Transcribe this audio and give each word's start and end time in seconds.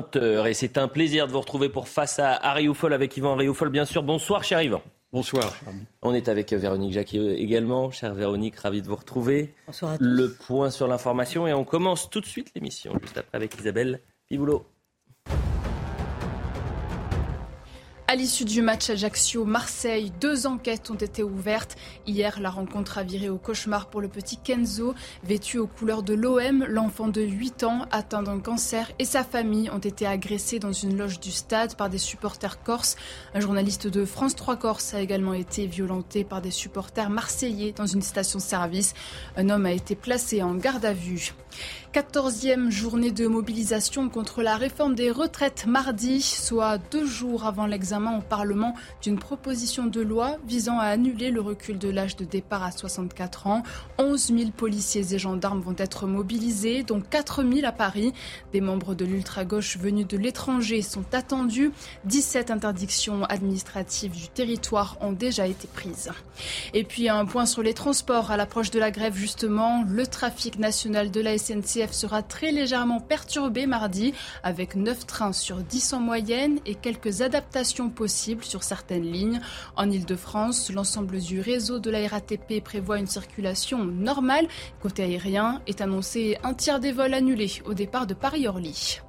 20h 0.00 0.48
et 0.48 0.54
c'est 0.54 0.78
un 0.78 0.88
plaisir 0.88 1.26
de 1.26 1.32
vous 1.32 1.40
retrouver 1.40 1.68
pour 1.68 1.88
Face 1.88 2.18
à 2.18 2.32
Harry 2.34 2.68
avec 2.92 3.16
Yvan 3.16 3.34
Rioufol, 3.34 3.70
bien 3.70 3.84
sûr. 3.84 4.02
Bonsoir, 4.02 4.44
cher 4.44 4.60
Yvan. 4.62 4.82
Bonsoir. 5.12 5.56
On 6.02 6.12
est 6.12 6.28
avec 6.28 6.52
Véronique 6.52 6.92
Jacquet 6.92 7.40
également. 7.40 7.90
Chère 7.90 8.12
Véronique, 8.12 8.56
ravi 8.56 8.82
de 8.82 8.86
vous 8.86 8.96
retrouver. 8.96 9.54
Bonsoir 9.66 9.92
à 9.92 9.98
tous. 9.98 10.04
Le 10.04 10.32
point 10.32 10.70
sur 10.70 10.88
l'information 10.88 11.46
et 11.46 11.54
on 11.54 11.64
commence 11.64 12.10
tout 12.10 12.20
de 12.20 12.26
suite 12.26 12.50
l'émission, 12.54 12.92
juste 13.00 13.16
après 13.16 13.36
avec 13.36 13.58
Isabelle 13.58 14.00
Piboulot. 14.28 14.66
À 18.08 18.14
l'issue 18.14 18.44
du 18.44 18.62
match 18.62 18.88
Ajaccio-Marseille, 18.88 20.12
deux 20.20 20.46
enquêtes 20.46 20.92
ont 20.92 20.96
été 20.96 21.24
ouvertes. 21.24 21.74
Hier, 22.06 22.38
la 22.38 22.50
rencontre 22.50 22.98
a 22.98 23.02
viré 23.02 23.28
au 23.28 23.36
cauchemar 23.36 23.90
pour 23.90 24.00
le 24.00 24.06
petit 24.06 24.36
Kenzo. 24.36 24.94
Vêtu 25.24 25.58
aux 25.58 25.66
couleurs 25.66 26.04
de 26.04 26.14
l'OM, 26.14 26.64
l'enfant 26.68 27.08
de 27.08 27.20
8 27.20 27.64
ans 27.64 27.84
atteint 27.90 28.22
d'un 28.22 28.38
cancer 28.38 28.92
et 29.00 29.04
sa 29.04 29.24
famille 29.24 29.70
ont 29.70 29.80
été 29.80 30.06
agressés 30.06 30.60
dans 30.60 30.70
une 30.70 30.96
loge 30.96 31.18
du 31.18 31.32
stade 31.32 31.74
par 31.74 31.90
des 31.90 31.98
supporters 31.98 32.62
corses. 32.62 32.94
Un 33.34 33.40
journaliste 33.40 33.88
de 33.88 34.04
France 34.04 34.36
3 34.36 34.54
Corse 34.54 34.94
a 34.94 35.00
également 35.00 35.34
été 35.34 35.66
violenté 35.66 36.22
par 36.22 36.40
des 36.40 36.52
supporters 36.52 37.10
marseillais 37.10 37.72
dans 37.72 37.86
une 37.86 38.02
station-service. 38.02 38.94
Un 39.36 39.50
homme 39.50 39.66
a 39.66 39.72
été 39.72 39.96
placé 39.96 40.44
en 40.44 40.54
garde 40.54 40.84
à 40.84 40.92
vue. 40.92 41.34
Quatorzième 41.92 42.70
journée 42.70 43.10
de 43.10 43.26
mobilisation 43.26 44.10
contre 44.10 44.42
la 44.42 44.56
réforme 44.56 44.94
des 44.94 45.10
retraites 45.10 45.64
mardi, 45.66 46.20
soit 46.20 46.76
deux 46.76 47.06
jours 47.06 47.46
avant 47.46 47.64
l'examen 47.64 48.18
au 48.18 48.20
Parlement 48.20 48.74
d'une 49.00 49.18
proposition 49.18 49.86
de 49.86 50.02
loi 50.02 50.36
visant 50.46 50.78
à 50.78 50.84
annuler 50.84 51.30
le 51.30 51.40
recul 51.40 51.78
de 51.78 51.88
l'âge 51.88 52.16
de 52.16 52.26
départ 52.26 52.62
à 52.62 52.70
64 52.70 53.46
ans. 53.46 53.62
11 53.98 54.26
000 54.26 54.50
policiers 54.50 55.14
et 55.14 55.18
gendarmes 55.18 55.60
vont 55.60 55.74
être 55.78 56.06
mobilisés, 56.06 56.82
dont 56.82 57.00
4 57.00 57.42
000 57.42 57.66
à 57.66 57.72
Paris. 57.72 58.12
Des 58.52 58.60
membres 58.60 58.94
de 58.94 59.06
l'ultra-gauche 59.06 59.78
venus 59.78 60.06
de 60.06 60.18
l'étranger 60.18 60.82
sont 60.82 61.14
attendus. 61.14 61.72
17 62.04 62.50
interdictions 62.50 63.24
administratives 63.24 64.12
du 64.12 64.28
territoire 64.28 64.98
ont 65.00 65.12
déjà 65.12 65.46
été 65.46 65.66
prises. 65.66 66.10
Et 66.74 66.84
puis 66.84 67.08
un 67.08 67.24
point 67.24 67.46
sur 67.46 67.62
les 67.62 67.72
transports 67.72 68.30
à 68.30 68.36
l'approche 68.36 68.70
de 68.70 68.78
la 68.78 68.90
grève 68.90 69.14
justement. 69.14 69.84
Le 69.88 70.06
trafic 70.06 70.58
national 70.58 71.10
de 71.10 71.20
la 71.22 71.38
sera 71.92 72.22
très 72.22 72.52
légèrement 72.52 73.00
perturbé 73.00 73.66
mardi, 73.66 74.14
avec 74.42 74.74
9 74.74 75.06
trains 75.06 75.32
sur 75.32 75.58
10 75.58 75.92
en 75.92 76.00
moyenne 76.00 76.58
et 76.66 76.74
quelques 76.74 77.22
adaptations 77.22 77.88
possibles 77.90 78.44
sur 78.44 78.62
certaines 78.62 79.10
lignes. 79.10 79.40
En 79.76 79.90
Ile-de-France, 79.90 80.72
l'ensemble 80.72 81.20
du 81.20 81.40
réseau 81.40 81.78
de 81.78 81.90
la 81.90 82.06
RATP 82.06 82.62
prévoit 82.62 82.98
une 82.98 83.06
circulation 83.06 83.84
normale. 83.84 84.48
Côté 84.80 85.04
aérien, 85.04 85.60
est 85.66 85.80
annoncé 85.80 86.38
un 86.42 86.54
tiers 86.54 86.80
des 86.80 86.92
vols 86.92 87.14
annulés 87.14 87.52
au 87.64 87.74
départ 87.74 88.06
de 88.06 88.14
Paris-Orly. 88.14 89.00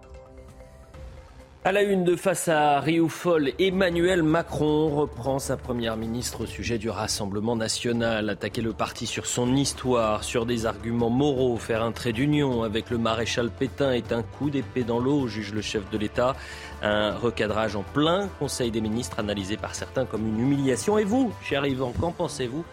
À 1.68 1.73
la 1.73 1.84
une 1.84 2.06
de 2.06 2.16
face 2.16 2.48
à 2.48 2.80
Rioufol, 2.80 3.52
Emmanuel 3.60 4.23
Macron 4.23 4.88
reprend 4.88 5.38
sa 5.38 5.58
première 5.58 5.97
ministre 5.97 6.44
au 6.44 6.46
sujet 6.46 6.78
du 6.78 6.90
Rassemblement 6.90 7.58
national. 7.58 8.30
Attaquer 8.30 8.62
le 8.62 8.72
parti 8.72 9.06
sur 9.06 9.25
son 9.25 9.53
histoire, 9.53 10.24
sur 10.24 10.46
des 10.46 10.66
arguments 10.66 11.09
moraux, 11.09 11.58
faire 11.58 11.84
un 11.84 11.91
trait 11.91 12.14
d'union 12.14 12.64
avec 12.64 12.90
le 12.90 12.97
maréchal 12.97 13.50
Pétain 13.50 13.91
est 13.91 14.14
un 14.14 14.24
coup 14.24 14.50
d'épée 14.50 14.86
dans 14.86 15.00
l'eau, 15.00 15.28
juge 15.28 15.53
le 15.53 15.62
chef 15.62 15.90
de 15.90 15.97
l'État. 15.97 16.38
Un 16.84 17.14
recadrage 17.18 17.75
en 17.75 17.84
plein 17.84 18.30
Conseil 18.40 18.72
des 18.72 18.80
ministres 18.80 19.20
analysé 19.20 19.58
par 19.58 19.75
certains 19.75 20.06
comme 20.06 20.25
une 20.25 20.40
humiliation. 20.40 20.97
Et 20.97 21.03
vous, 21.03 21.34
cher 21.44 21.66
Yvan, 21.66 21.91
qu'en 22.00 22.14
pensez-vous? 22.14 22.64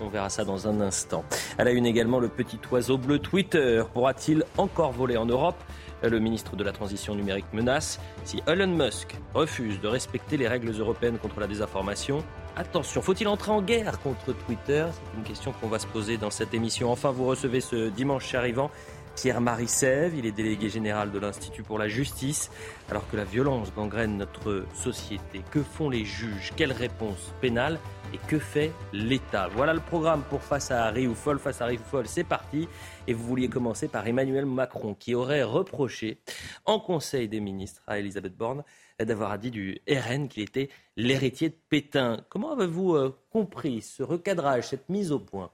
On 0.00 0.08
verra 0.08 0.30
ça 0.30 0.44
dans 0.44 0.66
un 0.66 0.80
instant. 0.80 1.22
À 1.58 1.64
la 1.64 1.70
une 1.70 1.86
également, 1.86 2.18
le 2.18 2.26
petit 2.26 2.58
oiseau 2.72 2.98
bleu 2.98 3.20
Twitter 3.20 3.84
pourra-t-il 3.94 4.42
encore 4.58 4.90
voler 4.90 5.16
en 5.16 5.26
Europe? 5.26 5.62
Le 6.08 6.18
ministre 6.18 6.56
de 6.56 6.64
la 6.64 6.72
Transition 6.72 7.14
numérique 7.14 7.46
menace 7.52 8.00
si 8.24 8.42
Elon 8.46 8.68
Musk 8.68 9.16
refuse 9.34 9.80
de 9.80 9.88
respecter 9.88 10.36
les 10.36 10.48
règles 10.48 10.70
européennes 10.70 11.18
contre 11.18 11.40
la 11.40 11.46
désinformation. 11.46 12.24
Attention, 12.56 13.00
faut-il 13.00 13.28
entrer 13.28 13.50
en 13.50 13.62
guerre 13.62 13.98
contre 14.00 14.32
Twitter? 14.46 14.86
C'est 14.92 15.18
une 15.18 15.24
question 15.24 15.52
qu'on 15.52 15.68
va 15.68 15.78
se 15.78 15.86
poser 15.86 16.18
dans 16.18 16.30
cette 16.30 16.52
émission. 16.54 16.92
Enfin, 16.92 17.10
vous 17.10 17.26
recevez 17.26 17.60
ce 17.60 17.88
dimanche 17.88 18.34
arrivant 18.34 18.70
Pierre-Marie 19.16 19.68
Sève, 19.68 20.14
il 20.16 20.26
est 20.26 20.32
délégué 20.32 20.70
général 20.70 21.10
de 21.10 21.18
l'Institut 21.18 21.62
pour 21.62 21.78
la 21.78 21.88
justice. 21.88 22.50
Alors 22.90 23.08
que 23.10 23.16
la 23.16 23.24
violence 23.24 23.72
gangrène 23.74 24.16
notre 24.16 24.64
société, 24.74 25.42
que 25.50 25.62
font 25.62 25.90
les 25.90 26.04
juges? 26.04 26.52
Quelle 26.56 26.72
réponse 26.72 27.32
pénale 27.40 27.78
et 28.12 28.18
que 28.28 28.38
fait 28.38 28.72
l'État? 28.92 29.48
Voilà 29.48 29.74
le 29.74 29.80
programme 29.80 30.22
pour 30.28 30.42
Face 30.42 30.70
à 30.70 30.84
Harry 30.84 31.06
ou 31.06 31.14
Folle. 31.14 31.38
Face 31.38 31.60
à 31.60 31.64
Harry 31.64 31.76
ou 31.76 31.84
Folle, 31.84 32.06
c'est 32.06 32.24
parti. 32.24 32.68
Et 33.06 33.14
vous 33.14 33.24
vouliez 33.24 33.48
commencer 33.48 33.88
par 33.88 34.06
Emmanuel 34.06 34.46
Macron, 34.46 34.94
qui 34.94 35.14
aurait 35.14 35.42
reproché 35.42 36.18
en 36.64 36.78
Conseil 36.78 37.28
des 37.28 37.40
ministres 37.40 37.82
à 37.86 37.98
Elisabeth 37.98 38.36
Borne 38.36 38.62
d'avoir 39.04 39.38
dit 39.38 39.50
du 39.50 39.80
RN 39.88 40.28
qu'il 40.28 40.42
était 40.42 40.68
l'héritier 40.96 41.48
de 41.48 41.56
Pétain. 41.68 42.24
Comment 42.28 42.52
avez-vous 42.52 42.94
euh, 42.94 43.16
compris 43.30 43.82
ce 43.82 44.02
recadrage, 44.02 44.68
cette 44.68 44.88
mise 44.88 45.12
au 45.12 45.18
point? 45.18 45.50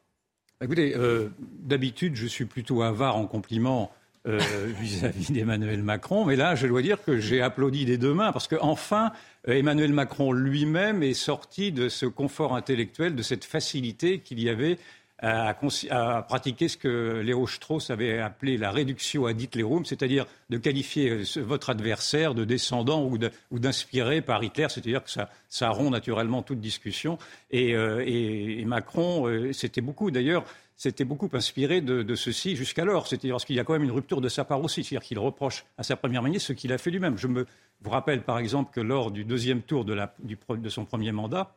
Écoutez, 0.60 0.96
euh, 0.96 1.28
d'habitude, 1.40 2.16
je 2.16 2.26
suis 2.26 2.44
plutôt 2.44 2.82
avare 2.82 3.16
en 3.16 3.26
compliments 3.26 3.92
euh, 4.26 4.40
vis-à-vis 4.80 5.32
d'Emmanuel 5.32 5.82
Macron, 5.82 6.24
mais 6.24 6.36
là, 6.36 6.54
je 6.54 6.66
dois 6.66 6.82
dire 6.82 7.02
que 7.02 7.18
j'ai 7.18 7.40
applaudi 7.40 7.84
des 7.84 7.98
deux 7.98 8.14
mains 8.14 8.32
parce 8.32 8.48
qu'enfin, 8.48 9.12
Emmanuel 9.46 9.92
Macron 9.92 10.32
lui-même 10.32 11.02
est 11.02 11.14
sorti 11.14 11.72
de 11.72 11.88
ce 11.88 12.06
confort 12.06 12.54
intellectuel, 12.54 13.14
de 13.14 13.22
cette 13.22 13.44
facilité 13.44 14.18
qu'il 14.18 14.40
y 14.40 14.48
avait 14.48 14.78
à, 15.20 16.22
pratiquer 16.28 16.68
ce 16.68 16.76
que 16.76 17.22
Léo 17.24 17.46
Strauss 17.46 17.90
avait 17.90 18.20
appelé 18.20 18.56
la 18.56 18.70
réduction 18.70 19.26
ad 19.26 19.40
Hitlerum, 19.40 19.84
c'est-à-dire 19.84 20.26
de 20.48 20.58
qualifier 20.58 21.10
euh, 21.10 21.24
votre 21.42 21.70
adversaire 21.70 22.34
de 22.34 22.44
descendant 22.44 23.04
ou 23.50 23.58
d'inspiré 23.58 24.20
par 24.20 24.44
Hitler, 24.44 24.66
c'est-à-dire 24.68 25.02
que 25.02 25.10
ça, 25.10 25.70
rompt 25.70 25.90
naturellement 25.90 26.42
toute 26.42 26.60
discussion. 26.60 27.18
Et, 27.50 27.74
euh, 27.74 28.64
Macron, 28.64 29.26
euh, 29.26 29.52
c'était 29.52 29.80
beaucoup 29.80 30.10
d'ailleurs 30.10 30.44
c'était 30.78 31.04
beaucoup 31.04 31.28
inspiré 31.32 31.80
de, 31.80 32.14
ceci 32.14 32.54
jusqu'alors. 32.54 33.08
C'est-à-dire 33.08 33.36
qu'il 33.38 33.56
y 33.56 33.60
a 33.60 33.64
quand 33.64 33.72
même 33.72 33.82
une 33.82 33.90
rupture 33.90 34.20
de 34.20 34.28
sa 34.28 34.44
part 34.44 34.62
aussi. 34.62 34.84
C'est-à-dire 34.84 35.06
qu'il 35.06 35.18
reproche 35.18 35.66
à 35.76 35.82
sa 35.82 35.96
première 35.96 36.22
ministre 36.22 36.48
ce 36.48 36.52
qu'il 36.52 36.72
a 36.72 36.78
fait 36.78 36.90
lui-même. 36.90 37.18
Je 37.18 37.26
vous 37.26 37.90
rappelle 37.90 38.22
par 38.22 38.38
exemple 38.38 38.72
que 38.72 38.80
lors 38.80 39.10
du 39.10 39.24
deuxième 39.24 39.60
tour 39.60 39.84
de, 39.84 39.98
de 40.22 40.68
son 40.68 40.84
premier 40.84 41.10
mandat, 41.10 41.56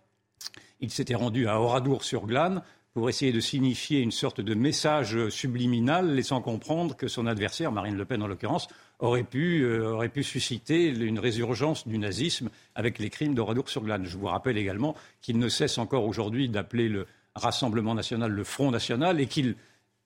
il 0.79 0.89
s'était 0.89 1.13
rendu 1.13 1.47
à 1.47 1.61
Oradour-sur-Glane 1.61 2.63
pour 2.93 3.09
essayer 3.09 3.31
de 3.31 3.39
signifier 3.39 3.99
une 3.99 4.11
sorte 4.11 4.41
de 4.41 4.53
message 4.55 5.29
subliminal 5.29 6.13
laissant 6.13 6.41
comprendre 6.41 6.97
que 6.97 7.07
son 7.07 7.27
adversaire, 7.27 7.71
Marine 7.71 7.95
Le 7.95 8.05
Pen 8.05 8.23
en 8.23 8.27
l'occurrence, 8.27 8.67
aurait 8.99 9.23
pu, 9.23 9.61
euh, 9.61 9.93
aurait 9.93 10.09
pu 10.09 10.23
susciter 10.23 10.87
une 10.87 11.19
résurgence 11.19 11.87
du 11.87 11.97
nazisme 11.97 12.49
avec 12.75 12.99
les 12.99 13.09
crimes 13.09 13.33
d'Oradour-sur-Glane. 13.33 14.05
Je 14.05 14.17
vous 14.17 14.27
rappelle 14.27 14.57
également 14.57 14.95
qu'il 15.21 15.37
ne 15.37 15.47
cesse 15.47 15.77
encore 15.77 16.05
aujourd'hui 16.05 16.49
d'appeler 16.49 16.89
le 16.89 17.07
Rassemblement 17.35 17.95
national 17.95 18.31
le 18.31 18.43
Front 18.43 18.71
national 18.71 19.19
et 19.19 19.27
qu'il 19.27 19.55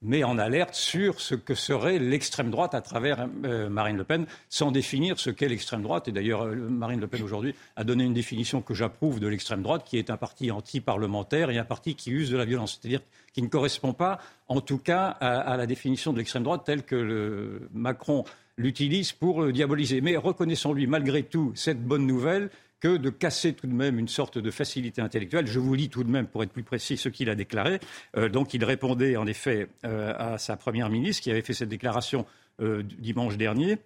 met 0.02 0.24
en 0.24 0.38
alerte 0.38 0.74
sur 0.74 1.20
ce 1.20 1.34
que 1.34 1.54
serait 1.54 1.98
l'extrême 1.98 2.50
droite 2.50 2.74
à 2.74 2.80
travers 2.80 3.28
euh, 3.44 3.68
Marine 3.68 3.96
Le 3.96 4.04
Pen, 4.04 4.26
sans 4.48 4.70
définir 4.70 5.18
ce 5.18 5.30
qu'est 5.30 5.48
l'extrême 5.48 5.82
droite. 5.82 6.06
Et 6.08 6.12
d'ailleurs, 6.12 6.42
euh, 6.42 6.54
Marine 6.54 7.00
Le 7.00 7.06
Pen 7.06 7.22
aujourd'hui 7.22 7.54
a 7.76 7.84
donné 7.84 8.04
une 8.04 8.12
définition 8.12 8.60
que 8.60 8.74
j'approuve 8.74 9.20
de 9.20 9.26
l'extrême 9.26 9.62
droite, 9.62 9.84
qui 9.84 9.98
est 9.98 10.10
un 10.10 10.16
parti 10.16 10.50
anti-parlementaire 10.50 11.50
et 11.50 11.58
un 11.58 11.64
parti 11.64 11.94
qui 11.94 12.10
use 12.10 12.30
de 12.30 12.36
la 12.36 12.44
violence, 12.44 12.78
c'est-à-dire 12.80 13.00
qui 13.32 13.42
ne 13.42 13.48
correspond 13.48 13.92
pas, 13.94 14.18
en 14.48 14.60
tout 14.60 14.78
cas, 14.78 15.08
à, 15.08 15.56
la 15.56 15.66
définition 15.66 16.12
de 16.12 16.18
l'extrême 16.18 16.42
droite 16.42 16.62
telle 16.64 16.82
que 16.82 17.68
Macron 17.72 18.24
l'utilise 18.56 19.12
pour 19.12 19.42
le 19.42 19.52
diaboliser. 19.52 20.00
Mais 20.00 20.16
reconnaissons-lui 20.16 20.86
malgré 20.86 21.22
tout 21.22 21.52
cette 21.54 21.82
bonne 21.82 22.06
nouvelle 22.06 22.50
que 22.80 22.96
de 22.96 23.10
casser 23.10 23.54
tout 23.54 23.66
de 23.66 23.72
même 23.72 23.98
une 23.98 24.08
sorte 24.08 24.38
de 24.38 24.50
facilité 24.50 25.00
intellectuelle. 25.00 25.46
Je 25.46 25.58
vous 25.58 25.74
lis 25.74 25.88
tout 25.88 26.04
de 26.04 26.10
même, 26.10 26.26
pour 26.26 26.42
être 26.42 26.52
plus 26.52 26.62
précis, 26.62 26.96
ce 26.96 27.08
qu'il 27.08 27.30
a 27.30 27.34
déclaré. 27.34 27.80
Euh, 28.16 28.28
donc 28.28 28.54
il 28.54 28.64
répondait 28.64 29.16
en 29.16 29.26
effet 29.26 29.68
euh, 29.84 30.12
à 30.16 30.38
sa 30.38 30.56
première 30.56 30.90
ministre 30.90 31.22
qui 31.22 31.30
avait 31.30 31.42
fait 31.42 31.54
cette 31.54 31.68
déclaration 31.68 32.26
euh, 32.60 32.82
dimanche 32.82 33.36
dernier. 33.36 33.78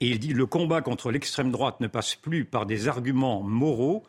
Et 0.00 0.08
il 0.08 0.18
dit 0.18 0.32
Le 0.32 0.46
combat 0.46 0.82
contre 0.82 1.10
l'extrême 1.10 1.50
droite 1.50 1.80
ne 1.80 1.86
passe 1.86 2.14
plus 2.14 2.44
par 2.44 2.66
des 2.66 2.88
arguments 2.88 3.42
moraux. 3.42 4.04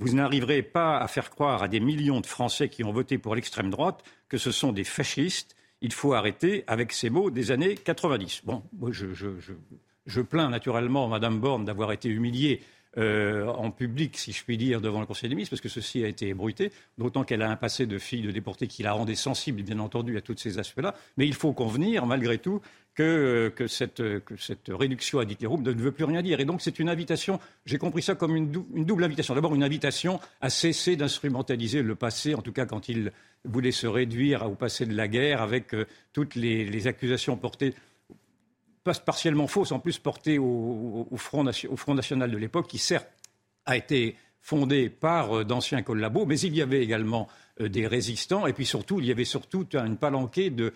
Vous 0.00 0.14
n'arriverez 0.14 0.62
pas 0.62 0.98
à 0.98 1.08
faire 1.08 1.30
croire 1.30 1.62
à 1.62 1.68
des 1.68 1.80
millions 1.80 2.20
de 2.20 2.26
Français 2.26 2.68
qui 2.68 2.84
ont 2.84 2.92
voté 2.92 3.18
pour 3.18 3.34
l'extrême 3.34 3.70
droite 3.70 4.02
que 4.28 4.38
ce 4.38 4.50
sont 4.50 4.72
des 4.72 4.84
fascistes. 4.84 5.56
il 5.82 5.92
faut 5.92 6.14
arrêter 6.14 6.64
avec 6.66 6.92
ces 6.92 7.10
mots 7.10 7.30
des 7.30 7.50
années 7.50 7.74
90. 7.74 8.42
Bon, 8.44 8.62
moi, 8.72 8.90
je, 8.92 10.20
plains 10.22 10.48
naturellement 10.48 11.08
Mme 11.08 11.38
Borne 11.38 11.64
d'avoir 11.64 11.92
été 11.92 12.08
humiliée 12.08 12.62
euh, 12.98 13.46
en 13.46 13.70
public, 13.70 14.16
si 14.16 14.32
je 14.32 14.42
puis 14.42 14.56
dire, 14.56 14.80
devant 14.80 15.00
le 15.00 15.06
Conseil 15.06 15.28
des 15.28 15.36
ministres, 15.36 15.54
parce 15.54 15.60
que 15.60 15.68
ceci 15.68 16.04
a 16.04 16.08
été 16.08 16.28
ébruité, 16.28 16.72
d'autant 16.98 17.22
qu'elle 17.22 17.42
a 17.42 17.50
un 17.50 17.56
passé 17.56 17.86
de 17.86 17.98
fille 17.98 18.22
de 18.22 18.30
déportée 18.30 18.66
qui 18.66 18.82
la 18.82 18.92
rendait 18.92 19.14
sensible, 19.14 19.62
bien 19.62 19.78
entendu, 19.78 20.16
à 20.16 20.20
tous 20.20 20.36
ces 20.36 20.58
aspects-là. 20.58 20.94
Mais 21.16 21.26
il 21.26 21.34
faut 21.34 21.52
convenir, 21.52 22.06
malgré 22.06 22.38
tout, 22.38 22.60
que, 22.94 23.66
cette, 23.68 24.02
réduction 24.68 25.20
à 25.20 25.24
Ditlerum 25.24 25.62
ne 25.62 25.72
veut 25.72 25.92
plus 25.92 26.04
rien 26.04 26.22
dire. 26.22 26.40
Et 26.40 26.44
donc, 26.44 26.60
c'est 26.60 26.78
une 26.78 26.88
invitation, 26.88 27.40
j'ai 27.64 27.78
compris 27.78 28.02
ça 28.02 28.14
comme 28.14 28.36
une, 28.36 28.50
double 28.50 29.04
invitation. 29.04 29.34
D'abord, 29.34 29.54
une 29.54 29.62
invitation 29.62 30.20
à 30.40 30.50
cesser 30.50 30.96
d'instrumentaliser 30.96 31.82
le 31.82 31.94
passé, 31.94 32.34
en 32.34 32.42
tout 32.42 32.52
cas 32.52 32.66
quand 32.66 32.88
il 32.88 33.12
voulait 33.44 33.72
se 33.72 33.86
réduire 33.86 34.42
au 34.50 34.54
passé 34.54 34.84
de 34.84 34.94
la 34.94 35.08
guerre, 35.08 35.40
avec 35.40 35.72
euh, 35.74 35.86
toutes 36.12 36.34
les 36.34 36.86
accusations 36.86 37.36
portées 37.36 37.74
partiellement 38.84 39.46
fausse, 39.46 39.72
en 39.72 39.78
plus 39.78 39.98
portée 39.98 40.38
au, 40.38 41.06
Front, 41.16 41.44
National 41.44 42.30
de 42.30 42.36
l'époque, 42.36 42.68
qui 42.68 42.78
certes 42.78 43.08
a 43.66 43.76
été 43.76 44.16
fondé 44.40 44.88
par 44.88 45.38
euh, 45.38 45.44
d'anciens 45.44 45.82
collabos, 45.82 46.24
mais 46.24 46.40
il 46.40 46.56
y 46.56 46.62
avait 46.62 46.82
également 46.82 47.28
euh, 47.60 47.68
des 47.68 47.86
résistants, 47.86 48.46
et 48.46 48.52
puis 48.54 48.64
surtout, 48.64 48.98
il 49.00 49.06
y 49.06 49.10
avait 49.10 49.24
surtout 49.24 49.66
une 49.74 49.98
palanquée 49.98 50.48
de, 50.48 50.72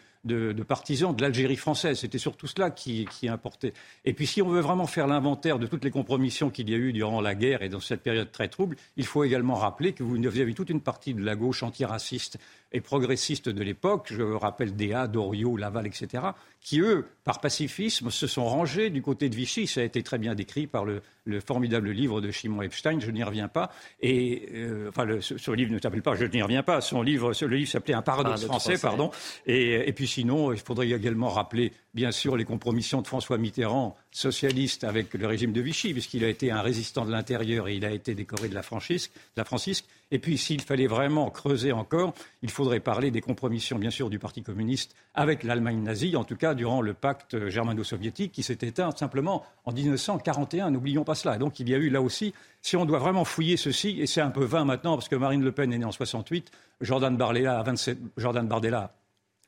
partisans 0.67 1.15
de 1.15 1.23
l'Algérie 1.23 1.57
française. 1.57 1.99
C'était 1.99 2.19
surtout 2.19 2.47
cela 2.47 2.71
qui, 2.71 3.07
qui, 3.07 3.29
importait. 3.29 3.73
Et 4.05 4.13
puis, 4.13 4.27
si 4.27 4.43
on 4.43 4.49
veut 4.49 4.61
vraiment 4.61 4.87
faire 4.87 5.07
l'inventaire 5.07 5.59
de 5.59 5.67
toutes 5.67 5.85
les 5.85 5.91
compromissions 5.91 6.51
qu'il 6.51 6.71
y 6.71 6.75
a 6.75 6.77
eu 6.77 6.93
durant 6.93 7.21
la 7.21 7.35
guerre 7.35 7.63
et 7.63 7.69
dans 7.69 7.81
cette 7.81 8.03
période 8.03 8.31
très 8.33 8.49
trouble, 8.49 8.77
il 8.97 9.07
faut 9.07 9.25
également 9.25 9.55
rappeler 9.55 9.93
que 9.93 10.03
vous 10.03 10.17
avez 10.27 10.55
toute 10.55 10.71
une 10.71 10.81
partie 10.81 11.15
de 11.15 11.23
la 11.23 11.37
gauche 11.37 11.63
antiraciste 11.63 12.39
et 12.75 12.81
progressiste 12.81 13.49
de 13.49 13.63
l'époque, 13.63 14.09
je 14.11 14.23
rappelle 14.23 14.75
Déa, 14.75 15.07
Doriot, 15.07 15.57
Laval, 15.57 15.87
etc., 15.87 16.25
qui, 16.61 16.81
eux, 16.81 17.07
par 17.23 17.41
pacifisme, 17.41 18.11
se 18.11 18.27
sont 18.27 18.47
rangés 18.47 18.91
du 18.91 19.01
côté 19.01 19.29
de 19.29 19.37
Vichy. 19.37 19.69
Ça 19.69 19.81
a 19.81 19.85
été 19.85 20.03
très 20.03 20.19
bien 20.19 20.35
décrit 20.35 20.67
par 20.67 20.85
le, 20.85 21.01
formidable 21.47 21.91
livre 21.91 22.21
de 22.21 22.31
Simon 22.31 22.63
Epstein, 22.63 22.99
je 22.99 23.11
n'y 23.11 23.23
reviens 23.23 23.49
pas. 23.49 23.71
Et, 24.01 24.49
euh, 24.55 24.89
enfin, 24.89 25.07
ce, 25.21 25.51
livre 25.53 25.73
ne 25.73 25.79
s'appelle 25.79 26.03
pas 26.03 26.17
Je 26.17 26.25
n'y 26.25 26.43
reviens 26.43 26.63
pas, 26.63 26.81
son 26.81 27.03
livre, 27.03 27.33
le 27.41 27.57
livre 27.57 27.71
s'appelait 27.71 27.95
Un 27.95 28.03
paradoxe 28.03 28.43
ah, 28.45 28.47
français, 28.47 28.77
pardon. 28.77 29.11
Et, 29.47 29.89
et, 29.89 29.93
puis 29.93 30.09
sinon, 30.15 30.53
il 30.53 30.61
faudrait 30.61 30.89
également 30.91 31.29
rappeler, 31.29 31.73
bien 31.93 32.13
sûr, 32.13 32.37
les 32.37 32.45
compromissions 32.45 33.03
de 33.03 33.07
François 33.07 33.37
Mitterrand, 33.37 33.97
socialiste, 34.13 34.85
avec 34.85 35.13
le 35.15 35.27
régime 35.27 35.53
de 35.53 35.61
Vichy, 35.61 35.93
puisqu'il 35.93 36.25
a 36.25 36.29
été 36.29 36.53
un 36.53 36.63
résistant 36.63 37.05
de 37.05 37.11
l'intérieur 37.11 37.67
et 37.67 37.75
il 37.75 37.85
a 37.85 37.91
été 37.91 38.15
décoré 38.15 38.49
de 38.49 38.55
la, 38.55 38.63
Francisque. 38.63 39.11
La 39.37 39.45
Francisque. 39.45 39.85
Et 40.13 40.21
puis, 40.21 40.39
s'il 40.39 40.61
fallait 40.61 40.87
vraiment 40.87 41.31
creuser 41.31 41.73
encore, 41.73 42.15
il 42.43 42.51
faudrait 42.51 42.79
parler 42.79 43.11
des 43.11 43.21
compromissions, 43.21 43.77
bien 43.77 43.91
sûr, 43.91 44.09
du 44.09 44.21
Parti 44.21 44.43
communiste 44.43 44.95
avec 45.15 45.43
l'Allemagne 45.43 45.83
nazie, 45.83 46.15
en 46.15 46.23
tout 46.23 46.37
cas 46.37 46.55
durant 46.55 46.81
le 46.81 46.95
pacte 46.95 47.49
germano-soviétique 47.49 48.31
qui 48.31 48.45
s'est 48.45 48.59
éteint 48.61 48.93
simplement 48.93 49.45
en 49.65 49.73
1941. 49.73 50.71
N'oublions 50.71 51.05
pas 51.05 51.17
cela. 51.17 51.39
Donc, 51.39 51.59
il 51.59 51.69
y 51.69 51.75
a 51.75 51.79
eu 51.79 51.91
là 51.91 52.01
aussi, 52.01 52.35
si 52.63 52.77
on 52.77 52.85
doit 52.85 53.01
vraiment 53.01 53.25
fouiller 53.25 53.57
ceci, 53.57 54.01
et 54.01 54.07
c'est 54.07 54.21
un 54.21 54.31
peu 54.31 54.45
vain 54.45 54.65
maintenant 54.65 54.95
parce 54.95 55.09
que 55.09 55.17
Marine 55.17 55.43
Le 55.43 55.51
Pen 55.51 55.73
est 55.73 55.79
née 55.79 55.85
en 55.85 55.93
68, 55.93 56.53
Jordan 56.81 57.17
Bardella, 57.17 57.61
27, 57.65 57.99
Jordan 58.17 58.47
Bardella 58.47 58.95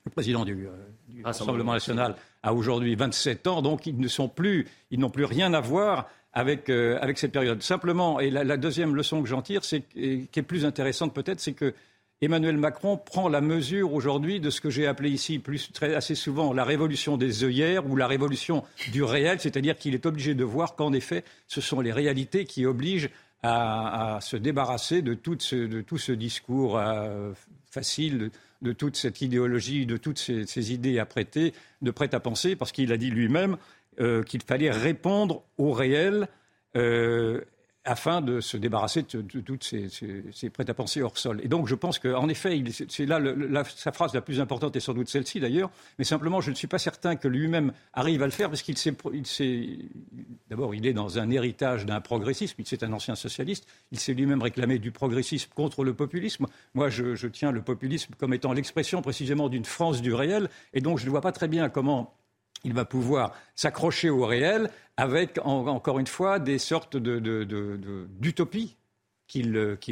le 0.06 0.10
président 0.10 0.44
du, 0.44 0.66
euh, 0.66 1.22
Rassemblement 1.24 1.72
national, 1.72 2.14
a 2.42 2.54
aujourd'hui 2.54 2.94
27 2.94 3.46
ans, 3.46 3.62
donc 3.62 3.86
ils 3.86 3.98
ne 3.98 4.08
sont 4.08 4.28
plus, 4.28 4.66
ils 4.90 5.00
n'ont 5.00 5.10
plus 5.10 5.24
rien 5.24 5.52
à 5.52 5.60
voir 5.60 6.08
avec, 6.32 6.68
euh, 6.70 6.98
avec 7.00 7.18
cette 7.18 7.32
période. 7.32 7.62
Simplement, 7.62 8.20
et 8.20 8.30
la, 8.30 8.56
deuxième 8.56 8.94
leçon 8.94 9.22
que 9.22 9.28
j'en 9.28 9.42
tire, 9.42 9.64
c'est, 9.64 9.82
qui 9.82 10.28
est 10.34 10.42
plus 10.42 10.64
intéressante 10.64 11.12
peut-être, 11.12 11.40
c'est 11.40 11.54
que 11.54 11.74
Emmanuel 12.22 12.56
Macron 12.56 12.96
prend 12.96 13.28
la 13.28 13.40
mesure 13.40 13.92
aujourd'hui 13.92 14.40
de 14.40 14.48
ce 14.48 14.60
que 14.60 14.70
j'ai 14.70 14.86
appelé 14.86 15.10
ici 15.10 15.38
plus, 15.38 15.70
très, 15.72 15.94
assez 15.94 16.14
souvent 16.14 16.52
la 16.52 16.64
révolution 16.64 17.16
des 17.16 17.44
œillères 17.44 17.88
ou 17.90 17.96
la 17.96 18.06
révolution 18.06 18.64
du 18.92 19.02
réel, 19.02 19.40
c'est-à-dire 19.40 19.76
qu'il 19.76 19.94
est 19.94 20.06
obligé 20.06 20.34
de 20.34 20.44
voir 20.44 20.76
qu'en 20.76 20.92
effet, 20.92 21.24
ce 21.46 21.60
sont 21.60 21.80
les 21.80 21.92
réalités 21.92 22.44
qui 22.44 22.64
obligent 22.64 23.10
à, 23.42 24.18
se 24.22 24.36
débarrasser 24.36 25.02
de 25.02 25.14
tout 25.14 25.36
ce, 25.38 25.56
de 25.56 25.80
tout 25.80 25.98
ce 25.98 26.12
discours 26.12 26.78
euh, 26.78 27.32
facile, 27.70 28.30
de, 28.62 28.72
toute 28.72 28.96
cette 28.96 29.20
idéologie, 29.20 29.86
de 29.86 29.96
toutes 29.96 30.18
ces, 30.18 30.72
idées 30.72 30.98
à 30.98 31.06
prêter, 31.06 31.52
de 31.82 31.90
prêt 31.90 32.14
à 32.14 32.20
penser, 32.20 32.56
parce 32.56 32.72
qu'il 32.72 32.92
a 32.92 32.96
dit 32.96 33.10
lui-même 33.10 33.56
euh, 34.00 34.22
qu'il 34.22 34.42
fallait 34.42 34.70
répondre 34.70 35.42
au 35.58 35.72
réel 35.72 36.28
euh, 36.76 37.40
afin 37.86 38.20
de 38.20 38.40
se 38.40 38.56
débarrasser 38.56 39.02
de, 39.02 39.40
toutes 39.40 39.64
ces, 39.64 39.88
ces, 39.88 40.50
prêts-à-penser 40.50 41.02
hors 41.02 41.16
sol. 41.16 41.40
Et 41.42 41.48
donc, 41.48 41.68
je 41.68 41.74
pense 41.74 41.98
qu'en 41.98 42.28
effet, 42.28 42.62
c'est 42.88 43.06
là 43.06 43.20
sa 43.64 43.92
phrase 43.92 44.12
la 44.12 44.20
plus 44.20 44.40
importante 44.40 44.76
est 44.76 44.80
sans 44.80 44.92
doute 44.92 45.08
celle-ci 45.08 45.40
d'ailleurs, 45.40 45.70
mais 45.98 46.04
simplement, 46.04 46.40
je 46.40 46.50
ne 46.50 46.56
suis 46.56 46.66
pas 46.66 46.78
certain 46.78 47.16
que 47.16 47.28
lui-même 47.28 47.72
arrive 47.94 48.22
à 48.22 48.26
le 48.26 48.32
faire 48.32 48.48
parce 48.48 48.62
qu'il 48.62 48.76
s'est, 48.76 48.94
d'abord, 50.50 50.74
il 50.74 50.86
est 50.86 50.92
dans 50.92 51.18
un 51.18 51.30
héritage 51.30 51.86
d'un 51.86 52.00
progressisme, 52.00 52.60
c'est 52.64 52.82
un 52.82 52.92
ancien 52.92 53.14
socialiste, 53.14 53.66
il 53.92 54.00
s'est 54.00 54.14
lui-même 54.14 54.42
réclamé 54.42 54.78
du 54.78 54.90
progressisme 54.90 55.50
contre 55.54 55.84
le 55.84 55.94
populisme. 55.94 56.46
Moi, 56.74 56.88
je 56.88 57.26
tiens 57.28 57.52
le 57.52 57.62
populisme 57.62 58.14
comme 58.18 58.34
étant 58.34 58.52
l'expression 58.52 59.00
précisément 59.00 59.48
d'une 59.48 59.64
France 59.64 60.02
du 60.02 60.12
réel, 60.12 60.50
et 60.74 60.80
donc 60.80 60.98
je 60.98 61.06
ne 61.06 61.10
vois 61.10 61.20
pas 61.20 61.32
très 61.32 61.48
bien 61.48 61.68
comment 61.68 62.14
il 62.66 62.74
va 62.74 62.84
pouvoir 62.84 63.32
s'accrocher 63.54 64.10
au 64.10 64.26
réel 64.26 64.70
avec, 64.96 65.38
encore 65.44 65.98
une 65.98 66.06
fois, 66.06 66.38
des 66.40 66.58
sortes 66.58 66.96
d'utopies 66.96 68.76
qui 69.28 69.42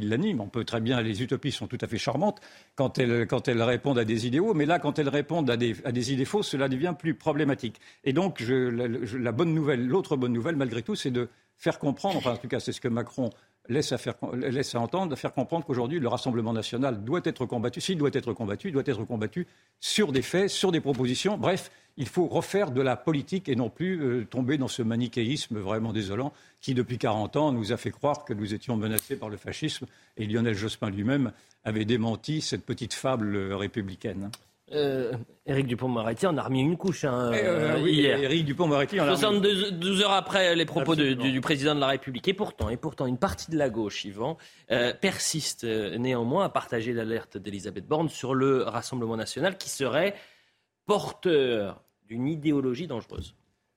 l'animent. 0.00 0.40
On 0.40 0.48
peut 0.48 0.64
très 0.64 0.80
bien, 0.80 1.00
les 1.00 1.22
utopies 1.22 1.52
sont 1.52 1.66
tout 1.66 1.78
à 1.80 1.86
fait 1.86 1.98
charmantes 1.98 2.40
quand 2.74 2.98
elles, 2.98 3.62
répondent 3.62 3.98
à 3.98 4.04
des 4.04 4.26
idéaux, 4.26 4.54
mais 4.54 4.66
là, 4.66 4.78
quand 4.78 4.98
elles 4.98 5.08
répondent 5.08 5.50
à 5.50 5.56
des, 5.56 6.12
idées 6.12 6.24
fausses, 6.24 6.48
cela 6.48 6.68
devient 6.68 6.94
plus 6.98 7.14
problématique. 7.14 7.80
Et 8.02 8.12
donc, 8.12 8.40
la, 8.40 9.32
bonne 9.32 9.54
nouvelle, 9.54 9.86
l'autre 9.86 10.16
bonne 10.16 10.32
nouvelle, 10.32 10.56
malgré 10.56 10.82
tout, 10.82 10.96
c'est 10.96 11.10
de 11.10 11.28
faire 11.56 11.78
comprendre, 11.78 12.18
enfin, 12.18 12.32
en 12.32 12.36
tout 12.36 12.48
cas, 12.48 12.58
c'est 12.58 12.72
ce 12.72 12.80
que 12.80 12.88
Macron 12.88 13.30
laisse 13.68 13.92
à, 13.92 13.96
à 13.96 14.80
entendre, 14.80 15.08
de 15.08 15.16
faire 15.16 15.32
comprendre 15.32 15.64
qu'aujourd'hui, 15.64 15.98
le 15.98 16.08
Rassemblement 16.08 16.52
national 16.52 17.02
doit 17.04 17.22
être 17.24 17.46
combattu. 17.46 17.80
S'il 17.80 17.98
doit 17.98 18.10
être 18.12 18.32
combattu, 18.32 18.68
il 18.68 18.72
doit 18.72 18.82
être 18.86 19.04
combattu 19.04 19.46
sur 19.80 20.12
des 20.12 20.22
faits, 20.22 20.50
sur 20.50 20.72
des 20.72 20.80
propositions. 20.80 21.38
Bref, 21.38 21.70
il 21.96 22.08
faut 22.08 22.26
refaire 22.26 22.70
de 22.70 22.82
la 22.82 22.96
politique 22.96 23.48
et 23.48 23.56
non 23.56 23.70
plus 23.70 24.02
euh, 24.02 24.24
tomber 24.24 24.58
dans 24.58 24.68
ce 24.68 24.82
manichéisme 24.82 25.58
vraiment 25.58 25.92
désolant 25.92 26.32
qui, 26.60 26.74
depuis 26.74 26.98
40 26.98 27.36
ans, 27.36 27.52
nous 27.52 27.72
a 27.72 27.76
fait 27.76 27.90
croire 27.90 28.24
que 28.24 28.34
nous 28.34 28.52
étions 28.52 28.76
menacés 28.76 29.16
par 29.16 29.28
le 29.28 29.36
fascisme. 29.36 29.86
Et 30.16 30.26
Lionel 30.26 30.54
Jospin 30.54 30.90
lui-même 30.90 31.32
avait 31.64 31.84
démenti 31.84 32.40
cette 32.40 32.64
petite 32.66 32.94
fable 32.94 33.52
républicaine. 33.52 34.30
Euh, 34.72 35.12
Éric 35.44 35.66
Dupont-Moretti 35.66 36.26
en 36.26 36.38
a 36.38 36.42
remis 36.42 36.62
une 36.62 36.78
couche 36.78 37.04
hein, 37.04 37.32
euh, 37.34 37.82
oui, 37.82 37.96
hier. 37.96 38.18
Éric 38.18 38.46
Dupont-Moretti 38.46 38.98
en 38.98 39.04
a 39.04 39.14
72 39.14 40.00
heures 40.00 40.12
après 40.12 40.56
les 40.56 40.64
propos 40.64 40.96
du, 40.96 41.40
président 41.42 41.74
de 41.74 41.80
la 41.80 41.88
République. 41.88 42.26
Et 42.28 42.34
pourtant, 42.34 42.70
et 42.70 42.78
pourtant, 42.78 43.06
une 43.06 43.18
partie 43.18 43.50
de 43.50 43.58
la 43.58 43.68
gauche, 43.68 44.06
Yvan, 44.06 44.38
euh, 44.70 44.94
persiste 44.94 45.64
néanmoins 45.64 46.46
à 46.46 46.48
partager 46.48 46.94
l'alerte 46.94 47.36
d'Elisabeth 47.36 47.86
Borne 47.86 48.08
sur 48.08 48.34
le 48.34 48.62
Rassemblement 48.62 49.16
national 49.16 49.58
qui 49.58 49.68
serait 49.68 50.14
porteur 50.86 51.82
d'une 52.06 52.26
idéologie 52.26 52.86
dangereuse. 52.86 53.34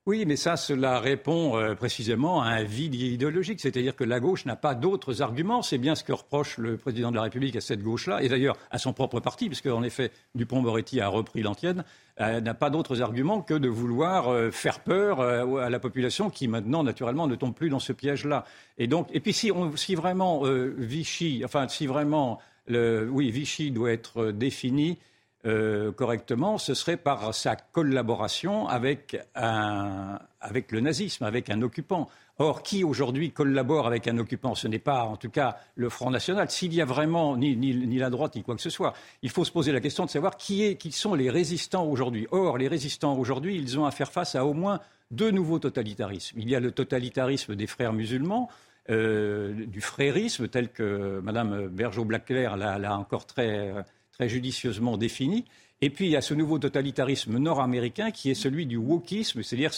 Oui, 0.07 0.23
mais 0.25 0.37
ça, 0.37 0.55
cela 0.55 1.01
répond 1.01 1.57
euh, 1.57 1.75
précisément 1.75 2.41
à 2.41 2.47
un 2.47 2.63
vide 2.63 2.95
idéologique. 2.95 3.59
C'est-à-dire 3.59 3.93
que 3.93 4.05
la 4.05 4.21
gauche 4.21 4.45
n'a 4.45 4.55
pas 4.55 4.73
d'autres 4.73 5.21
arguments. 5.21 5.61
C'est 5.61 5.77
bien 5.77 5.95
ce 5.95 6.05
que 6.05 6.13
reproche 6.13 6.57
le 6.59 6.77
président 6.77 7.11
de 7.11 7.17
la 7.17 7.23
République 7.23 7.57
à 7.57 7.59
cette 7.59 7.83
gauche-là, 7.83 8.23
et 8.23 8.29
d'ailleurs 8.29 8.55
à 8.71 8.77
son 8.77 8.93
propre 8.93 9.19
parti, 9.19 9.47
puisque 9.47 9.65
en 9.65 9.83
effet, 9.83 10.11
Dupont-Moretti 10.33 11.01
a 11.01 11.09
repris 11.09 11.41
l'antienne, 11.41 11.83
euh, 12.21 12.39
n'a 12.39 12.53
pas 12.53 12.69
d'autres 12.69 13.01
arguments 13.01 13.41
que 13.41 13.53
de 13.53 13.67
vouloir 13.67 14.29
euh, 14.29 14.49
faire 14.49 14.79
peur 14.79 15.19
à 15.19 15.69
la 15.69 15.79
population 15.79 16.29
qui 16.29 16.47
maintenant, 16.47 16.83
naturellement, 16.83 17.27
ne 17.27 17.35
tombe 17.35 17.53
plus 17.53 17.69
dans 17.69 17.79
ce 17.79 17.91
piège-là. 17.91 18.45
Et 18.77 18.87
et 19.11 19.19
puis 19.19 19.33
si, 19.33 19.51
vraiment 19.95 20.43
Vichy, 20.77 21.41
enfin, 21.43 21.67
si 21.67 21.85
vraiment, 21.85 22.39
oui, 22.69 23.29
Vichy 23.29 23.71
doit 23.71 23.91
être 23.91 24.31
défini 24.31 24.99
euh, 25.47 25.91
correctement, 25.93 26.57
ce 26.57 26.73
serait 26.73 26.97
par 26.97 27.33
sa 27.33 27.55
collaboration 27.55 28.67
avec, 28.67 29.17
avec 29.33 30.71
le 30.71 30.81
nazisme, 30.81 31.23
avec 31.23 31.49
un 31.49 31.61
occupant. 31.61 32.09
Or, 32.39 32.61
qui 32.61 32.83
aujourd'hui 32.83 33.31
collabore 33.31 33.87
avec 33.87 34.07
un 34.07 34.17
occupant? 34.19 34.53
Ce 34.53 34.67
n'est 34.67 34.77
pas, 34.77 35.03
en 35.03 35.15
tout 35.17 35.29
cas, 35.29 35.57
le 35.75 35.89
Front 35.89 36.11
National. 36.11 36.51
S'il 36.51 36.73
y 36.73 36.81
a 36.81 36.85
vraiment 36.85 37.35
ni, 37.35 37.55
ni, 37.55 37.97
la 37.97 38.11
droite 38.11 38.35
ni 38.35 38.43
quoi 38.43 38.55
que 38.55 38.61
ce 38.61 38.69
soit, 38.69 38.93
il 39.23 39.31
faut 39.31 39.43
se 39.43 39.51
poser 39.51 39.71
la 39.71 39.79
question 39.79 40.05
de 40.05 40.09
savoir 40.09 40.37
qui, 40.37 40.63
est, 40.63 40.75
qui 40.75 40.91
sont 40.91 41.15
les 41.15 41.31
résistants 41.31 41.85
aujourd'hui. 41.85 42.27
Or, 42.31 42.57
les 42.57 42.67
résistants 42.67 43.17
aujourd'hui, 43.17 43.55
ils 43.55 43.79
ont 43.79 43.85
à 43.85 43.91
faire 43.91 44.11
face 44.11 44.35
à 44.35 44.45
au 44.45 44.53
moins 44.53 44.81
deux 45.09 45.31
nouveaux 45.31 45.59
totalitarismes. 45.59 46.39
Il 46.39 46.49
y 46.49 46.55
a 46.55 46.59
le 46.59 46.71
totalitarisme 46.71 47.55
des 47.55 47.67
frères 47.67 47.93
musulmans, 47.93 48.49
euh, 48.89 49.65
du 49.65 49.81
frérisme, 49.81 50.47
tel 50.47 50.69
que 50.69 51.19
Mme 51.23 51.69
Bergeau-Blaclair 51.69 52.55
l'a 52.55 52.97
encore 52.99 53.25
très 53.25 53.73
très 54.17 54.29
judicieusement 54.29 54.97
défini. 54.97 55.45
Et 55.81 55.89
puis 55.89 56.05
il 56.05 56.11
y 56.11 56.15
a 56.15 56.21
ce 56.21 56.33
nouveau 56.33 56.57
totalitarisme 56.57 57.37
nord-américain 57.37 58.09
qui 58.09 58.31
est 58.31 58.35
celui 58.35 58.65
du 58.65 58.77
wokisme, 58.77 59.43
c'est-à-dire 59.43 59.71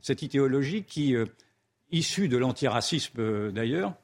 cette 0.00 0.22
idéologie 0.22 0.84
qui, 0.84 1.16
euh, 1.16 1.26
issue 1.90 2.28
de 2.28 2.36
l'antiracisme 2.36 3.18
euh, 3.18 3.50
d'ailleurs, 3.50 3.94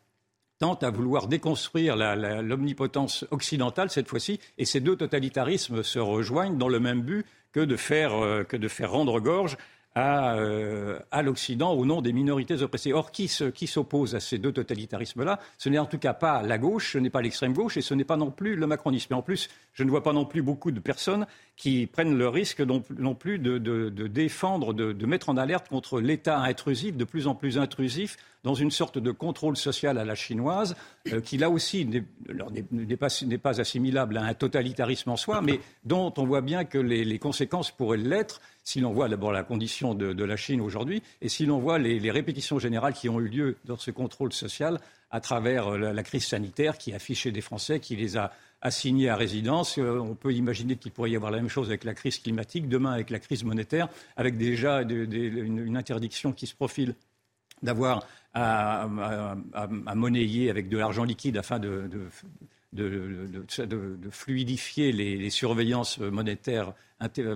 tente 0.58 0.82
à 0.82 0.90
vouloir 0.90 1.28
déconstruire 1.28 1.96
l'omnipotence 1.96 3.26
occidentale 3.30 3.90
cette 3.90 4.08
fois-ci, 4.08 4.40
et 4.56 4.64
ces 4.64 4.80
deux 4.80 4.96
totalitarismes 4.96 5.82
se 5.82 5.98
rejoignent 5.98 6.56
dans 6.56 6.68
le 6.68 6.80
même 6.80 7.02
but 7.02 7.26
que 7.52 7.60
de 7.60 7.76
faire, 7.76 8.46
que 8.48 8.56
de 8.56 8.66
faire 8.66 8.90
rendre 8.90 9.20
gorge 9.20 9.58
euh, 9.96 10.98
à, 11.10 11.22
l'Occident 11.22 11.72
au 11.72 11.86
nom 11.86 12.02
des 12.02 12.12
minorités 12.12 12.60
oppressées. 12.62 12.92
Or, 12.92 13.10
qui, 13.10 13.28
s'oppose 13.28 14.14
à 14.14 14.20
ces 14.20 14.38
deux 14.38 14.52
totalitarismes-là 14.52 15.40
Ce 15.56 15.68
n'est 15.68 15.78
en 15.78 15.86
tout 15.86 15.98
cas 15.98 16.12
pas 16.12 16.42
la 16.42 16.58
gauche, 16.58 16.92
ce 16.92 16.98
n'est 16.98 17.10
pas 17.10 17.22
l'extrême 17.22 17.54
gauche 17.54 17.76
et 17.76 17.82
ce 17.82 17.94
n'est 17.94 18.04
pas 18.04 18.16
non 18.16 18.30
plus 18.30 18.56
le 18.56 18.66
macronisme. 18.66 19.14
En 19.14 19.22
plus, 19.22 19.48
je 19.72 19.84
ne 19.84 19.90
vois 19.90 20.02
pas 20.02 20.12
non 20.12 20.26
plus 20.26 20.42
beaucoup 20.42 20.70
de 20.70 20.80
personnes 20.80 21.26
qui 21.56 21.86
prennent 21.86 22.18
le 22.18 22.28
risque 22.28 22.60
non, 22.60 23.14
plus 23.14 23.38
de, 23.38 23.88
défendre, 24.06 24.74
de, 24.74 25.06
mettre 25.06 25.30
en 25.30 25.36
alerte 25.38 25.68
contre 25.68 26.00
l'État 26.00 26.40
intrusif, 26.40 26.96
de 26.96 27.04
plus 27.04 27.26
en 27.26 27.34
plus 27.34 27.58
intrusif, 27.58 28.18
dans 28.46 28.54
une 28.54 28.70
sorte 28.70 28.96
de 28.96 29.10
contrôle 29.10 29.58
social 29.58 29.98
à 29.98 30.04
la 30.06 30.14
chinoise, 30.14 30.74
euh, 31.12 31.20
qui 31.20 31.36
là 31.36 31.50
aussi 31.50 31.84
n'est 31.84 32.96
pas, 32.96 33.60
assimilable 33.60 34.16
à 34.16 34.22
un 34.22 34.34
totalitarisme 34.34 35.10
en 35.10 35.16
soi, 35.16 35.42
mais 35.42 35.60
dont 35.84 36.14
on 36.16 36.24
voit 36.24 36.40
bien 36.40 36.64
que 36.64 36.78
les 36.78 37.18
conséquences 37.18 37.70
pourraient 37.70 37.98
l'être 37.98 38.40
si 38.66 38.80
l'on 38.80 38.92
voit 38.92 39.08
d'abord 39.08 39.30
la 39.30 39.44
condition 39.44 39.94
de, 39.94 40.24
la 40.24 40.36
Chine 40.36 40.60
aujourd'hui 40.60 41.02
et 41.22 41.28
si 41.28 41.46
l'on 41.46 41.60
voit 41.60 41.78
les, 41.78 42.10
répétitions 42.10 42.58
générales 42.58 42.94
qui 42.94 43.08
ont 43.08 43.20
eu 43.20 43.28
lieu 43.28 43.56
dans 43.64 43.76
ce 43.76 43.92
contrôle 43.92 44.32
social 44.32 44.80
à 45.12 45.20
travers 45.20 45.68
euh, 45.68 45.92
la, 45.92 46.02
crise 46.02 46.26
sanitaire 46.26 46.76
qui 46.76 46.92
a 46.92 46.96
affiché 46.96 47.30
des 47.30 47.40
Français, 47.40 47.78
qui 47.78 47.94
les 47.94 48.16
a 48.16 48.32
assignés 48.60 49.08
à 49.08 49.14
résidence. 49.14 49.78
Euh, 49.78 50.00
on 50.00 50.16
peut 50.16 50.32
imaginer 50.32 50.74
qu'il 50.74 50.90
pourrait 50.90 51.12
y 51.12 51.16
avoir 51.16 51.30
la 51.30 51.38
même 51.38 51.48
chose 51.48 51.68
avec 51.68 51.84
la 51.84 51.94
crise 51.94 52.18
climatique, 52.18 52.68
demain 52.68 52.90
avec 52.90 53.10
la 53.10 53.20
crise 53.20 53.44
monétaire, 53.44 53.88
avec 54.16 54.36
déjà 54.36 54.82
une, 54.82 55.76
interdiction 55.76 56.32
qui 56.32 56.48
se 56.48 56.54
profile 56.54 56.96
d'avoir 57.62 58.04
à, 58.36 59.94
monnayer 59.94 60.50
avec 60.50 60.68
de 60.68 60.76
l'argent 60.76 61.04
liquide 61.04 61.38
afin 61.38 61.58
de, 61.58 61.88
fluidifier 64.10 64.92
les, 64.92 65.30
surveillances 65.30 65.98
monétaires 65.98 66.72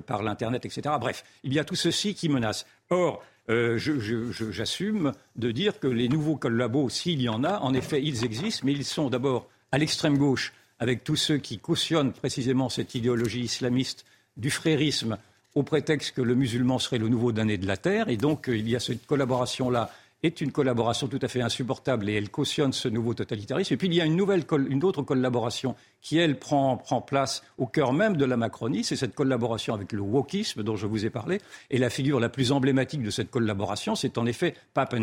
par 0.06 0.22
l'Internet, 0.22 0.64
etc. 0.64 0.94
Bref, 1.00 1.24
il 1.42 1.54
y 1.54 1.58
a 1.58 1.64
tout 1.64 1.74
ceci 1.74 2.14
qui 2.14 2.28
menace. 2.28 2.66
Or, 2.90 3.22
euh, 3.48 3.78
j'assume 3.78 5.12
de 5.36 5.50
dire 5.50 5.80
que 5.80 5.86
les 5.86 6.08
nouveaux 6.08 6.36
collabos, 6.36 6.90
s'il 6.90 7.20
y 7.22 7.28
en 7.28 7.44
a, 7.44 7.58
en 7.60 7.72
effet, 7.72 8.02
ils 8.02 8.24
existent, 8.24 8.62
mais 8.64 8.72
ils 8.72 8.84
sont 8.84 9.08
d'abord 9.08 9.48
à 9.72 9.78
l'extrême 9.78 10.18
gauche, 10.18 10.52
avec 10.78 11.04
tous 11.04 11.16
ceux 11.16 11.38
qui 11.38 11.58
cautionnent 11.58 12.12
précisément 12.12 12.68
cette 12.68 12.94
idéologie 12.94 13.40
islamiste 13.40 14.04
du 14.36 14.50
frérisme 14.50 15.18
au 15.54 15.62
prétexte 15.62 16.14
que 16.14 16.22
le 16.22 16.34
musulman 16.34 16.78
serait 16.78 16.98
le 16.98 17.08
nouveau 17.08 17.32
damné 17.32 17.58
de 17.58 17.66
la 17.66 17.76
terre. 17.76 18.08
Et 18.08 18.16
donc, 18.16 18.46
il 18.48 18.68
y 18.68 18.76
a 18.76 18.80
cette 18.80 19.06
collaboration-là 19.06 19.90
est 20.22 20.40
une 20.40 20.52
collaboration 20.52 21.08
tout 21.08 21.18
à 21.22 21.28
fait 21.28 21.40
insupportable 21.40 22.08
et 22.08 22.14
elle 22.14 22.30
cautionne 22.30 22.72
ce 22.72 22.88
nouveau 22.88 23.14
totalitarisme. 23.14 23.74
Et 23.74 23.76
puis 23.76 23.88
il 23.88 23.94
y 23.94 24.00
a 24.00 24.04
une, 24.04 24.16
nouvelle, 24.16 24.44
une 24.68 24.84
autre 24.84 25.02
collaboration 25.02 25.74
qui, 26.02 26.18
elle, 26.18 26.38
prend, 26.38 26.76
prend 26.76 27.00
place 27.00 27.42
au 27.58 27.66
cœur 27.66 27.92
même 27.92 28.16
de 28.16 28.24
la 28.24 28.36
Macronie, 28.36 28.84
c'est 28.84 28.96
cette 28.96 29.14
collaboration 29.14 29.74
avec 29.74 29.92
le 29.92 30.00
wokisme 30.00 30.62
dont 30.62 30.76
je 30.76 30.86
vous 30.86 31.06
ai 31.06 31.10
parlé. 31.10 31.40
Et 31.70 31.78
la 31.78 31.90
figure 31.90 32.20
la 32.20 32.28
plus 32.28 32.52
emblématique 32.52 33.02
de 33.02 33.10
cette 33.10 33.30
collaboration, 33.30 33.94
c'est 33.94 34.18
en 34.18 34.26
effet 34.26 34.54
Pape 34.74 34.94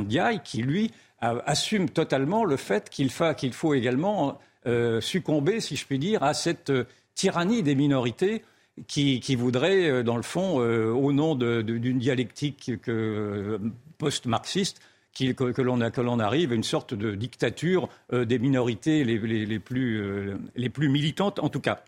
qui, 0.44 0.62
lui, 0.62 0.92
assume 1.20 1.90
totalement 1.90 2.46
le 2.46 2.58
fait 2.58 2.90
qu'il 2.90 3.12
qu'il 3.38 3.54
faut 3.54 3.74
également 3.74 4.40
euh, 4.68 5.00
succomber, 5.00 5.62
si 5.62 5.76
je 5.78 5.86
puis 5.86 5.98
dire, 5.98 6.24
à 6.24 6.34
cette 6.34 6.72
euh, 6.72 6.84
tyrannie 7.16 7.64
des 7.64 7.74
minorités 7.74 8.44
qui, 8.86 9.22
qui 9.22 9.36
voudrait, 9.36 9.90
euh, 9.90 10.04
dans 10.04 10.18
le 10.18 10.24
fond, 10.24 10.58
au 10.58 11.14
nom 11.14 11.36
d'une 11.36 12.00
dialectique 12.00 12.72
post-marxiste, 13.98 14.82
que, 15.18 15.62
l'on 15.62 16.20
arrive 16.20 16.52
à 16.52 16.56
une 16.56 16.64
sorte 16.64 16.94
de 16.94 17.16
dictature 17.16 17.90
euh, 18.14 18.26
des 18.26 18.40
minorités 18.40 19.04
les, 19.04 19.18
plus, 19.60 20.02
euh, 20.02 20.38
les, 20.56 20.70
plus, 20.70 20.90
militantes, 20.90 21.40
en 21.40 21.50
tout 21.50 21.60
cas. 21.60 21.84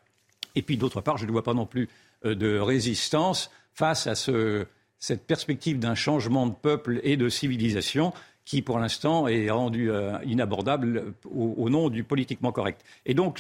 Et 0.56 0.62
puis, 0.62 0.78
d'autre 0.78 1.02
part, 1.02 1.18
je 1.18 1.26
ne 1.26 1.32
vois 1.32 1.44
pas 1.44 1.54
non 1.54 1.66
plus 1.66 1.90
euh, 2.26 2.36
de 2.36 2.58
résistance 2.58 3.52
face 3.74 4.08
à 4.08 4.16
ce, 4.16 4.66
cette 4.98 5.26
perspective 5.26 5.80
d'un 5.80 5.96
changement 5.96 6.48
de 6.48 6.54
peuple 6.54 7.00
et 7.04 7.18
de 7.18 7.30
civilisation 7.30 8.14
qui, 8.46 8.64
pour 8.64 8.80
l'instant, 8.80 9.28
est 9.28 9.52
rendu 9.52 9.92
inabordable 10.26 11.14
au, 11.32 11.70
nom 11.70 11.90
du 11.90 12.04
politiquement 12.04 12.52
correct. 12.52 12.84
Et 13.06 13.14
donc, 13.14 13.40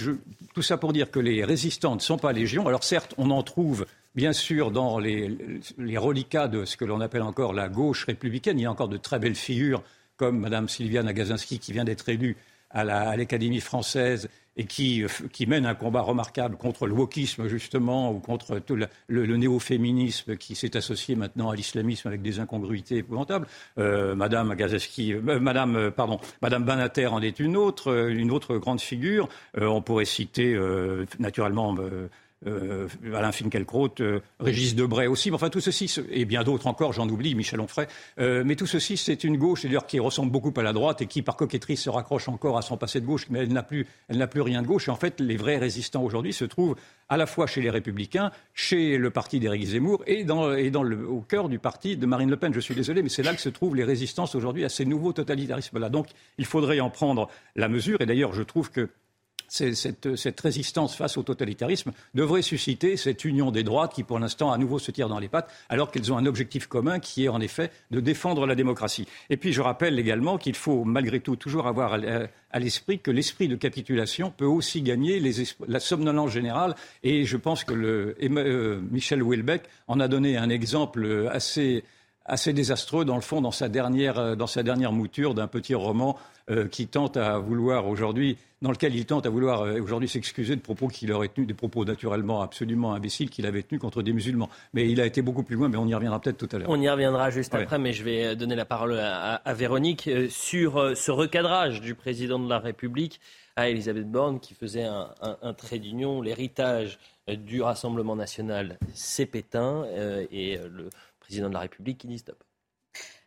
tout 0.53 0.61
ça 0.61 0.77
pour 0.77 0.93
dire 0.93 1.09
que 1.09 1.19
les 1.19 1.43
résistants 1.43 1.95
ne 1.95 1.99
sont 1.99 2.19
pas 2.19 2.31
légion. 2.31 2.67
Alors, 2.67 2.83
certes, 2.83 3.15
on 3.17 3.31
en 3.31 3.41
trouve 3.41 3.87
Bien 4.19 4.33
sûr, 4.33 4.69
dans 4.71 4.99
les, 4.99 5.37
reliquats 5.95 6.49
de 6.49 6.65
ce 6.65 6.75
que 6.75 6.83
l'on 6.83 6.99
appelle 6.99 7.21
encore 7.21 7.53
la 7.53 7.69
gauche 7.69 8.03
républicaine, 8.03 8.59
il 8.59 8.63
y 8.63 8.65
a 8.65 8.71
encore 8.71 8.89
de 8.89 8.97
très 8.97 9.17
belles 9.17 9.33
figures 9.33 9.81
comme 10.17 10.39
Mme 10.39 10.67
Sylviane 10.67 11.07
Agazinski 11.07 11.57
qui 11.57 11.71
vient 11.71 11.85
d'être 11.85 12.09
élue 12.09 12.35
à 12.69 12.83
l'Académie 12.83 13.61
française 13.61 14.27
et 14.57 14.65
qui, 14.65 15.05
mène 15.47 15.65
un 15.65 15.73
combat 15.73 16.01
remarquable 16.01 16.57
contre 16.57 16.85
le 16.85 16.93
wokisme, 16.93 17.47
justement, 17.47 18.11
ou 18.11 18.19
contre 18.19 18.59
tout 18.59 18.75
le, 18.75 19.37
néo-féminisme 19.37 20.35
qui 20.35 20.53
s'est 20.53 20.75
associé 20.75 21.15
maintenant 21.15 21.49
à 21.49 21.55
l'islamisme 21.55 22.09
avec 22.09 22.21
des 22.21 22.41
incongruités 22.41 22.97
épouvantables. 22.97 23.47
Euh, 23.77 24.15
Madame 24.15 24.51
Agazinski, 24.51 25.13
euh, 25.13 25.39
Madame, 25.39 25.77
euh, 25.77 25.91
pardon, 25.91 26.19
Madame 26.41 26.65
Banater 26.65 27.07
en 27.07 27.21
est 27.21 27.39
une 27.39 27.55
autre, 27.55 28.09
une 28.09 28.31
autre 28.31 28.57
grande 28.57 28.81
figure. 28.81 29.29
on 29.57 29.81
pourrait 29.81 30.03
citer, 30.03 30.59
naturellement, 31.19 31.77
euh, 32.47 32.87
Alain 33.13 33.31
Finkielkraut, 33.31 33.95
euh, 33.99 34.21
Régis 34.39 34.75
Debray 34.75 35.07
aussi, 35.07 35.29
enfin 35.31 35.49
tout 35.49 35.59
ceci, 35.59 35.93
et 36.09 36.23
bien 36.23 36.43
d'autres 36.43 36.67
encore, 36.67 36.93
j'en 36.93 37.07
oublie, 37.09 37.35
Michel 37.35 37.59
Onfray, 37.59 37.87
euh, 38.19 38.43
mais 38.45 38.55
tout 38.55 38.65
ceci, 38.65 38.95
c'est 38.95 39.23
une 39.23 39.37
gauche, 39.37 39.63
d'ailleurs, 39.63 39.85
qui 39.85 39.99
ressemble 39.99 40.31
beaucoup 40.31 40.53
à 40.57 40.63
la 40.63 40.71
droite 40.71 41.01
et 41.01 41.05
qui, 41.05 41.21
par 41.21 41.35
coquetterie, 41.35 41.75
se 41.75 41.89
raccroche 41.89 42.29
encore 42.29 42.57
à 42.57 42.61
son 42.61 42.77
passé 42.77 43.01
de 43.01 43.05
gauche, 43.05 43.27
mais 43.29 43.39
elle 43.39 43.51
n'a 43.51 43.63
plus, 43.63 43.85
rien 44.41 44.61
de 44.61 44.67
gauche. 44.67 44.87
Et 44.87 44.91
en 44.91 44.95
fait, 44.95 45.19
les 45.19 45.35
vrais 45.35 45.57
résistants 45.57 46.03
aujourd'hui 46.03 46.31
se 46.31 46.45
trouvent 46.45 46.75
à 47.09 47.17
la 47.17 47.25
fois 47.25 47.45
chez 47.45 47.61
les 47.61 47.69
Républicains, 47.69 48.31
chez 48.53 48.97
le 48.97 49.09
parti 49.09 49.39
d'Éric 49.39 49.65
Zemmour 49.65 50.03
et, 50.07 50.25
au 50.29 51.21
cœur 51.21 51.49
du 51.49 51.59
parti 51.59 51.97
de 51.97 52.05
Marine 52.05 52.29
Le 52.29 52.37
Pen. 52.37 52.53
Je 52.53 52.59
suis 52.59 52.75
désolé, 52.75 53.03
mais 53.03 53.09
c'est 53.09 53.23
là 53.23 53.33
que 53.33 53.41
se 53.41 53.49
trouvent 53.49 53.75
les 53.75 53.83
résistances 53.83 54.35
aujourd'hui 54.35 54.63
à 54.63 54.69
ces 54.69 54.85
nouveaux 54.85 55.11
totalitarismes-là. 55.11 55.89
Donc, 55.89 56.07
il 56.37 56.45
faudrait 56.45 56.79
en 56.79 56.89
prendre 56.89 57.27
la 57.55 57.67
mesure. 57.67 57.99
Et 57.99 58.05
d'ailleurs, 58.05 58.33
je 58.33 58.43
trouve 58.43 58.71
que 58.71 58.89
cette, 59.49 60.39
résistance 60.41 60.95
face 60.95 61.17
au 61.17 61.23
totalitarisme 61.23 61.91
devrait 62.13 62.41
susciter 62.41 62.97
cette 62.97 63.25
union 63.25 63.51
des 63.51 63.63
droites 63.63 63.93
qui, 63.93 64.03
pour 64.03 64.19
l'instant, 64.19 64.51
à 64.51 64.57
nouveau 64.57 64.79
se 64.79 64.91
tire 64.91 65.09
dans 65.09 65.19
les 65.19 65.27
pattes, 65.27 65.51
alors 65.69 65.91
qu'elles 65.91 66.13
ont 66.13 66.17
un 66.17 66.25
objectif 66.25 66.67
commun 66.67 66.99
qui 66.99 67.25
est, 67.25 67.29
en 67.29 67.41
effet, 67.41 67.71
de 67.91 67.99
défendre 67.99 68.45
la 68.45 68.55
démocratie. 68.55 69.07
Et 69.29 69.37
puis, 69.37 69.53
je 69.53 69.61
rappelle 69.61 69.97
également 69.99 70.37
qu'il 70.37 70.55
faut, 70.55 70.83
malgré 70.85 71.19
tout, 71.19 71.35
toujours 71.35 71.67
avoir 71.67 71.93
à 72.51 72.59
l'esprit 72.59 72.99
que 72.99 73.11
l'esprit 73.11 73.47
de 73.47 73.55
capitulation 73.55 74.31
peut 74.35 74.45
aussi 74.45 74.81
gagner 74.81 75.21
la 75.67 75.79
somnolence 75.79 76.31
générale. 76.31 76.75
Et 77.03 77.25
je 77.25 77.37
pense 77.37 77.63
que 77.63 77.73
euh, 77.73 78.81
Michel 78.91 79.21
Houellebecq 79.23 79.63
en 79.87 79.99
a 79.99 80.07
donné 80.07 80.37
un 80.37 80.49
exemple 80.49 81.29
assez 81.31 81.83
assez 82.29 82.53
désastreux, 82.53 83.05
dans 83.05 83.15
le 83.15 83.21
fond, 83.21 83.41
dans 83.41 83.51
sa 83.51 83.67
dernière, 83.67 84.19
euh, 84.19 84.35
dans 84.35 84.47
sa 84.47 84.63
dernière 84.63 84.91
mouture 84.91 85.33
d'un 85.33 85.47
petit 85.47 85.75
roman 85.75 86.17
euh, 86.49 86.67
qui 86.67 86.87
tente 86.87 87.17
à 87.17 87.39
vouloir 87.39 87.87
aujourd'hui, 87.87 88.37
dans 88.61 88.71
lequel 88.71 88.95
il 88.95 89.05
tente 89.05 89.25
à 89.25 89.29
vouloir 89.29 89.63
euh, 89.63 89.81
aujourd'hui 89.81 90.07
s'excuser 90.07 90.55
de 90.55 90.61
propos 90.61 90.87
qu'il 90.87 91.11
aurait 91.11 91.27
tenus, 91.27 91.47
des 91.47 91.53
propos 91.53 91.83
naturellement 91.85 92.41
absolument 92.41 92.93
imbéciles 92.93 93.29
qu'il 93.29 93.45
avait 93.45 93.63
tenus 93.63 93.81
contre 93.81 94.03
des 94.03 94.13
musulmans. 94.13 94.49
Mais 94.73 94.89
il 94.89 95.01
a 95.01 95.05
été 95.05 95.21
beaucoup 95.21 95.43
plus 95.43 95.55
loin, 95.55 95.69
mais 95.69 95.77
on 95.77 95.87
y 95.87 95.93
reviendra 95.93 96.21
peut-être 96.21 96.37
tout 96.37 96.55
à 96.55 96.59
l'heure. 96.59 96.69
On 96.69 96.79
y 96.79 96.89
reviendra 96.89 97.31
juste 97.31 97.53
après, 97.55 97.79
mais 97.79 97.93
je 97.93 98.03
vais 98.03 98.35
donner 98.35 98.55
la 98.55 98.65
parole 98.65 98.97
à, 98.99 99.53
Véronique 99.53 100.09
sur 100.29 100.95
ce 100.95 101.11
recadrage 101.11 101.81
du 101.81 101.95
président 101.95 102.39
de 102.39 102.47
la 102.47 102.59
République 102.59 103.19
à 103.55 103.67
Elisabeth 103.69 104.09
Borne 104.09 104.39
qui 104.39 104.53
faisait 104.53 104.85
un, 104.85 105.09
un 105.21 105.53
trait 105.53 105.79
d'union, 105.79 106.21
l'héritage 106.21 106.99
du 107.27 107.61
Rassemblement 107.61 108.15
national, 108.15 108.77
c'est 108.93 109.25
Pétain 109.25 109.85
et 110.31 110.57
le 110.57 110.89
président 111.29 111.49
de 111.49 111.53
la 111.53 111.59
République 111.59 111.99
qui 111.99 112.07
dit 112.07 112.17
stop. 112.17 112.43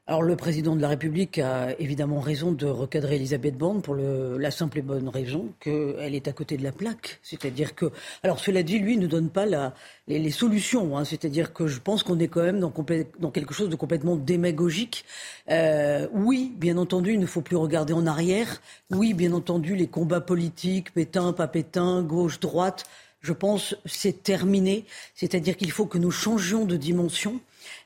Alors 0.09 0.23
le 0.23 0.35
président 0.35 0.75
de 0.75 0.81
la 0.81 0.89
République 0.89 1.39
a 1.39 1.79
évidemment 1.79 2.19
raison 2.19 2.51
de 2.51 2.67
recadrer 2.67 3.15
Elisabeth 3.15 3.57
Borne 3.57 3.81
pour 3.81 3.95
la 3.95 4.51
simple 4.51 4.79
et 4.81 4.83
bonne 4.83 5.09
raison 5.09 5.55
qu'elle 5.61 6.17
est 6.17 6.27
à 6.27 6.33
côté 6.33 6.57
de 6.57 6.65
la 6.65 6.73
plaque. 6.73 7.21
C'est-à-dire 7.23 7.77
que, 7.77 7.93
alors 8.25 8.41
cela 8.41 8.65
dit, 8.65 8.81
lui 8.81 8.97
ne 8.97 9.07
donne 9.07 9.31
pas 9.31 9.47
les, 10.09 10.31
solutions. 10.33 10.99
Hein. 10.99 11.05
C'est-à-dire 11.05 11.53
que 11.53 11.69
je 11.69 11.79
pense 11.79 12.03
qu'on 12.03 12.19
est 12.19 12.27
quand 12.27 12.43
même 12.43 12.59
dans, 12.59 12.73
quelque 13.31 13.55
chose 13.55 13.69
de 13.69 13.77
complètement 13.77 14.17
démagogique. 14.17 15.05
Euh, 15.49 16.09
oui, 16.13 16.53
bien 16.57 16.79
entendu, 16.79 17.13
il 17.13 17.21
ne 17.21 17.27
faut 17.27 17.43
plus 17.43 17.57
regarder 17.57 17.93
en 17.93 18.09
arrière. 18.09 18.61
Oui, 18.91 19.15
bien 19.15 19.33
entendu, 19.33 19.77
les 19.77 19.87
combats 19.87 20.21
politiques, 20.21 20.93
Pétain, 20.93 21.33
pas 21.33 21.47
Pétain, 21.47 22.03
gauche, 22.03 22.41
droite, 22.41 22.87
je 23.21 23.33
pense 23.33 23.77
c'est 23.87 24.25
terminé. 24.25 24.85
C'est-à-dire 25.15 25.57
qu'il 25.57 25.71
faut 25.71 25.87
que 25.87 25.99
nous 25.99 26.11
changions 26.11 26.65
de 26.65 26.77
dimension 26.77 27.41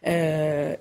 euh, 0.06 0.76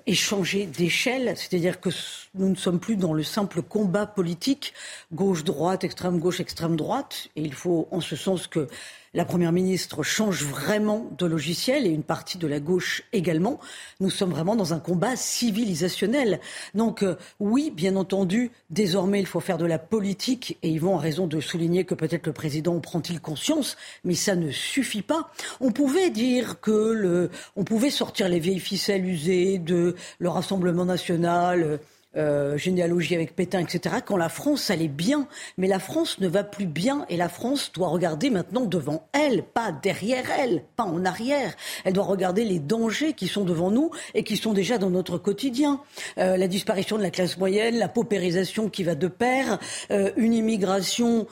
d'échelle, 0.66 1.34
c'est-à-dire 1.36 1.80
que 1.80 1.90
nous 2.38 2.48
ne 2.48 2.54
sommes 2.54 2.80
plus 2.80 2.96
dans 2.96 3.12
le 3.12 3.22
simple 3.22 3.62
combat 3.62 4.06
politique 4.06 4.74
gauche-droite, 5.12 5.84
extrême-gauche, 5.84 6.40
extrême-droite, 6.40 7.28
et 7.36 7.42
il 7.42 7.54
faut 7.54 7.88
en 7.90 8.00
ce 8.00 8.16
sens 8.16 8.46
que 8.46 8.68
la 9.16 9.24
Première 9.24 9.52
ministre 9.52 10.02
change 10.02 10.44
vraiment 10.44 11.10
de 11.16 11.24
logiciel 11.24 11.86
et 11.86 11.88
une 11.88 12.02
partie 12.02 12.36
de 12.36 12.46
la 12.46 12.60
gauche 12.60 13.02
également. 13.14 13.58
Nous 13.98 14.10
sommes 14.10 14.30
vraiment 14.30 14.56
dans 14.56 14.74
un 14.74 14.78
combat 14.78 15.16
civilisationnel. 15.16 16.38
Donc 16.74 17.02
euh, 17.02 17.16
oui, 17.40 17.72
bien 17.74 17.96
entendu, 17.96 18.50
désormais 18.68 19.20
il 19.20 19.26
faut 19.26 19.40
faire 19.40 19.56
de 19.56 19.64
la 19.64 19.78
politique 19.78 20.58
et 20.62 20.68
Yvon 20.68 20.98
a 20.98 21.00
raison 21.00 21.26
de 21.26 21.40
souligner 21.40 21.84
que 21.84 21.94
peut-être 21.94 22.26
le 22.26 22.34
président 22.34 22.78
prend-il 22.78 23.22
conscience, 23.22 23.78
mais 24.04 24.14
ça 24.14 24.36
ne 24.36 24.50
suffit 24.50 25.00
pas. 25.00 25.30
On 25.60 25.72
pouvait 25.72 26.10
dire 26.10 26.60
que 26.60 26.92
le, 26.92 27.30
on 27.56 27.64
pouvait 27.64 27.88
sortir 27.88 28.28
les 28.28 28.38
vieilles 28.38 28.60
ficelles 28.60 29.06
usées 29.06 29.56
de 29.56 29.96
le 30.18 30.28
Rassemblement 30.28 30.84
national 30.84 31.80
euh, 32.16 32.56
généalogie 32.56 33.14
avec 33.14 33.36
Pétain, 33.36 33.60
etc., 33.60 33.96
quand 34.04 34.16
la 34.16 34.28
France 34.28 34.70
allait 34.70 34.88
bien. 34.88 35.28
Mais 35.58 35.68
la 35.68 35.78
France 35.78 36.18
ne 36.20 36.28
va 36.28 36.44
plus 36.44 36.66
bien 36.66 37.04
et 37.08 37.16
la 37.16 37.28
France 37.28 37.70
doit 37.74 37.88
regarder 37.88 38.30
maintenant 38.30 38.64
devant 38.64 39.06
elle, 39.12 39.42
pas 39.42 39.70
derrière 39.70 40.30
elle, 40.30 40.64
pas 40.76 40.84
en 40.84 41.04
arrière. 41.04 41.54
Elle 41.84 41.92
doit 41.92 42.04
regarder 42.04 42.44
les 42.44 42.58
dangers 42.58 43.12
qui 43.12 43.28
sont 43.28 43.44
devant 43.44 43.70
nous 43.70 43.90
et 44.14 44.24
qui 44.24 44.36
sont 44.36 44.52
déjà 44.52 44.78
dans 44.78 44.90
notre 44.90 45.18
quotidien. 45.18 45.80
Euh, 46.18 46.36
la 46.36 46.48
disparition 46.48 46.96
de 46.96 47.02
la 47.02 47.10
classe 47.10 47.36
moyenne, 47.36 47.76
la 47.76 47.88
paupérisation 47.88 48.70
qui 48.70 48.82
va 48.82 48.94
de 48.94 49.08
pair, 49.08 49.58
euh, 49.90 50.10
une 50.16 50.32
immigration 50.32 51.26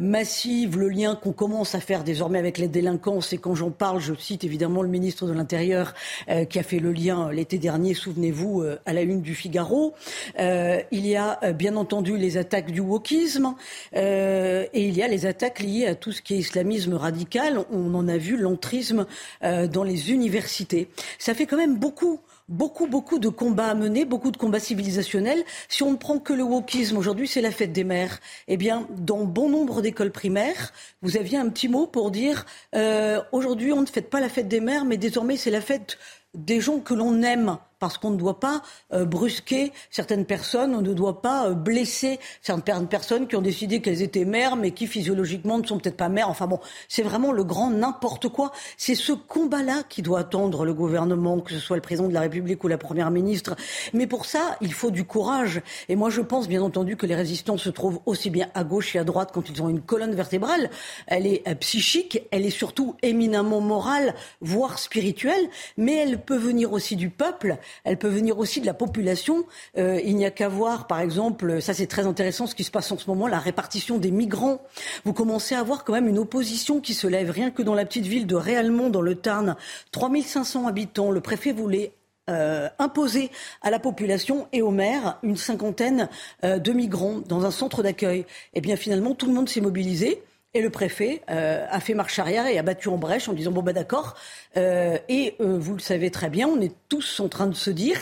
massive, 0.00 0.78
le 0.78 0.88
lien 0.88 1.14
qu'on 1.16 1.32
commence 1.32 1.74
à 1.74 1.80
faire 1.80 2.04
désormais 2.04 2.38
avec 2.38 2.58
les 2.58 2.68
délinquances. 2.68 3.32
Et 3.32 3.38
quand 3.38 3.54
j'en 3.54 3.70
parle, 3.70 4.00
je 4.00 4.14
cite 4.14 4.44
évidemment 4.44 4.82
le 4.82 4.88
ministre 4.88 5.26
de 5.26 5.32
l'Intérieur 5.32 5.94
qui 6.48 6.58
a 6.58 6.62
fait 6.62 6.78
le 6.78 6.92
lien 6.92 7.30
l'été 7.30 7.58
dernier, 7.58 7.94
souvenez-vous, 7.94 8.64
à 8.86 8.92
la 8.92 9.02
une 9.02 9.20
du 9.20 9.34
Figaro. 9.34 9.94
Euh, 10.38 10.82
il 10.90 11.06
y 11.06 11.16
a 11.16 11.38
euh, 11.42 11.52
bien 11.52 11.76
entendu 11.76 12.16
les 12.16 12.36
attaques 12.36 12.70
du 12.70 12.80
wokisme 12.80 13.54
euh, 13.96 14.66
et 14.72 14.86
il 14.86 14.96
y 14.96 15.02
a 15.02 15.08
les 15.08 15.26
attaques 15.26 15.60
liées 15.60 15.86
à 15.86 15.94
tout 15.94 16.12
ce 16.12 16.22
qui 16.22 16.34
est 16.34 16.38
islamisme 16.38 16.94
radical. 16.94 17.64
On 17.70 17.94
en 17.94 18.08
a 18.08 18.16
vu 18.16 18.36
l'entrisme 18.36 19.06
dans 19.42 19.84
les 19.84 20.10
universités. 20.10 20.88
Ça 21.18 21.34
fait 21.34 21.46
quand 21.46 21.56
même 21.56 21.76
beaucoup 21.76 22.20
beaucoup, 22.48 22.86
beaucoup 22.86 23.18
de 23.18 23.30
combats 23.30 23.68
à 23.68 23.74
mener, 23.74 24.04
beaucoup 24.04 24.30
de 24.30 24.36
combats 24.36 24.60
civilisationnels. 24.60 25.42
Si 25.68 25.82
on 25.82 25.92
ne 25.92 25.96
prend 25.96 26.18
que 26.18 26.34
le 26.34 26.42
wokisme, 26.42 26.98
aujourd'hui 26.98 27.26
c'est 27.26 27.40
la 27.40 27.50
fête 27.50 27.72
des 27.72 27.84
mères, 27.84 28.20
eh 28.48 28.58
bien, 28.58 28.86
dans 28.90 29.24
bon 29.24 29.48
nombre 29.48 29.80
d'écoles 29.80 30.10
primaires, 30.10 30.72
vous 31.00 31.16
aviez 31.16 31.38
un 31.38 31.48
petit 31.48 31.68
mot 31.68 31.86
pour 31.86 32.10
dire 32.10 32.44
aujourd'hui 33.32 33.72
on 33.72 33.80
ne 33.80 33.86
fête 33.86 34.10
pas 34.10 34.20
la 34.20 34.28
fête 34.28 34.48
des 34.48 34.60
mères, 34.60 34.84
mais 34.84 34.98
désormais 34.98 35.36
c'est 35.36 35.50
la 35.50 35.62
fête 35.62 35.98
des 36.34 36.60
gens 36.60 36.80
que 36.80 36.94
l'on 36.94 37.22
aime 37.22 37.58
parce 37.78 37.98
qu'on 37.98 38.10
ne 38.10 38.16
doit 38.16 38.40
pas 38.40 38.62
euh, 38.92 39.04
brusquer 39.04 39.72
certaines 39.90 40.24
personnes, 40.24 40.74
on 40.74 40.82
ne 40.82 40.94
doit 40.94 41.22
pas 41.22 41.48
euh, 41.48 41.54
blesser 41.54 42.18
certaines 42.42 42.88
personnes 42.88 43.26
qui 43.26 43.36
ont 43.36 43.42
décidé 43.42 43.80
qu'elles 43.80 44.02
étaient 44.02 44.24
mères, 44.24 44.56
mais 44.56 44.72
qui 44.72 44.86
physiologiquement 44.86 45.58
ne 45.58 45.66
sont 45.66 45.78
peut-être 45.78 45.96
pas 45.96 46.08
mères. 46.08 46.28
Enfin 46.28 46.46
bon, 46.46 46.60
c'est 46.88 47.02
vraiment 47.02 47.32
le 47.32 47.44
grand 47.44 47.70
n'importe 47.70 48.28
quoi. 48.28 48.52
C'est 48.76 48.94
ce 48.94 49.12
combat-là 49.12 49.82
qui 49.88 50.02
doit 50.02 50.20
attendre 50.20 50.64
le 50.64 50.74
gouvernement, 50.74 51.40
que 51.40 51.52
ce 51.52 51.58
soit 51.58 51.76
le 51.76 51.82
président 51.82 52.08
de 52.08 52.14
la 52.14 52.20
République 52.20 52.62
ou 52.64 52.68
la 52.68 52.78
première 52.78 53.10
ministre. 53.10 53.56
Mais 53.92 54.06
pour 54.06 54.26
ça, 54.26 54.56
il 54.60 54.72
faut 54.72 54.90
du 54.90 55.04
courage. 55.04 55.60
Et 55.88 55.96
moi, 55.96 56.10
je 56.10 56.20
pense 56.20 56.48
bien 56.48 56.62
entendu 56.62 56.96
que 56.96 57.06
les 57.06 57.14
résistants 57.14 57.58
se 57.58 57.70
trouvent 57.70 58.00
aussi 58.06 58.30
bien 58.30 58.48
à 58.54 58.64
gauche 58.64 58.94
et 58.96 58.98
à 58.98 59.04
droite 59.04 59.30
quand 59.32 59.48
ils 59.48 59.62
ont 59.62 59.68
une 59.68 59.80
colonne 59.80 60.14
vertébrale. 60.14 60.70
Elle 61.06 61.26
est 61.26 61.46
euh, 61.48 61.54
psychique, 61.54 62.22
elle 62.30 62.44
est 62.44 62.50
surtout 62.50 62.96
éminemment 63.02 63.60
morale, 63.60 64.14
voire 64.40 64.78
spirituelle, 64.78 65.48
mais 65.76 65.96
elle 65.96 66.20
peut 66.20 66.36
venir 66.36 66.72
aussi 66.72 66.96
du 66.96 67.10
peuple 67.10 67.58
elle 67.84 67.98
peut 67.98 68.08
venir 68.08 68.38
aussi 68.38 68.60
de 68.60 68.66
la 68.66 68.74
population. 68.74 69.44
Euh, 69.78 70.00
il 70.04 70.16
n'y 70.16 70.26
a 70.26 70.30
qu'à 70.30 70.48
voir, 70.48 70.86
par 70.86 71.00
exemple, 71.00 71.60
ça 71.60 71.74
c'est 71.74 71.86
très 71.86 72.06
intéressant 72.06 72.46
ce 72.46 72.54
qui 72.54 72.64
se 72.64 72.70
passe 72.70 72.90
en 72.92 72.98
ce 72.98 73.08
moment, 73.08 73.26
la 73.26 73.38
répartition 73.38 73.98
des 73.98 74.10
migrants. 74.10 74.60
Vous 75.04 75.12
commencez 75.12 75.54
à 75.54 75.62
voir 75.62 75.84
quand 75.84 75.92
même 75.92 76.08
une 76.08 76.18
opposition 76.18 76.80
qui 76.80 76.94
se 76.94 77.06
lève, 77.06 77.30
rien 77.30 77.50
que 77.50 77.62
dans 77.62 77.74
la 77.74 77.84
petite 77.84 78.06
ville 78.06 78.26
de 78.26 78.36
Réalmont, 78.36 78.90
dans 78.90 79.02
le 79.02 79.14
Tarn. 79.14 79.56
3500 79.92 80.66
habitants, 80.66 81.10
le 81.10 81.20
préfet 81.20 81.52
voulait 81.52 81.92
euh, 82.30 82.70
imposer 82.78 83.30
à 83.60 83.70
la 83.70 83.78
population 83.78 84.48
et 84.50 84.62
aux 84.62 84.70
maires 84.70 85.18
une 85.22 85.36
cinquantaine 85.36 86.08
euh, 86.42 86.58
de 86.58 86.72
migrants 86.72 87.20
dans 87.28 87.44
un 87.44 87.50
centre 87.50 87.82
d'accueil. 87.82 88.24
Eh 88.54 88.62
bien, 88.62 88.76
finalement, 88.76 89.14
tout 89.14 89.26
le 89.26 89.34
monde 89.34 89.48
s'est 89.48 89.60
mobilisé. 89.60 90.22
Et 90.56 90.62
le 90.62 90.70
préfet 90.70 91.20
euh, 91.30 91.66
a 91.68 91.80
fait 91.80 91.94
marche 91.94 92.20
arrière 92.20 92.46
et 92.46 92.58
a 92.58 92.62
battu 92.62 92.88
en 92.88 92.96
brèche 92.96 93.28
en 93.28 93.32
disant 93.32 93.50
bon 93.50 93.62
bah 93.62 93.72
d'accord. 93.72 94.14
Euh, 94.56 94.96
et 95.08 95.34
euh, 95.40 95.58
vous 95.58 95.74
le 95.74 95.80
savez 95.80 96.12
très 96.12 96.30
bien, 96.30 96.46
on 96.46 96.60
est 96.60 96.72
tous 96.88 97.18
en 97.18 97.28
train 97.28 97.48
de 97.48 97.54
se 97.54 97.70
dire 97.70 97.98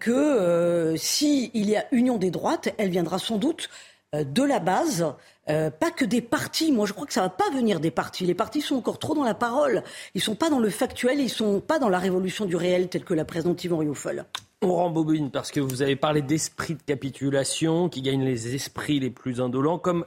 que 0.00 0.94
s'il 0.96 1.50
y 1.68 1.76
a 1.76 1.84
union 1.92 2.16
des 2.16 2.30
droites, 2.30 2.70
elle 2.78 2.88
viendra 2.88 3.18
sans 3.18 3.36
doute 3.36 3.68
de 4.14 4.42
la 4.42 4.58
base. 4.58 5.04
pas 5.46 5.90
que 5.94 6.04
des 6.04 6.22
partis. 6.22 6.72
Moi, 6.72 6.86
je 6.86 6.92
crois 6.92 7.06
que 7.06 7.12
ça 7.12 7.22
va 7.22 7.28
pas 7.28 7.50
venir 7.50 7.80
des 7.80 7.90
partis. 7.90 8.24
Les 8.24 8.34
partis 8.34 8.62
sont 8.62 8.76
encore 8.76 8.98
trop 8.98 9.14
dans 9.14 9.24
la 9.24 9.34
parole. 9.34 9.82
Ils 10.14 10.22
sont 10.22 10.36
pas 10.36 10.48
dans 10.48 10.60
le 10.60 10.70
factuel. 10.70 11.20
Ils 11.20 11.28
sont 11.28 11.60
pas 11.60 11.78
dans 11.78 11.88
la 11.88 11.98
révolution 11.98 12.46
du 12.46 12.56
réel, 12.56 12.88
tel 12.88 13.04
que 13.04 13.12
la 13.12 13.24
présente 13.24 13.62
Yvan 13.64 13.78
Rioufol. 13.78 14.24
On 14.62 14.74
rembobine 14.74 15.30
parce 15.30 15.50
que 15.50 15.60
vous 15.60 15.82
avez 15.82 15.96
parlé 15.96 16.22
d'esprit 16.22 16.74
de 16.74 16.82
capitulation 16.82 17.88
qui 17.88 18.00
gagne 18.00 18.24
les 18.24 18.54
esprits 18.54 19.00
les 19.00 19.10
plus 19.10 19.40
indolents, 19.40 19.78
comme 19.78 20.06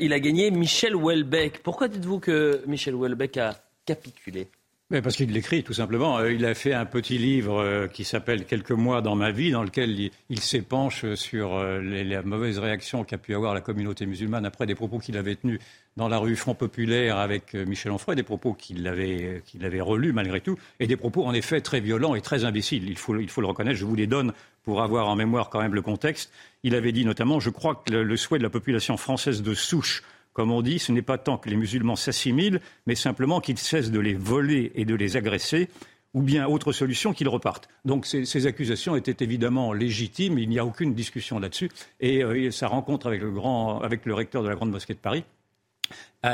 il 0.00 0.12
a 0.12 0.20
gagné 0.20 0.50
Michel 0.50 0.94
Houellebecq. 0.94 1.58
Pourquoi 1.62 1.88
dites-vous 1.88 2.20
que 2.20 2.62
Michel 2.66 2.94
Houellebecq 2.94 3.36
a 3.38 3.56
capitulé? 3.84 4.48
Parce 5.00 5.16
qu'il 5.16 5.30
l'écrit 5.32 5.62
tout 5.62 5.72
simplement. 5.72 6.18
Euh, 6.18 6.32
il 6.32 6.44
a 6.44 6.54
fait 6.54 6.74
un 6.74 6.84
petit 6.84 7.16
livre 7.16 7.60
euh, 7.60 7.86
qui 7.86 8.04
s'appelle 8.04 8.44
Quelques 8.44 8.72
mois 8.72 9.00
dans 9.00 9.14
ma 9.14 9.30
vie, 9.30 9.50
dans 9.50 9.62
lequel 9.62 10.10
il, 10.28 10.40
s'épanche 10.40 11.06
sur 11.14 11.62
les, 11.80 12.04
la 12.04 12.22
mauvaise 12.22 12.58
réaction 12.58 13.04
qu'a 13.04 13.18
pu 13.18 13.34
avoir 13.34 13.54
la 13.54 13.60
communauté 13.60 14.04
musulmane 14.06 14.44
après 14.44 14.66
des 14.66 14.74
propos 14.74 14.98
qu'il 14.98 15.16
avait 15.16 15.36
tenus 15.36 15.60
dans 15.96 16.08
la 16.08 16.18
rue 16.18 16.36
Front 16.36 16.54
Populaire 16.54 17.18
avec 17.18 17.54
Michel 17.54 17.92
Onfray, 17.92 18.16
des 18.16 18.22
propos 18.22 18.54
qu'il 18.54 18.86
avait, 18.88 19.42
avait 19.62 19.80
relus 19.80 20.12
malgré 20.12 20.40
tout, 20.40 20.58
et 20.80 20.86
des 20.86 20.96
propos 20.96 21.24
en 21.24 21.34
effet 21.34 21.60
très 21.60 21.80
violents 21.80 22.14
et 22.14 22.20
très 22.20 22.44
imbéciles. 22.44 22.88
Il 22.88 22.98
faut, 22.98 23.16
il 23.18 23.28
faut 23.28 23.40
le 23.40 23.46
reconnaître. 23.46 23.78
Je 23.78 23.84
vous 23.84 23.94
les 23.94 24.06
donne 24.06 24.32
pour 24.64 24.82
avoir 24.82 25.08
en 25.08 25.16
mémoire 25.16 25.50
quand 25.50 25.60
même 25.60 25.74
le 25.74 25.82
contexte. 25.82 26.32
Il 26.62 26.74
avait 26.74 26.92
dit 26.92 27.04
notamment, 27.04 27.40
je 27.40 27.50
crois 27.50 27.82
que 27.84 27.92
le, 27.92 28.16
souhait 28.16 28.38
de 28.38 28.44
la 28.44 28.50
population 28.50 28.96
française 28.96 29.42
de 29.42 29.54
souche, 29.54 30.02
comme 30.32 30.50
on 30.50 30.62
dit, 30.62 30.78
ce 30.78 30.92
n'est 30.92 31.02
pas 31.02 31.18
tant 31.18 31.36
que 31.36 31.48
les 31.48 31.56
musulmans 31.56 31.96
s'assimilent, 31.96 32.60
mais 32.86 32.94
simplement 32.94 33.40
qu'ils 33.40 33.58
cessent 33.58 33.90
de 33.90 34.00
les 34.00 34.14
voler 34.14 34.72
et 34.74 34.84
de 34.84 34.94
les 34.94 35.16
agresser, 35.16 35.68
ou 36.14 36.22
bien 36.22 36.46
autre 36.46 36.72
solution 36.72 37.12
qu'ils 37.12 37.28
repartent. 37.28 37.68
Donc 37.84 38.06
ces, 38.06 38.46
accusations 38.46 38.96
étaient 38.96 39.24
évidemment 39.24 39.72
légitimes, 39.72 40.38
il 40.38 40.48
n'y 40.48 40.58
a 40.58 40.66
aucune 40.66 40.94
discussion 40.94 41.38
là-dessus, 41.38 41.70
et 42.00 42.22
euh, 42.22 42.50
sa 42.50 42.68
rencontre 42.68 43.06
avec 43.06 43.22
le, 43.22 43.30
grand, 43.30 43.80
avec 43.80 44.06
le 44.06 44.14
recteur 44.14 44.42
de 44.42 44.48
la 44.48 44.54
Grande 44.54 44.70
Mosquée 44.70 44.94
de 44.94 44.98
Paris 44.98 45.24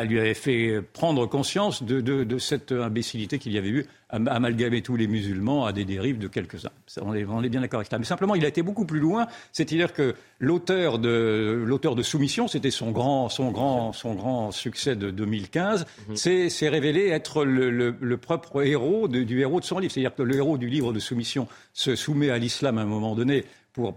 lui 0.05 0.19
avait 0.19 0.35
fait 0.35 0.81
prendre 0.93 1.27
conscience 1.27 1.83
de, 1.83 2.39
cette 2.39 2.73
imbécilité 2.73 3.39
qu'il 3.39 3.53
y 3.53 3.59
avait 3.59 3.69
eu 3.69 3.87
à 4.11 4.17
amalgamer 4.17 4.83
tous 4.83 4.97
les 4.97 5.07
musulmans 5.07 5.67
à 5.67 5.73
des 5.73 5.85
dérives 5.85 6.19
de 6.19 6.29
quelques-uns. 6.29 6.71
On 7.03 7.15
est, 7.15 7.25
on 7.27 7.43
est 7.43 7.49
bien 7.49 7.61
d'accord 7.61 7.81
avec 7.81 7.91
ça. 7.91 7.99
Mais 7.99 8.05
simplement, 8.05 8.35
il 8.35 8.45
a 8.45 8.49
été 8.49 8.63
beaucoup 8.63 8.87
plus 8.87 9.01
loin. 9.01 9.27
C'est-à-dire 9.53 9.93
que 9.93 10.15
l'auteur 10.39 10.99
de, 10.99 11.63
l'auteur 11.67 11.95
de 11.95 12.03
Soumission, 12.03 12.49
c'était 12.49 12.71
son 12.71 12.91
grand, 12.91 13.29
son, 13.29 13.51
grand, 13.51 13.93
son 13.93 14.15
grand 14.15 14.51
succès 14.51 14.97
de 14.97 15.11
2015, 15.11 15.87
mhm. 16.09 16.17
c'est 16.17 16.69
révélé 16.69 17.09
être 17.09 17.45
le, 17.45 18.17
propre 18.17 18.63
héros 18.63 19.09
du 19.09 19.41
héros 19.41 19.61
de 19.61 19.65
son 19.65 19.79
livre. 19.79 19.93
C'est-à-dire 19.93 20.15
que 20.15 20.23
le 20.23 20.37
héros 20.37 20.59
du 20.59 20.69
livre 20.69 20.93
de 20.93 20.99
Soumission 20.99 21.47
se 21.73 21.95
soumet 21.95 22.31
à 22.31 22.39
l'islam 22.39 22.79
à 22.79 22.83
un 22.83 22.87
moment 22.87 23.15
donné 23.15 23.45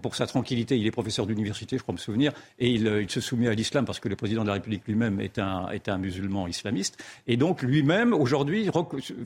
pour, 0.00 0.14
sa 0.14 0.26
tranquillité. 0.26 0.76
Il 0.76 0.86
est 0.86 0.90
professeur 0.90 1.26
d'université, 1.26 1.76
je 1.76 1.82
crois 1.82 1.94
me 1.94 1.98
souvenir, 1.98 2.32
et 2.58 2.78
euh, 2.80 3.02
il, 3.02 3.10
se 3.10 3.20
soumet 3.20 3.48
à 3.48 3.54
l'islam 3.54 3.84
parce 3.84 4.00
que 4.00 4.08
le 4.08 4.16
président 4.16 4.42
de 4.42 4.48
la 4.48 4.54
République 4.54 4.82
lui-même 4.86 5.20
est 5.20 5.38
un, 5.38 5.68
est 5.70 5.88
un 5.88 5.98
musulman 5.98 6.46
islamiste. 6.46 7.02
Et 7.26 7.36
donc 7.36 7.62
lui-même, 7.62 8.12
aujourd'hui, 8.12 8.68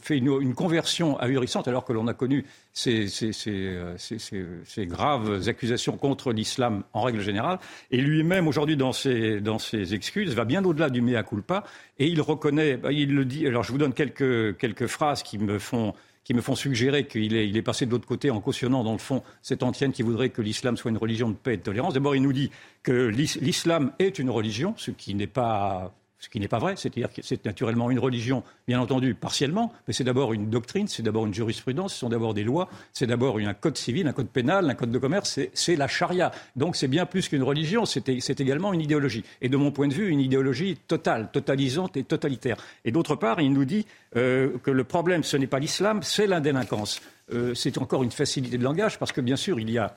fait 0.00 0.18
une, 0.18 0.54
conversion 0.54 1.18
ahurissante, 1.18 1.68
alors 1.68 1.84
que 1.84 1.92
l'on 1.92 2.06
a 2.06 2.14
connu 2.14 2.44
euh, 2.86 3.94
ces, 3.98 4.86
graves 4.86 5.48
accusations 5.48 5.96
contre 5.96 6.32
l'islam 6.32 6.82
en 6.92 7.02
règle 7.02 7.20
générale. 7.20 7.58
Et 7.90 8.00
lui-même, 8.00 8.48
aujourd'hui, 8.48 8.76
dans 8.76 8.92
ses, 8.92 9.40
dans 9.40 9.58
ses 9.58 9.94
excuses, 9.94 10.34
va 10.34 10.44
bien 10.44 10.64
au-delà 10.64 10.90
du 10.90 11.02
mea 11.02 11.22
culpa, 11.22 11.64
et 11.98 12.06
il 12.06 12.20
reconnaît, 12.20 12.76
bah, 12.76 12.92
il 12.92 13.14
le 13.14 13.24
dit, 13.24 13.46
alors 13.46 13.62
je 13.62 13.72
vous 13.72 13.78
donne 13.78 13.94
quelques, 13.94 14.56
quelques 14.58 14.86
phrases 14.86 15.22
qui 15.22 15.38
me 15.38 15.58
font 15.58 15.94
qui 16.26 16.34
me 16.34 16.40
font 16.40 16.56
suggérer 16.56 17.06
qu'il 17.06 17.36
est, 17.36 17.62
passé 17.62 17.86
de 17.86 17.92
l'autre 17.92 18.08
côté 18.08 18.32
en 18.32 18.40
cautionnant, 18.40 18.82
dans 18.82 18.90
le 18.90 18.98
fond, 18.98 19.22
cette 19.42 19.62
antienne 19.62 19.92
qui 19.92 20.02
voudrait 20.02 20.30
que 20.30 20.42
l'islam 20.42 20.76
soit 20.76 20.90
une 20.90 20.96
religion 20.96 21.28
de 21.30 21.36
paix 21.36 21.54
et 21.54 21.56
de 21.56 21.62
tolérance. 21.62 21.94
D'abord, 21.94 22.16
il 22.16 22.22
nous 22.22 22.32
dit 22.32 22.50
que 22.82 23.06
l'islam 23.06 23.92
est 24.00 24.18
une 24.18 24.28
religion, 24.28 24.74
ce 24.76 24.90
qui 24.90 25.14
n'est 25.14 25.28
pas 25.28 25.94
ce 26.18 26.28
qui 26.28 26.40
n'est 26.40 26.48
pas 26.48 26.58
vrai, 26.58 26.74
c'est-à-dire 26.76 27.12
que 27.12 27.20
c'est 27.22 27.44
naturellement 27.44 27.90
une 27.90 27.98
religion, 27.98 28.42
bien 28.66 28.80
entendu, 28.80 29.14
partiellement, 29.14 29.72
mais 29.86 29.92
c'est 29.92 30.04
d'abord 30.04 30.32
une 30.32 30.48
doctrine, 30.48 30.88
c'est 30.88 31.02
d'abord 31.02 31.26
une 31.26 31.34
jurisprudence, 31.34 31.92
ce 31.92 32.00
sont 32.00 32.08
d'abord 32.08 32.32
des 32.32 32.42
lois, 32.42 32.68
c'est 32.92 33.06
d'abord 33.06 33.38
un 33.38 33.54
code 33.54 33.76
civil, 33.76 34.08
un 34.08 34.12
code 34.12 34.28
pénal, 34.28 34.70
un 34.70 34.74
code 34.74 34.90
de 34.90 34.98
commerce, 34.98 35.38
c'est 35.52 35.76
la 35.76 35.88
charia. 35.88 36.30
Donc 36.56 36.74
c'est 36.76 36.88
bien 36.88 37.04
plus 37.04 37.28
qu'une 37.28 37.42
religion, 37.42 37.84
c'est 37.84 38.40
également 38.40 38.72
une 38.72 38.80
idéologie. 38.80 39.24
Et 39.42 39.48
de 39.48 39.56
mon 39.56 39.70
point 39.70 39.88
de 39.88 39.94
vue, 39.94 40.08
une 40.08 40.20
idéologie 40.20 40.78
totale, 40.88 41.30
totalisante 41.32 41.96
et 41.96 42.04
totalitaire. 42.04 42.56
Et 42.84 42.92
d'autre 42.92 43.14
part, 43.14 43.40
il 43.40 43.52
nous 43.52 43.64
dit 43.64 43.86
euh, 44.16 44.56
que 44.62 44.70
le 44.70 44.84
problème, 44.84 45.22
ce 45.22 45.36
n'est 45.36 45.46
pas 45.46 45.58
l'islam, 45.58 46.02
c'est 46.02 46.26
la 46.26 46.40
délinquance. 46.40 47.00
Euh, 47.32 47.54
c'est 47.54 47.76
encore 47.78 48.02
une 48.02 48.10
facilité 48.10 48.56
de 48.56 48.64
langage, 48.64 48.98
parce 48.98 49.12
que 49.12 49.20
bien 49.20 49.36
sûr, 49.36 49.60
il 49.60 49.70
y 49.70 49.78
a 49.78 49.96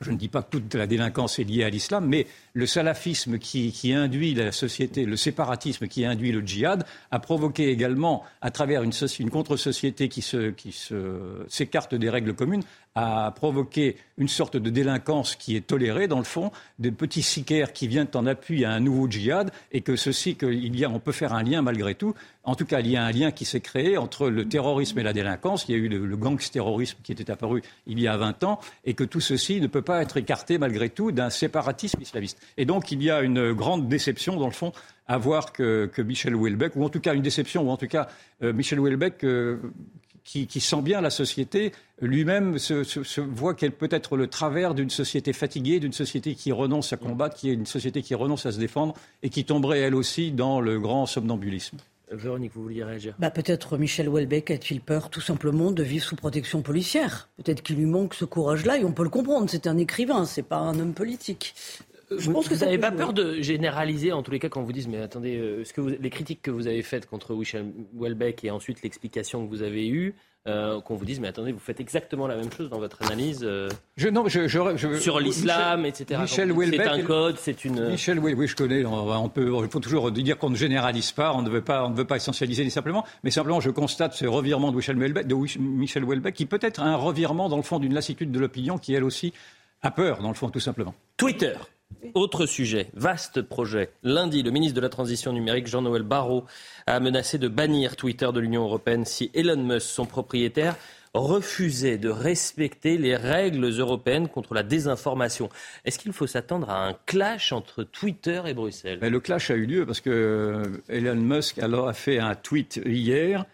je 0.00 0.10
ne 0.10 0.16
dis 0.16 0.28
pas 0.28 0.42
que 0.42 0.50
toute 0.50 0.74
la 0.74 0.86
délinquance 0.86 1.38
est 1.38 1.44
liée 1.44 1.62
à 1.62 1.68
l'islam, 1.68 2.06
mais 2.06 2.26
le 2.54 2.66
salafisme 2.66 3.38
qui, 3.38 3.92
induit 3.92 4.34
la 4.34 4.50
société, 4.50 5.04
le 5.04 5.16
séparatisme 5.16 5.88
qui 5.88 6.06
induit 6.06 6.32
le 6.32 6.40
djihad, 6.40 6.86
a 7.10 7.18
provoqué 7.18 7.68
également, 7.68 8.24
à 8.40 8.50
travers 8.50 8.82
une, 8.82 8.92
contre-société 9.30 10.08
qui 10.08 10.22
s'écarte 11.48 11.94
des 11.94 12.08
règles 12.08 12.34
communes, 12.34 12.62
a 12.94 13.30
provoqué 13.30 13.96
une 14.18 14.28
sorte 14.28 14.56
de 14.56 14.70
délinquance 14.70 15.36
qui 15.36 15.56
est 15.56 15.66
tolérée, 15.66 16.08
dans 16.08 16.18
le 16.18 16.24
fond, 16.24 16.50
des 16.78 16.90
petits 16.90 17.22
sicaires 17.22 17.72
qui 17.72 17.86
viennent 17.86 18.08
en 18.14 18.26
appui 18.26 18.64
à 18.64 18.70
un 18.72 18.80
nouveau 18.80 19.08
djihad, 19.08 19.50
et 19.72 19.80
que 19.80 19.96
ceci, 19.96 20.34
qu'il 20.34 20.76
y 20.76 20.84
a, 20.84 20.90
on 20.90 20.98
peut 20.98 21.12
faire 21.12 21.32
un 21.32 21.42
lien 21.42 21.62
malgré 21.62 21.94
tout. 21.94 22.14
En 22.42 22.54
tout 22.54 22.66
cas, 22.66 22.80
il 22.80 22.88
y 22.88 22.96
a 22.96 23.04
un 23.04 23.12
lien 23.12 23.30
qui 23.30 23.44
s'est 23.44 23.60
créé 23.60 23.96
entre 23.96 24.28
le 24.28 24.48
terrorisme 24.48 24.98
et 24.98 25.02
la 25.02 25.12
délinquance. 25.12 25.66
Il 25.68 25.72
y 25.72 25.74
a 25.74 25.78
eu 25.78 25.88
le, 25.88 26.04
le 26.04 26.16
gangsterrorisme 26.16 26.98
qui 27.02 27.12
était 27.12 27.30
apparu 27.30 27.62
il 27.86 28.00
y 28.00 28.08
a 28.08 28.16
20 28.16 28.44
ans, 28.44 28.60
et 28.84 28.94
que 28.94 29.04
tout 29.04 29.20
ceci 29.20 29.60
ne 29.60 29.66
peut 29.66 29.82
pas 29.82 30.02
être 30.02 30.16
écarté 30.16 30.58
malgré 30.58 30.90
tout 30.90 31.12
d'un 31.12 31.30
séparatisme 31.30 32.00
islamiste. 32.02 32.38
Et 32.56 32.64
donc, 32.64 32.90
il 32.90 33.02
y 33.02 33.10
a 33.10 33.20
une 33.20 33.52
grande 33.52 33.88
déception, 33.88 34.36
dans 34.36 34.46
le 34.46 34.52
fond, 34.52 34.72
à 35.10 35.18
voir 35.18 35.52
que, 35.52 35.90
Michel 35.98 36.36
Houellebecq, 36.36 36.76
ou 36.76 36.84
en 36.84 36.88
tout 36.88 37.00
cas 37.00 37.14
une 37.14 37.22
déception, 37.22 37.62
ou 37.66 37.70
en 37.70 37.76
tout 37.76 37.88
cas 37.88 38.08
euh, 38.44 38.52
Michel 38.52 38.78
Houellebecq, 38.78 39.24
euh, 39.24 39.58
qui, 40.24 40.60
sent 40.60 40.82
bien 40.82 41.00
la 41.00 41.10
société, 41.10 41.72
lui-même 42.00 42.58
se, 42.58 43.20
voit 43.20 43.54
qu'elle 43.54 43.72
peut 43.72 43.88
être 43.90 44.16
le 44.16 44.26
travers 44.26 44.74
d'une 44.74 44.90
société 44.90 45.32
fatiguée, 45.32 45.80
d'une 45.80 45.92
société 45.92 46.34
qui 46.34 46.52
renonce 46.52 46.92
à 46.92 46.96
combattre, 46.96 47.36
qui 47.36 47.50
est 47.50 47.54
une 47.54 47.66
société 47.66 48.02
qui 48.02 48.14
renonce 48.14 48.46
à 48.46 48.52
se 48.52 48.58
défendre 48.58 48.94
et 49.22 49.28
qui 49.28 49.44
tomberait 49.44 49.80
elle 49.80 49.94
aussi 49.94 50.32
dans 50.32 50.60
le 50.60 50.78
grand 50.78 51.06
somnambulisme. 51.06 51.78
Véronique, 52.12 52.52
vous 52.54 52.62
vouliez 52.62 52.82
réagir? 52.82 53.14
Bah, 53.18 53.30
Peut-être 53.30 53.78
Michel 53.78 54.08
Houellebecq 54.08 54.50
a-t-il 54.50 54.80
peur 54.80 55.10
tout 55.10 55.20
simplement 55.20 55.70
de 55.70 55.82
vivre 55.82 56.04
sous 56.04 56.16
protection 56.16 56.60
policière. 56.60 57.28
Peut-être 57.36 57.62
qu'il 57.62 57.76
lui 57.76 57.86
manque 57.86 58.14
ce 58.14 58.24
courage-là 58.24 58.78
et 58.78 58.84
on 58.84 58.92
peut 58.92 59.04
le 59.04 59.10
comprendre. 59.10 59.48
C'est 59.48 59.68
un 59.68 59.78
écrivain, 59.78 60.24
c'est 60.24 60.42
pas 60.42 60.58
un 60.58 60.78
homme 60.80 60.92
politique. 60.92 61.54
Je 62.16 62.30
pense 62.30 62.48
que 62.48 62.54
vous 62.54 62.64
n'avez 62.64 62.78
pas 62.78 62.90
peur 62.90 63.12
de 63.12 63.40
généraliser, 63.40 64.12
en 64.12 64.22
tous 64.22 64.32
les 64.32 64.38
cas, 64.38 64.48
quand 64.48 64.62
vous 64.62 64.72
dites, 64.72 64.88
mais 64.88 65.00
attendez, 65.00 65.36
euh, 65.36 65.64
ce 65.64 65.72
que 65.72 65.80
les 65.80 66.10
critiques 66.10 66.42
que 66.42 66.50
vous 66.50 66.66
avez 66.66 66.82
faites 66.82 67.06
contre 67.06 67.34
Michel 67.34 67.72
Houellebecq 67.96 68.44
et 68.44 68.50
ensuite 68.50 68.82
l'explication 68.82 69.46
que 69.46 69.50
vous 69.50 69.62
avez 69.62 69.88
eue, 69.88 70.14
euh, 70.48 70.80
qu'on 70.80 70.96
vous 70.96 71.04
dise, 71.04 71.20
mais 71.20 71.28
attendez, 71.28 71.52
vous 71.52 71.60
faites 71.60 71.80
exactement 71.80 72.26
la 72.26 72.34
même 72.34 72.50
chose 72.50 72.68
dans 72.68 72.78
votre 72.78 73.02
analyse 73.02 73.40
euh, 73.42 73.68
je, 73.96 74.08
non, 74.08 74.26
je, 74.26 74.48
sur 74.98 75.20
l'islam, 75.20 75.84
etc. 75.84 76.20
Michel 76.22 76.54
C'est 76.70 76.88
un 76.88 77.02
code, 77.02 77.36
c'est 77.38 77.64
une. 77.64 77.90
Michel, 77.90 78.18
oui, 78.18 78.34
oui, 78.34 78.48
je 78.48 78.56
connais. 78.56 78.84
On, 78.84 79.28
peut, 79.28 79.52
il 79.62 79.68
faut 79.68 79.80
toujours 79.80 80.10
dire 80.10 80.38
qu'on 80.38 80.50
ne 80.50 80.56
généralise 80.56 81.12
pas, 81.12 81.32
on 81.34 81.42
ne 81.42 81.50
veut 81.50 81.62
pas, 81.62 81.84
on 81.84 81.90
ne 81.90 81.96
veut 81.96 82.06
pas 82.06 82.16
essentialiser 82.16 82.64
ni 82.64 82.70
simplement, 82.70 83.04
mais 83.22 83.30
simplement, 83.30 83.60
je 83.60 83.70
constate 83.70 84.14
ce 84.14 84.26
revirement 84.26 84.72
de 84.72 84.76
Michel 84.76 84.96
Houellebecq, 84.96 85.26
de 85.26 85.36
Michel 85.58 86.04
Houellebecq 86.04 86.34
qui 86.34 86.46
peut 86.46 86.58
être 86.62 86.80
un 86.80 86.96
revirement 86.96 87.48
dans 87.48 87.58
le 87.58 87.62
fond 87.62 87.78
d'une 87.78 87.94
lassitude 87.94 88.32
de 88.32 88.38
l'opinion 88.40 88.78
qui 88.78 88.94
elle 88.94 89.04
aussi 89.04 89.32
a 89.82 89.90
peur, 89.90 90.22
dans 90.22 90.28
le 90.28 90.34
fond, 90.34 90.48
tout 90.48 90.60
simplement. 90.60 90.94
Twitter. 91.16 91.54
Autre 92.14 92.46
sujet, 92.46 92.88
vaste 92.94 93.42
projet. 93.42 93.90
Lundi, 94.02 94.42
le 94.42 94.50
ministre 94.50 94.74
de 94.74 94.80
la 94.80 94.88
Transition 94.88 95.32
numérique, 95.32 95.66
Jean-Noël 95.66 96.02
Barrot, 96.02 96.44
a 96.86 96.98
menacé 96.98 97.38
de 97.38 97.48
bannir 97.48 97.96
Twitter 97.96 98.28
de 98.32 98.40
l'Union 98.40 98.64
européenne 98.64 99.04
si 99.04 99.30
Elon 99.34 99.62
Musk, 99.62 99.86
son 99.86 100.06
propriétaire, 100.06 100.76
refusait 101.14 101.98
de 101.98 102.08
respecter 102.08 102.96
les 102.96 103.16
règles 103.16 103.64
européennes 103.64 104.28
contre 104.28 104.54
la 104.54 104.62
désinformation. 104.62 105.48
Est-ce 105.84 105.98
qu'il 105.98 106.12
faut 106.12 106.26
s'attendre 106.26 106.70
à 106.70 106.86
un 106.86 106.94
clash 107.06 107.52
entre 107.52 107.82
Twitter 107.82 108.42
et 108.46 108.54
Bruxelles? 108.54 109.00
Le 109.00 109.20
clash 109.20 109.50
a 109.50 109.54
eu 109.54 109.66
lieu 109.66 109.86
parce 109.86 110.00
que 110.00 110.10
euh, 110.10 110.82
Elon 110.88 111.16
Musk 111.16 111.58
alors, 111.58 111.88
a 111.88 111.94
fait 111.94 112.18
un 112.18 112.34
tweet 112.34 112.80
hier, 112.86 113.44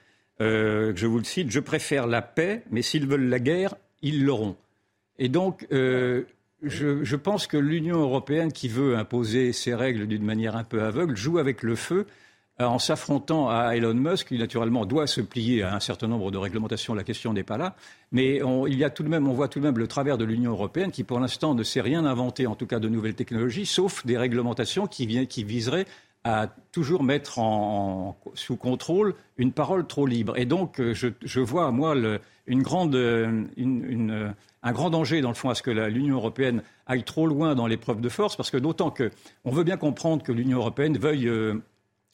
euh, 0.40 0.92
je 0.94 1.06
vous 1.06 1.18
le 1.18 1.24
cite, 1.24 1.50
je 1.50 1.60
préfère 1.60 2.06
la 2.06 2.22
paix, 2.22 2.62
mais 2.70 2.82
s'ils 2.82 3.06
veulent 3.06 3.28
la 3.28 3.38
guerre, 3.38 3.74
ils 4.02 4.24
l'auront. 4.24 4.56
Et 5.18 5.30
donc, 5.30 5.66
euh, 5.72 6.24
je, 6.62 7.16
pense 7.16 7.46
que 7.46 7.56
l'Union 7.56 8.00
européenne, 8.00 8.52
qui 8.52 8.68
veut 8.68 8.96
imposer 8.96 9.52
ses 9.52 9.74
règles 9.74 10.06
d'une 10.06 10.24
manière 10.24 10.56
un 10.56 10.64
peu 10.64 10.82
aveugle, 10.82 11.16
joue 11.16 11.38
avec 11.38 11.62
le 11.62 11.76
feu 11.76 12.06
euh, 12.60 12.64
en 12.64 12.78
s'affrontant 12.78 13.50
à 13.50 13.76
Elon 13.76 13.92
Musk, 13.92 14.28
qui 14.28 14.38
naturellement 14.38 14.86
doit 14.86 15.06
se 15.06 15.20
plier 15.20 15.62
à 15.62 15.74
un 15.74 15.80
certain 15.80 16.08
nombre 16.08 16.30
de 16.30 16.38
réglementations. 16.38 16.94
La 16.94 17.04
question 17.04 17.34
n'est 17.34 17.42
pas 17.42 17.58
là, 17.58 17.76
mais 18.10 18.42
on, 18.42 18.66
il 18.66 18.78
y 18.78 18.84
a 18.84 18.90
tout 18.90 19.02
de 19.02 19.08
même, 19.08 19.28
on 19.28 19.34
voit 19.34 19.48
tout 19.48 19.60
de 19.60 19.64
même 19.64 19.76
le 19.76 19.86
travers 19.86 20.16
de 20.16 20.24
l'Union 20.24 20.52
européenne, 20.52 20.90
qui 20.90 21.04
pour 21.04 21.20
l'instant 21.20 21.54
ne 21.54 21.62
sait 21.62 21.82
rien 21.82 22.06
inventer, 22.06 22.46
en 22.46 22.54
tout 22.54 22.66
cas 22.66 22.78
de 22.78 22.88
nouvelles 22.88 23.14
technologies, 23.14 23.66
sauf 23.66 24.06
des 24.06 24.16
réglementations 24.16 24.86
qui, 24.86 25.06
viseraient 25.44 25.86
à 26.26 26.48
toujours 26.72 27.04
mettre 27.04 27.38
sous 28.34 28.56
contrôle 28.56 29.14
une 29.38 29.52
parole 29.52 29.86
trop 29.86 30.06
libre. 30.06 30.36
Et 30.36 30.44
donc, 30.44 30.80
euh, 30.80 30.92
je, 30.92 31.40
vois, 31.40 31.70
moi, 31.70 31.94
une 32.48 32.62
grande, 32.62 32.96
euh, 32.96 33.44
une, 33.56 34.34
un 34.64 34.72
grand 34.72 34.90
danger, 34.90 35.20
dans 35.20 35.28
le 35.28 35.36
fond, 35.36 35.50
à 35.50 35.54
ce 35.54 35.62
que 35.62 35.70
l'Union 35.70 36.16
européenne 36.16 36.64
aille 36.88 37.04
trop 37.04 37.28
loin 37.28 37.54
dans 37.54 37.68
l'épreuve 37.68 38.00
de 38.00 38.08
force, 38.08 38.34
parce 38.34 38.50
que 38.50 38.56
d'autant 38.56 38.90
qu'on 38.90 39.50
veut 39.52 39.62
bien 39.62 39.76
comprendre 39.76 40.24
que 40.24 40.32
l'Union 40.32 40.58
européenne 40.58 40.98
veuille 40.98 41.28
euh, 41.28 41.62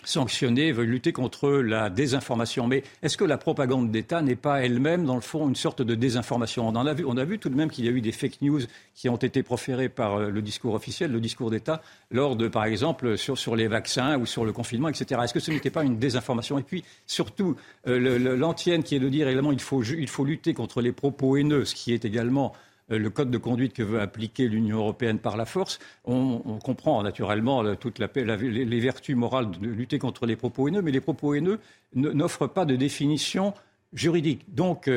sanctionner, 0.04 0.72
veut 0.72 0.84
lutter 0.84 1.12
contre 1.12 1.50
la 1.50 1.90
désinformation. 1.90 2.66
Mais 2.66 2.82
est-ce 3.02 3.16
que 3.16 3.24
la 3.24 3.38
propagande 3.38 3.90
d'État 3.90 4.22
n'est 4.22 4.36
pas 4.36 4.62
elle-même, 4.62 5.04
dans 5.04 5.14
le 5.14 5.20
fond, 5.20 5.48
une 5.48 5.56
sorte 5.56 5.82
de 5.82 5.94
désinformation? 5.94 6.68
On, 6.68 6.76
en 6.76 6.86
a 6.86 6.94
vu, 6.94 7.04
on 7.06 7.16
a 7.16 7.24
vu 7.24 7.38
tout 7.38 7.48
de 7.48 7.54
même 7.54 7.70
qu'il 7.70 7.84
y 7.84 7.88
a 7.88 7.90
eu 7.90 8.00
des 8.00 8.12
fake 8.12 8.42
news 8.42 8.60
qui 8.94 9.08
ont 9.08 9.16
été 9.16 9.42
proférées 9.42 9.88
par 9.88 10.16
euh, 10.16 10.30
le 10.30 10.42
discours 10.42 10.74
officiel, 10.74 11.12
le 11.12 11.20
discours 11.20 11.50
d'État, 11.50 11.82
lors 12.10 12.36
de, 12.36 12.48
par 12.48 12.64
exemple, 12.64 13.16
sur, 13.16 13.56
les 13.56 13.68
vaccins 13.68 14.18
ou 14.18 14.26
sur 14.26 14.44
le 14.44 14.52
confinement, 14.52 14.88
etc. 14.88 15.20
Est-ce 15.24 15.34
que 15.34 15.40
ce 15.40 15.50
n'était 15.50 15.70
pas 15.70 15.84
une 15.84 15.98
désinformation? 15.98 16.58
Et 16.58 16.62
puis, 16.62 16.84
surtout, 17.06 17.56
euh, 17.86 18.36
l'antienne 18.36 18.82
qui 18.82 18.94
est 18.94 19.00
de 19.00 19.08
dire 19.08 19.28
également 19.28 19.52
il 19.52 19.60
faut, 19.60 20.24
lutter 20.24 20.54
contre 20.54 20.80
les 20.80 20.92
propos 20.92 21.36
haineux, 21.36 21.64
ce 21.64 21.74
qui 21.74 21.92
est 21.92 22.04
également 22.04 22.52
le 22.88 23.10
code 23.10 23.30
de 23.30 23.38
conduite 23.38 23.72
que 23.72 23.82
veut 23.82 24.00
appliquer 24.00 24.48
l'Union 24.48 24.78
européenne 24.78 25.18
par 25.18 25.36
la 25.36 25.46
force, 25.46 25.78
on, 26.04 26.58
comprend 26.62 27.02
naturellement 27.02 27.74
toute 27.76 27.98
la, 27.98 28.08
les, 28.14 28.80
vertus 28.80 29.16
morales 29.16 29.50
de 29.50 29.66
lutter 29.66 29.98
contre 29.98 30.26
les 30.26 30.36
propos 30.36 30.68
haineux, 30.68 30.82
mais 30.82 30.90
les 30.90 31.00
propos 31.00 31.34
haineux 31.34 31.58
n'offrent 31.94 32.48
pas 32.48 32.64
de 32.64 32.76
définition 32.76 33.54
juridique. 33.92 34.54
Donc, 34.54 34.90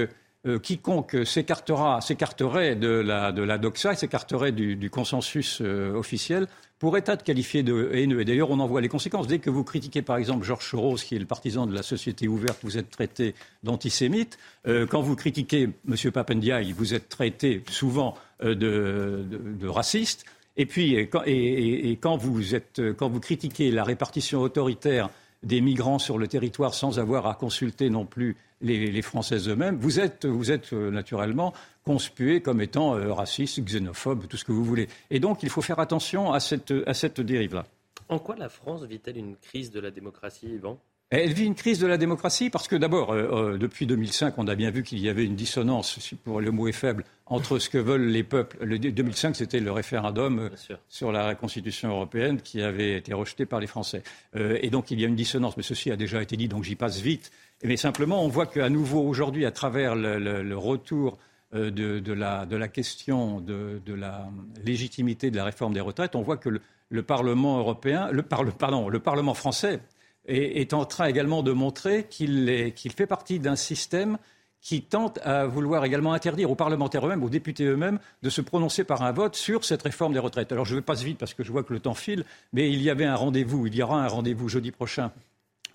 euh, 0.45 0.55
euh, 0.55 0.59
quiconque 0.59 1.17
s'écarterait 1.25 2.75
de 2.75 2.87
la, 2.87 3.31
de 3.31 3.41
la 3.41 3.57
doxa, 3.57 3.95
s'écarterait 3.95 4.51
du, 4.51 4.89
consensus 4.89 5.61
officiel, 5.61 6.47
pourrait 6.79 7.03
être 7.05 7.23
qualifié 7.23 7.63
de 7.63 7.89
haineux. 7.93 8.21
Et 8.21 8.25
d'ailleurs, 8.25 8.51
on 8.51 8.59
en 8.59 8.67
voit 8.67 8.81
les 8.81 8.89
conséquences. 8.89 9.27
Dès 9.27 9.39
que 9.39 9.49
vous 9.49 9.63
critiquez, 9.63 10.01
par 10.01 10.17
exemple, 10.17 10.45
Georges 10.45 10.69
Soros, 10.69 10.95
qui 10.95 11.15
est 11.15 11.19
le 11.19 11.25
partisan 11.25 11.67
de 11.67 11.73
la 11.73 11.83
société 11.83 12.27
ouverte, 12.27 12.59
vous 12.63 12.77
êtes 12.77 12.89
traité 12.89 13.33
d'antisémite. 13.63 14.37
Euh, 14.67 14.85
quand 14.85 15.01
vous 15.01 15.15
critiquez 15.15 15.69
M. 15.87 16.11
Papendiaï, 16.11 16.73
vous 16.73 16.93
êtes 16.93 17.09
traité 17.09 17.63
souvent 17.69 18.15
euh, 18.43 18.55
de, 18.55 19.67
raciste. 19.67 20.25
Et 20.57 20.65
puis, 20.65 20.95
et, 20.95 21.97
quand, 21.99 22.17
vous 22.17 22.55
êtes, 22.55 22.81
quand 22.97 23.09
vous 23.09 23.19
critiquez 23.19 23.71
la 23.71 23.83
répartition 23.83 24.41
autoritaire 24.41 25.09
des 25.43 25.61
migrants 25.61 25.99
sur 25.99 26.17
le 26.17 26.27
territoire 26.27 26.73
sans 26.73 26.97
avoir 26.97 27.27
à 27.27 27.35
consulter 27.35 27.89
non 27.89 28.05
plus 28.05 28.37
les, 28.61 28.91
les 28.91 29.01
Français 29.01 29.37
eux-mêmes, 29.47 29.77
vous 29.77 29.99
êtes, 29.99 30.25
vous 30.25 30.51
êtes 30.51 30.73
euh, 30.73 30.91
naturellement 30.91 31.53
conspué 31.83 32.41
comme 32.41 32.61
étant 32.61 32.95
euh, 32.95 33.13
raciste, 33.13 33.63
xénophobe, 33.63 34.27
tout 34.27 34.37
ce 34.37 34.45
que 34.45 34.51
vous 34.51 34.63
voulez. 34.63 34.87
Et 35.11 35.19
donc, 35.19 35.43
il 35.43 35.49
faut 35.49 35.61
faire 35.61 35.79
attention 35.79 36.33
à 36.33 36.39
cette, 36.39 36.73
à 36.85 36.93
cette 36.93 37.21
dérive-là. 37.21 37.65
En 38.09 38.19
quoi 38.19 38.35
la 38.35 38.49
France 38.49 38.83
vit-elle 38.83 39.17
une 39.17 39.35
crise 39.35 39.71
de 39.71 39.79
la 39.79 39.91
démocratie, 39.91 40.47
Yvan? 40.47 40.79
Elle 41.11 41.33
vit 41.33 41.45
une 41.45 41.53
crise 41.53 41.77
de 41.77 41.85
la 41.85 41.97
démocratie 41.97 42.49
parce 42.49 42.67
que 42.67 42.75
d'abord, 42.75 43.11
euh, 43.11 43.53
euh, 43.53 43.57
depuis 43.59 43.85
2005, 43.85 44.33
on 44.37 44.47
a 44.47 44.55
bien 44.55 44.71
vu 44.71 44.81
qu'il 44.81 44.97
y 44.99 45.07
avait 45.07 45.23
une 45.23 45.35
dissonance, 45.35 45.99
si 45.99 46.15
pour 46.15 46.41
le 46.41 46.49
mot 46.49 46.67
est 46.67 46.71
faible, 46.71 47.03
entre 47.27 47.59
ce 47.59 47.69
que 47.69 47.77
veulent 47.77 48.07
les 48.07 48.23
peuples. 48.23 48.57
Le 48.65 48.79
2005, 48.79 49.35
c'était 49.35 49.59
le 49.59 49.71
référendum 49.71 50.49
sur 50.89 51.11
la 51.11 51.35
Constitution 51.35 51.89
européenne 51.89 52.41
qui 52.41 52.61
avait 52.63 52.97
été 52.97 53.13
rejeté 53.13 53.45
par 53.45 53.59
les 53.59 53.67
Français. 53.67 54.01
et 54.35 54.69
donc, 54.69 54.91
il 54.91 54.99
y 54.99 55.05
a 55.05 55.07
une 55.07 55.15
dissonance, 55.15 55.57
mais 55.57 55.63
ceci 55.63 55.91
a 55.91 55.95
déjà 55.95 56.21
été 56.21 56.37
dit, 56.37 56.47
donc 56.47 56.63
j'y 56.63 56.75
passe 56.75 56.99
vite. 56.99 57.31
Mais 57.63 57.77
simplement, 57.77 58.23
on 58.23 58.27
voit 58.27 58.45
qu'à 58.45 58.69
nouveau 58.69 59.01
aujourd'hui, 59.01 59.45
à 59.45 59.51
travers 59.51 59.95
le 59.95 60.57
retour 60.57 61.17
euh, 61.55 61.71
de, 61.71 62.13
la, 62.13 62.67
question 62.67 63.39
de, 63.39 63.79
la 63.87 64.27
légitimité 64.63 65.31
de 65.31 65.37
la 65.37 65.45
réforme 65.45 65.73
des 65.73 65.79
retraites, 65.79 66.15
on 66.15 66.21
voit 66.21 66.37
que 66.37 66.49
le, 66.49 67.03
Parlement 67.03 67.59
européen, 67.59 68.09
le 68.11 68.23
Parlement 68.23 69.33
français 69.33 69.79
est, 70.27 70.73
en 70.73 70.85
train 70.85 71.05
également 71.05 71.43
de 71.43 71.51
montrer 71.51 72.05
qu'il 72.09 72.91
fait 72.95 73.05
partie 73.05 73.39
d'un 73.39 73.55
système 73.55 74.17
qui 74.59 74.81
tente 74.81 75.19
à 75.19 75.45
vouloir 75.45 75.85
également 75.85 76.13
interdire 76.13 76.49
aux 76.49 76.55
parlementaires 76.55 77.05
eux-mêmes, 77.05 77.23
aux 77.23 77.29
députés 77.29 77.65
eux-mêmes, 77.65 77.99
de 78.23 78.29
se 78.31 78.41
prononcer 78.41 78.83
par 78.83 79.03
un 79.03 79.11
vote 79.11 79.35
sur 79.35 79.63
cette 79.63 79.83
réforme 79.83 80.13
des 80.13 80.19
retraites. 80.19 80.51
Alors 80.51 80.65
je 80.65 80.79
passe 80.79 81.03
vite 81.03 81.19
parce 81.19 81.35
que 81.35 81.43
je 81.43 81.51
vois 81.51 81.63
que 81.63 81.73
le 81.73 81.79
temps 81.79 81.93
file, 81.93 82.25
mais 82.51 82.71
il 82.71 82.81
y 82.81 82.89
avait 82.89 83.05
un 83.05 83.15
rendez-vous, 83.15 83.67
il 83.67 83.75
y 83.75 83.83
aura 83.83 84.03
un 84.03 84.07
rendez-vous 84.07 84.49
jeudi 84.49 84.71
prochain, 84.71 85.11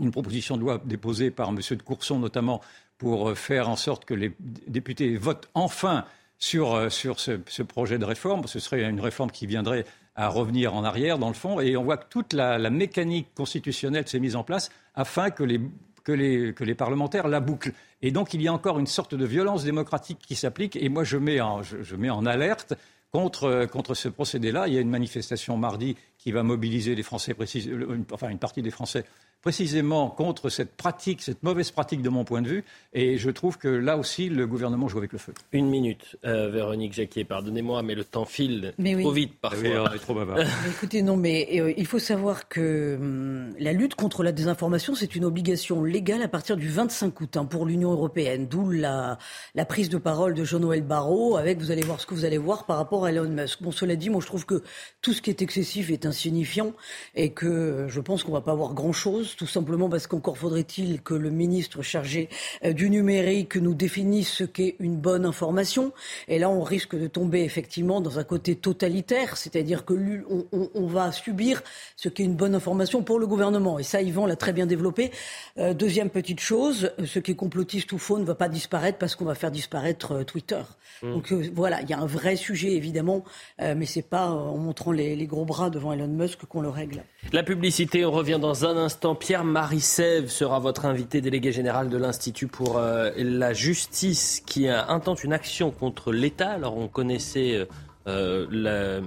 une 0.00 0.10
proposition 0.10 0.56
de 0.56 0.62
loi 0.62 0.80
déposée 0.84 1.30
par 1.30 1.50
M. 1.50 1.58
de 1.70 1.82
Courson 1.82 2.18
notamment 2.18 2.60
pour 2.98 3.30
euh, 3.30 3.34
faire 3.34 3.68
en 3.68 3.76
sorte 3.76 4.04
que 4.04 4.14
les 4.14 4.32
députés 4.38 5.16
votent 5.16 5.48
enfin 5.54 6.04
sur, 6.38 6.74
euh, 6.74 6.88
ce, 6.88 7.62
projet 7.62 7.98
de 7.98 8.04
réforme. 8.04 8.46
Ce 8.46 8.60
serait 8.60 8.82
une 8.82 9.00
réforme 9.00 9.30
qui 9.30 9.46
viendrait 9.46 9.84
à 10.14 10.28
revenir 10.28 10.74
en 10.74 10.84
arrière, 10.84 11.18
dans 11.18 11.28
le 11.28 11.34
fond, 11.34 11.60
et 11.60 11.76
on 11.76 11.84
voit 11.84 11.96
que 11.96 12.06
toute 12.08 12.32
la, 12.32 12.58
mécanique 12.70 13.28
constitutionnelle 13.34 14.06
s'est 14.06 14.18
mise 14.18 14.36
en 14.36 14.44
place 14.44 14.70
afin 14.94 15.30
que 15.30 15.44
les 15.44 16.74
parlementaires 16.74 17.28
la 17.28 17.40
bouclent. 17.40 17.72
Et 18.02 18.10
donc 18.10 18.34
il 18.34 18.42
y 18.42 18.48
a 18.48 18.52
encore 18.52 18.78
une 18.78 18.86
sorte 18.86 19.14
de 19.14 19.24
violence 19.24 19.64
démocratique 19.64 20.18
qui 20.18 20.34
s'applique. 20.34 20.76
Et 20.76 20.88
moi 20.88 21.04
je 21.04 21.16
mets 21.16 21.40
en, 21.40 22.26
alerte 22.26 22.74
contre, 23.12 23.66
contre 23.66 23.94
ce 23.94 24.08
procédé-là. 24.08 24.68
Il 24.68 24.74
y 24.74 24.78
a 24.78 24.80
une 24.80 24.90
manifestation 24.90 25.56
mardi 25.56 25.96
qui 26.18 26.32
va 26.32 26.42
mobiliser 26.42 26.94
les 26.94 27.02
Français, 27.02 27.34
précis, 27.34 27.70
enfin 28.12 28.28
une 28.28 28.38
partie 28.38 28.62
des 28.62 28.70
Français 28.70 29.04
précisément 29.42 30.10
contre 30.10 30.50
cette 30.50 30.76
pratique, 30.76 31.22
cette 31.22 31.42
mauvaise 31.42 31.70
pratique 31.70 32.02
de 32.02 32.08
mon 32.08 32.24
point 32.24 32.42
de 32.42 32.48
vue. 32.48 32.64
Et 32.92 33.16
je 33.18 33.30
trouve 33.30 33.56
que 33.56 33.68
là 33.68 33.96
aussi, 33.96 34.28
le 34.28 34.46
gouvernement 34.46 34.88
joue 34.88 34.98
avec 34.98 35.12
le 35.12 35.18
feu. 35.18 35.32
Une 35.52 35.68
minute, 35.68 36.16
euh, 36.24 36.50
Véronique 36.50 36.92
Jacquier, 36.92 37.24
pardonnez-moi, 37.24 37.82
mais 37.82 37.94
le 37.94 38.04
temps 38.04 38.24
file 38.24 38.74
mais 38.78 39.00
trop 39.00 39.12
vite 39.12 39.34
parfois. 39.40 39.60
Oui, 39.62 39.76
on 39.78 39.94
est 39.94 39.98
trop 39.98 40.14
bavard. 40.14 40.38
écoutez, 40.70 41.02
non, 41.02 41.16
mais 41.16 41.48
euh, 41.60 41.72
il 41.76 41.86
faut 41.86 41.98
savoir 41.98 42.48
que 42.48 42.96
hum, 43.00 43.54
la 43.58 43.72
lutte 43.72 43.94
contre 43.94 44.22
la 44.22 44.32
désinformation, 44.32 44.94
c'est 44.94 45.14
une 45.14 45.24
obligation 45.24 45.84
légale 45.84 46.22
à 46.22 46.28
partir 46.28 46.56
du 46.56 46.68
25 46.68 47.20
août 47.20 47.36
hein, 47.36 47.44
pour 47.44 47.64
l'Union 47.64 47.92
européenne. 47.92 48.46
D'où 48.46 48.70
la, 48.70 49.18
la, 49.54 49.64
prise 49.64 49.88
de 49.88 49.98
parole 49.98 50.34
de 50.34 50.44
Jean-Noël 50.44 50.82
Barrot 50.82 51.36
avec, 51.36 51.58
vous 51.58 51.70
allez 51.70 51.82
voir 51.82 52.00
ce 52.00 52.06
que 52.06 52.14
vous 52.14 52.24
allez 52.24 52.38
voir 52.38 52.66
par 52.66 52.76
rapport 52.76 53.04
à 53.04 53.10
Elon 53.10 53.28
Musk. 53.28 53.62
Bon, 53.62 53.70
cela 53.70 53.96
dit, 53.96 54.10
moi 54.10 54.20
je 54.20 54.26
trouve 54.26 54.44
que 54.44 54.62
tout 55.00 55.12
ce 55.12 55.22
qui 55.22 55.30
est 55.30 55.42
excessif 55.42 55.90
est 55.90 56.04
insignifiant 56.04 56.72
et 57.14 57.30
que 57.30 57.46
euh, 57.46 57.88
je 57.88 58.00
pense 58.00 58.24
qu'on 58.24 58.32
va 58.32 58.40
pas 58.40 58.52
avoir 58.52 58.74
grand-chose 58.74 59.29
tout 59.36 59.46
simplement 59.46 59.88
parce 59.88 60.06
qu'encore 60.06 60.38
faudrait-il 60.38 61.02
que 61.02 61.14
le 61.14 61.30
ministre 61.30 61.82
chargé 61.82 62.28
euh, 62.64 62.72
du 62.72 62.90
numérique 62.90 63.56
nous 63.56 63.74
définisse 63.74 64.30
ce 64.30 64.44
qu'est 64.44 64.76
une 64.78 64.96
bonne 64.96 65.24
information. 65.24 65.92
Et 66.28 66.38
là, 66.38 66.50
on 66.50 66.62
risque 66.62 66.96
de 66.96 67.06
tomber 67.06 67.42
effectivement 67.42 68.00
dans 68.00 68.18
un 68.18 68.24
côté 68.24 68.56
totalitaire, 68.56 69.36
c'est-à-dire 69.36 69.84
que 69.84 69.94
on, 70.30 70.46
on, 70.52 70.70
on, 70.74 70.86
va 70.86 71.12
subir 71.12 71.62
ce 71.96 72.08
qu'est 72.08 72.24
une 72.24 72.36
bonne 72.36 72.54
information 72.54 73.02
pour 73.02 73.18
le 73.18 73.26
gouvernement. 73.26 73.78
Et 73.78 73.82
ça, 73.82 74.02
Yvan 74.02 74.26
l'a 74.26 74.36
très 74.36 74.52
bien 74.52 74.66
développé. 74.66 75.10
Euh, 75.58 75.74
deuxième 75.74 76.10
petite 76.10 76.40
chose, 76.40 76.92
ce 77.04 77.18
qui 77.18 77.32
est 77.32 77.36
complotiste 77.36 77.92
ou 77.92 77.98
faux 77.98 78.18
ne 78.18 78.24
va 78.24 78.34
pas 78.34 78.48
disparaître 78.48 78.98
parce 78.98 79.14
qu'on 79.14 79.24
va 79.24 79.34
faire 79.34 79.50
disparaître 79.50 80.12
euh, 80.12 80.24
Twitter. 80.24 80.60
Mmh. 81.02 81.12
Donc 81.12 81.32
euh, 81.32 81.50
voilà, 81.54 81.80
il 81.82 81.88
y 81.88 81.92
a 81.92 81.98
un 81.98 82.06
vrai 82.06 82.36
sujet 82.36 82.72
évidemment, 82.72 83.24
euh, 83.60 83.74
mais 83.76 83.86
c'est 83.86 84.02
pas 84.02 84.28
en 84.28 84.56
montrant 84.56 84.92
les, 84.92 85.16
les, 85.16 85.26
gros 85.26 85.44
bras 85.44 85.70
devant 85.70 85.92
Elon 85.92 86.08
Musk 86.08 86.44
qu'on 86.46 86.60
le 86.60 86.68
règle. 86.68 87.04
La 87.32 87.42
publicité, 87.42 88.04
on 88.04 88.10
revient 88.10 88.38
dans 88.40 88.64
un 88.64 88.76
instant. 88.76 89.14
Pierre 89.20 89.44
Marissev 89.44 90.28
sera 90.28 90.58
votre 90.58 90.86
invité 90.86 91.20
délégué 91.20 91.52
général 91.52 91.90
de 91.90 91.98
l'Institut 91.98 92.46
pour 92.46 92.78
euh, 92.78 93.10
la 93.16 93.52
justice 93.52 94.42
qui 94.44 94.66
intente 94.66 95.22
une 95.22 95.34
action 95.34 95.70
contre 95.70 96.10
l'État. 96.10 96.50
Alors 96.50 96.78
on 96.78 96.88
connaissait 96.88 97.68
euh, 98.08 98.46
la, 98.50 99.00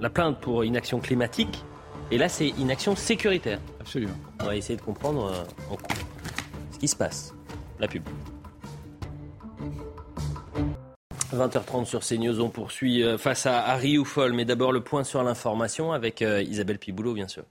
la, 0.00 0.10
plainte 0.10 0.40
pour 0.40 0.64
inaction 0.64 0.98
climatique 0.98 1.62
et 2.10 2.16
là 2.16 2.30
c'est 2.30 2.48
inaction 2.48 2.96
sécuritaire. 2.96 3.60
Absolument. 3.80 4.14
On 4.40 4.46
va 4.46 4.56
essayer 4.56 4.78
de 4.78 4.82
comprendre 4.82 5.26
euh, 5.26 5.76
ce 6.72 6.78
qui 6.78 6.88
se 6.88 6.96
passe. 6.96 7.34
La 7.78 7.86
pub. 7.86 8.02
20h30 11.34 11.84
sur 11.84 12.00
CNews, 12.00 12.40
on 12.40 12.48
poursuit 12.48 13.04
face 13.18 13.44
à 13.44 13.60
Harry 13.66 13.98
Oufol, 13.98 14.32
mais 14.32 14.44
d'abord 14.44 14.72
le 14.72 14.80
point 14.80 15.04
sur 15.04 15.22
l'information 15.22 15.92
avec 15.92 16.20
Isabelle 16.22 16.78
Piboulot, 16.78 17.12
bien 17.12 17.26
sûr. 17.26 17.42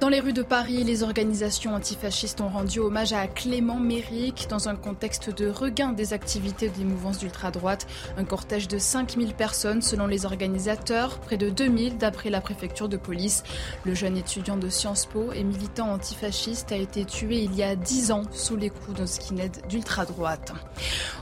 Dans 0.00 0.08
les 0.08 0.20
rues 0.20 0.32
de 0.32 0.40
Paris, 0.42 0.82
les 0.82 1.02
organisations 1.02 1.74
antifascistes 1.74 2.40
ont 2.40 2.48
rendu 2.48 2.78
hommage 2.78 3.12
à 3.12 3.26
Clément 3.26 3.78
Méric 3.78 4.46
dans 4.48 4.70
un 4.70 4.74
contexte 4.74 5.28
de 5.28 5.50
regain 5.50 5.92
des 5.92 6.14
activités 6.14 6.70
des 6.70 6.84
mouvances 6.84 7.18
d'ultra-droite. 7.18 7.86
Un 8.16 8.24
cortège 8.24 8.66
de 8.66 8.78
5000 8.78 9.34
personnes 9.34 9.82
selon 9.82 10.06
les 10.06 10.24
organisateurs, 10.24 11.18
près 11.18 11.36
de 11.36 11.50
2000 11.50 11.98
d'après 11.98 12.30
la 12.30 12.40
préfecture 12.40 12.88
de 12.88 12.96
police. 12.96 13.42
Le 13.84 13.94
jeune 13.94 14.16
étudiant 14.16 14.56
de 14.56 14.70
Sciences 14.70 15.04
Po 15.04 15.32
et 15.34 15.44
militant 15.44 15.92
antifasciste 15.92 16.72
a 16.72 16.76
été 16.76 17.04
tué 17.04 17.42
il 17.42 17.54
y 17.54 17.62
a 17.62 17.76
10 17.76 18.12
ans 18.12 18.22
sous 18.32 18.56
les 18.56 18.70
coups 18.70 18.96
d'un 18.96 19.06
skinhead 19.06 19.68
d'ultra-droite. 19.68 20.54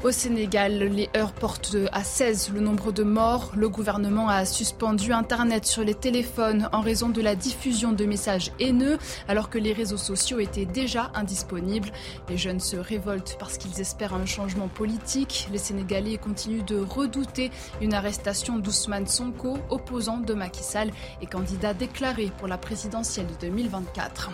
Au 0.04 0.12
Sénégal, 0.12 0.78
les 0.78 1.10
heures 1.16 1.32
portent 1.32 1.76
à 1.90 2.04
16 2.04 2.52
le 2.54 2.60
nombre 2.60 2.92
de 2.92 3.02
morts. 3.02 3.50
Le 3.56 3.68
gouvernement 3.68 4.28
a 4.28 4.44
suspendu 4.44 5.12
Internet 5.12 5.66
sur 5.66 5.82
les 5.82 5.94
téléphones 5.94 6.68
en 6.70 6.80
raison 6.80 7.08
de 7.08 7.20
la 7.20 7.34
diffusion 7.34 7.90
de 7.90 8.04
messages 8.04 8.52
alors 9.28 9.50
que 9.50 9.58
les 9.58 9.72
réseaux 9.72 9.96
sociaux 9.96 10.38
étaient 10.38 10.66
déjà 10.66 11.10
indisponibles. 11.14 11.90
Les 12.28 12.36
jeunes 12.36 12.60
se 12.60 12.76
révoltent 12.76 13.36
parce 13.38 13.58
qu'ils 13.58 13.80
espèrent 13.80 14.14
un 14.14 14.26
changement 14.26 14.68
politique. 14.68 15.48
Les 15.52 15.58
Sénégalais 15.58 16.18
continuent 16.18 16.64
de 16.64 16.78
redouter 16.78 17.50
une 17.80 17.94
arrestation 17.94 18.58
d'Ousmane 18.58 19.06
Sonko, 19.06 19.58
opposant 19.70 20.18
de 20.18 20.34
Macky 20.34 20.62
Sall 20.62 20.90
et 21.22 21.26
candidat 21.26 21.74
déclaré 21.74 22.30
pour 22.38 22.48
la 22.48 22.58
présidentielle 22.58 23.26
de 23.26 23.46
2024. 23.46 24.30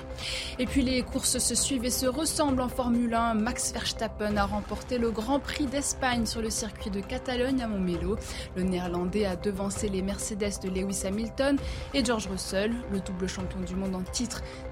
Et 0.58 0.66
puis 0.66 0.82
les 0.82 1.02
courses 1.02 1.38
se 1.38 1.54
suivent 1.54 1.84
et 1.84 1.90
se 1.90 2.06
ressemblent 2.06 2.60
en 2.62 2.68
Formule 2.68 3.14
1. 3.14 3.34
Max 3.34 3.72
Verstappen 3.72 4.36
a 4.36 4.44
remporté 4.46 4.98
le 4.98 5.10
Grand 5.10 5.38
Prix 5.40 5.66
d'Espagne 5.66 6.26
sur 6.26 6.40
le 6.42 6.50
circuit 6.50 6.90
de 6.90 7.00
Catalogne 7.00 7.62
à 7.62 7.68
Montmelo. 7.68 8.16
Le 8.56 8.62
Néerlandais 8.62 9.26
a 9.26 9.36
devancé 9.36 9.88
les 9.88 10.02
Mercedes 10.02 10.60
de 10.62 10.68
Lewis 10.68 11.02
Hamilton 11.06 11.56
et 11.92 12.04
George 12.04 12.28
Russell, 12.28 12.72
le 12.92 13.00
double 13.00 13.28
champion 13.28 13.60
du 13.60 13.74
monde 13.74 13.94
en 13.94 14.02
titre, 14.02 14.23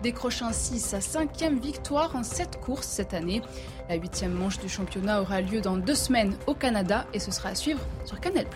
décroche 0.02 0.42
ainsi 0.42 0.78
sa 0.78 1.00
cinquième 1.00 1.58
victoire 1.58 2.14
en 2.16 2.22
sept 2.22 2.60
courses 2.60 2.86
cette 2.86 3.14
année. 3.14 3.42
La 3.88 3.96
huitième 3.96 4.32
manche 4.32 4.58
du 4.58 4.68
championnat 4.68 5.20
aura 5.20 5.40
lieu 5.40 5.60
dans 5.60 5.76
deux 5.76 5.94
semaines 5.94 6.34
au 6.46 6.54
Canada 6.54 7.06
et 7.12 7.18
ce 7.18 7.30
sera 7.30 7.50
à 7.50 7.54
suivre 7.54 7.80
sur 8.04 8.20
Canal+. 8.20 8.46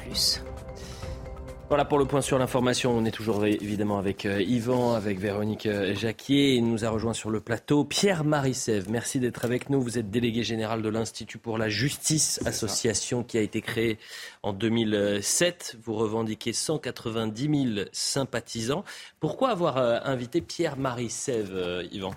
Voilà 1.69 1.85
pour 1.85 1.99
le 1.99 2.05
point 2.05 2.21
sur 2.21 2.39
l'information. 2.39 2.97
On 2.97 3.05
est 3.05 3.11
toujours 3.11 3.45
évidemment 3.45 3.99
avec 3.99 4.25
euh, 4.25 4.41
Yvan, 4.41 4.95
avec 4.95 5.19
Véronique 5.19 5.67
euh, 5.67 5.97
Jacquier. 5.97 6.55
Il 6.55 6.69
nous 6.69 6.85
a 6.85 6.91
rejoint 6.91 7.13
sur 7.13 7.29
le 7.29 7.41
plateau 7.41 7.85
Pierre 7.85 8.23
Marissev. 8.23 8.89
Merci 8.89 9.19
d'être 9.19 9.45
avec 9.45 9.69
nous. 9.69 9.81
Vous 9.81 9.99
êtes 9.99 10.09
délégué 10.09 10.45
général 10.45 10.81
de 10.81 10.89
l'Institut 10.89 11.39
pour 11.39 11.59
la 11.59 11.69
justice, 11.69 12.41
association 12.47 13.25
qui 13.25 13.37
a 13.37 13.41
été 13.41 13.63
créée 13.63 13.99
en 14.45 14.53
2007. 14.53 15.79
Vous 15.83 15.95
revendiquez 15.95 16.53
190 16.53 17.75
000 17.75 17.89
sympathisants. 17.91 18.85
Pourquoi 19.19 19.51
avoir 19.51 19.79
euh, 19.79 19.99
invité 20.05 20.41
Pierre 20.43 20.77
Marissev, 20.77 21.89
Yvan? 21.91 22.13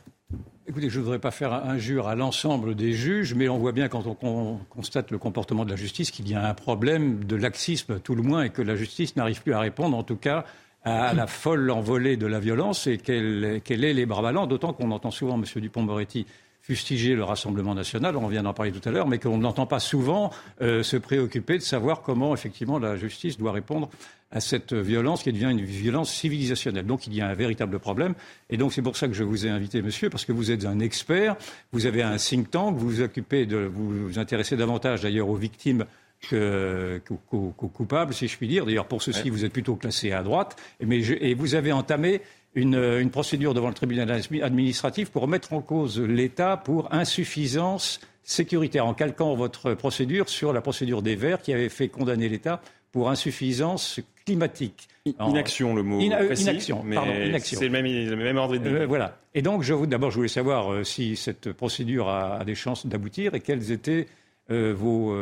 Écoutez, 0.69 0.91
je 0.91 0.99
ne 0.99 1.03
voudrais 1.03 1.17
pas 1.17 1.31
faire 1.31 1.51
injure 1.51 2.07
à 2.07 2.13
l'ensemble 2.13 2.75
des 2.75 2.93
juges, 2.93 3.33
mais 3.33 3.49
on 3.49 3.57
voit 3.57 3.71
bien 3.71 3.87
quand 3.87 4.03
on 4.21 4.59
constate 4.69 5.09
le 5.09 5.17
comportement 5.17 5.65
de 5.65 5.71
la 5.71 5.75
justice 5.75 6.11
qu'il 6.11 6.29
y 6.29 6.35
a 6.35 6.47
un 6.47 6.53
problème 6.53 7.23
de 7.23 7.35
laxisme, 7.35 7.99
tout 7.99 8.13
le 8.13 8.21
moins, 8.21 8.43
et 8.43 8.49
que 8.51 8.61
la 8.61 8.75
justice 8.75 9.15
n'arrive 9.15 9.41
plus 9.41 9.53
à 9.53 9.59
répondre, 9.59 9.97
en 9.97 10.03
tout 10.03 10.15
cas, 10.15 10.45
à 10.83 11.15
la 11.15 11.25
folle 11.25 11.71
envolée 11.71 12.17
de 12.17 12.27
la 12.27 12.39
violence 12.39 12.85
et 12.85 12.99
qu'elle 12.99 13.61
qu 13.65 13.73
est 13.73 13.93
les 13.93 14.05
bras 14.05 14.21
ballants, 14.21 14.45
d'autant 14.45 14.71
qu'on 14.73 14.91
entend 14.91 15.09
souvent 15.09 15.41
M. 15.41 15.43
Dupont-Moretti 15.59 16.27
fustiger 16.69 17.15
le 17.15 17.23
Rassemblement 17.23 17.73
national, 17.73 18.15
on 18.15 18.27
vient 18.27 18.43
d'en 18.43 18.53
parler 18.53 18.71
tout 18.71 18.87
à 18.87 18.91
l'heure, 18.91 19.07
mais 19.07 19.17
qu'on 19.17 19.39
n'entend 19.39 19.65
pas 19.65 19.79
souvent 19.79 20.29
euh, 20.61 20.83
se 20.83 20.97
préoccuper 20.97 21.57
de 21.57 21.63
savoir 21.63 22.03
comment, 22.03 22.31
effectivement, 22.31 22.77
la 22.77 22.95
justice 22.95 23.39
doit 23.39 23.51
répondre 23.51 23.89
à 24.29 24.39
cette 24.39 24.73
violence 24.73 25.23
qui 25.23 25.33
devient 25.33 25.49
une 25.49 25.63
violence 25.63 26.13
civilisationnelle. 26.13 26.85
Donc 26.85 27.07
il 27.07 27.15
y 27.15 27.21
a 27.21 27.27
un 27.27 27.33
véritable 27.33 27.79
problème. 27.79 28.13
Et 28.51 28.57
donc 28.57 28.71
c'est 28.71 28.83
pour 28.83 28.97
ça 28.97 29.07
que 29.07 29.15
je 29.15 29.23
vous 29.23 29.47
ai 29.47 29.49
invité, 29.49 29.81
monsieur, 29.81 30.11
parce 30.11 30.25
que 30.25 30.31
vous 30.31 30.51
êtes 30.51 30.65
un 30.65 30.79
expert, 30.79 31.37
vous 31.71 31.87
avez 31.87 32.03
un 32.03 32.17
think 32.17 32.51
tank, 32.51 32.77
vous 32.77 32.87
vous 32.87 33.01
occupez 33.01 33.47
de, 33.47 33.57
vous 33.57 34.09
vous 34.09 34.19
intéressez 34.19 34.55
davantage 34.55 35.01
d'ailleurs 35.01 35.27
aux 35.27 35.37
victimes 35.37 35.85
qu'aux 36.29 37.53
qu 37.57 37.67
coupables, 37.73 38.13
si 38.13 38.27
je 38.27 38.37
puis 38.37 38.47
dire. 38.47 38.65
D'ailleurs, 38.65 38.85
pour 38.85 39.01
ceci, 39.01 39.23
ouais. 39.23 39.29
vous 39.31 39.45
êtes 39.45 39.53
plutôt 39.53 39.75
classé 39.75 40.11
à 40.11 40.21
droite. 40.21 40.55
Mais 40.85 41.01
je, 41.01 41.15
et 41.15 41.33
vous 41.33 41.55
avez 41.55 41.71
entamé 41.71 42.21
une, 42.55 42.75
une, 42.75 43.09
procédure 43.09 43.53
devant 43.53 43.67
le 43.67 43.73
tribunal 43.73 44.11
administratif 44.41 45.09
pour 45.09 45.27
mettre 45.27 45.53
en 45.53 45.61
cause 45.61 45.99
l'État 45.99 46.57
pour 46.57 46.93
insuffisance 46.93 47.99
sécuritaire, 48.23 48.85
en 48.85 48.93
calquant 48.93 49.35
votre 49.35 49.73
procédure 49.73 50.29
sur 50.29 50.53
la 50.53 50.61
procédure 50.61 51.01
des 51.01 51.15
Verts 51.15 51.41
qui 51.41 51.53
avait 51.53 51.69
fait 51.69 51.87
condamner 51.87 52.29
l'État 52.29 52.61
pour 52.91 53.09
insuffisance 53.09 53.99
climatique. 54.25 54.87
Inaction, 55.05 55.73
le 55.73 55.83
mot 55.83 55.97
précis, 55.97 56.43
inaction, 56.43 56.83
mais 56.83 56.95
pardon, 56.95 57.11
inaction. 57.13 57.57
C'est 57.59 57.65
le 57.65 57.71
même, 57.71 57.85
le 57.85 58.15
même 58.15 58.37
ordre 58.37 58.57
d'idée. 58.57 58.69
Euh, 58.69 58.85
voilà. 58.85 59.17
Et 59.33 59.41
donc, 59.41 59.65
d'abord, 59.87 60.11
je 60.11 60.17
voulais 60.17 60.27
savoir 60.27 60.71
euh, 60.71 60.83
si 60.83 61.15
cette 61.15 61.51
procédure 61.53 62.09
a, 62.09 62.39
a 62.39 62.45
des 62.45 62.55
chances 62.55 62.85
d'aboutir 62.85 63.33
et 63.33 63.39
quels 63.39 63.71
étaient 63.71 64.07
euh, 64.51 64.73
vos, 64.75 65.15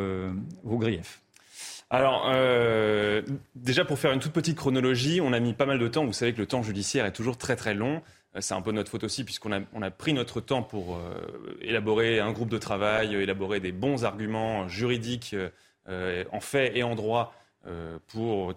vos 0.64 0.78
griefs. 0.78 1.20
Alors, 1.90 2.30
euh, 2.34 3.22
déjà 3.54 3.84
pour 3.84 3.98
faire 3.98 4.12
une 4.12 4.20
toute 4.20 4.32
petite 4.32 4.56
chronologie, 4.56 5.20
on 5.22 5.32
a 5.32 5.40
mis 5.40 5.54
pas 5.54 5.64
mal 5.64 5.78
de 5.78 5.88
temps. 5.88 6.04
Vous 6.04 6.12
savez 6.12 6.34
que 6.34 6.38
le 6.38 6.46
temps 6.46 6.62
judiciaire 6.62 7.06
est 7.06 7.12
toujours 7.12 7.38
très 7.38 7.56
très 7.56 7.74
long. 7.74 8.02
c'est 8.40 8.54
un 8.54 8.60
peu 8.60 8.72
notre 8.72 8.90
faute 8.90 9.04
aussi, 9.04 9.24
puisqu'on 9.24 9.52
a, 9.52 9.90
pris 9.90 10.12
notre 10.12 10.40
temps 10.40 10.62
pour 10.62 11.00
élaborer 11.62 12.20
un 12.20 12.32
groupe 12.32 12.50
de 12.50 12.58
travail, 12.58 13.14
élaborer 13.14 13.60
des 13.60 13.72
bons 13.72 14.04
arguments 14.04 14.68
juridiques 14.68 15.34
en 15.86 16.40
fait 16.40 16.76
et 16.76 16.82
en 16.82 16.94
droit 16.94 17.34
pour 18.08 18.54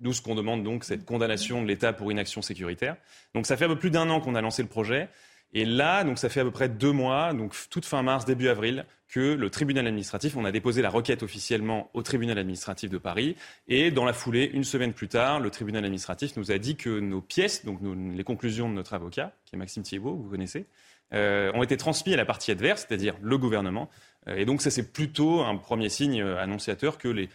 nous, 0.00 0.12
ce 0.12 0.22
qu'on 0.22 0.34
demande 0.34 0.62
donc, 0.62 0.84
c'est 0.84 1.04
condamnation 1.04 1.62
de 1.62 1.66
l'État 1.66 1.92
pour 1.92 2.10
inaction 2.12 2.42
sécuritaire. 2.42 2.96
Donc 3.34 3.46
ça 3.46 3.56
fait 3.56 3.64
un 3.64 3.68
peu 3.68 3.78
plus 3.78 3.90
d'un 3.90 4.08
an 4.10 4.20
qu'on 4.20 4.34
a 4.34 4.40
lancé 4.40 4.62
le 4.62 4.68
projet. 4.68 5.08
Et 5.52 5.64
là, 5.64 6.04
donc 6.04 6.18
ça 6.18 6.28
fait 6.28 6.40
à 6.40 6.44
peu 6.44 6.50
près 6.50 6.68
deux 6.68 6.92
mois, 6.92 7.32
donc 7.32 7.54
toute 7.70 7.84
fin 7.84 8.02
mars, 8.02 8.24
début 8.24 8.48
avril, 8.48 8.84
que 9.08 9.34
le 9.34 9.50
tribunal 9.50 9.86
administratif, 9.86 10.36
on 10.36 10.44
a 10.44 10.52
déposé 10.52 10.82
la 10.82 10.90
requête 10.90 11.22
officiellement 11.22 11.90
au 11.94 12.02
tribunal 12.02 12.38
administratif 12.38 12.90
de 12.90 12.98
Paris. 12.98 13.36
Et 13.68 13.90
dans 13.90 14.04
la 14.04 14.12
foulée, 14.12 14.50
une 14.52 14.64
semaine 14.64 14.92
plus 14.92 15.08
tard, 15.08 15.40
le 15.40 15.50
tribunal 15.50 15.84
administratif 15.84 16.36
nous 16.36 16.50
a 16.50 16.58
dit 16.58 16.76
que 16.76 16.98
nos 17.00 17.20
pièces, 17.20 17.64
donc 17.64 17.80
les 17.82 18.24
conclusions 18.24 18.68
de 18.68 18.74
notre 18.74 18.94
avocat, 18.94 19.32
qui 19.44 19.54
est 19.54 19.58
Maxime 19.58 19.84
Thiebaud, 19.84 20.16
vous 20.16 20.28
connaissez, 20.28 20.66
euh, 21.14 21.52
ont 21.54 21.62
été 21.62 21.76
transmises 21.76 22.14
à 22.14 22.16
la 22.16 22.24
partie 22.24 22.50
adverse, 22.50 22.84
c'est-à-dire 22.86 23.14
le 23.22 23.38
gouvernement. 23.38 23.88
Euh, 24.26 24.36
et 24.36 24.44
donc 24.44 24.60
ça, 24.60 24.70
c'est 24.70 24.92
plutôt 24.92 25.40
un 25.40 25.56
premier 25.56 25.88
signe 25.88 26.20
annonciateur 26.20 26.98
que 26.98 27.28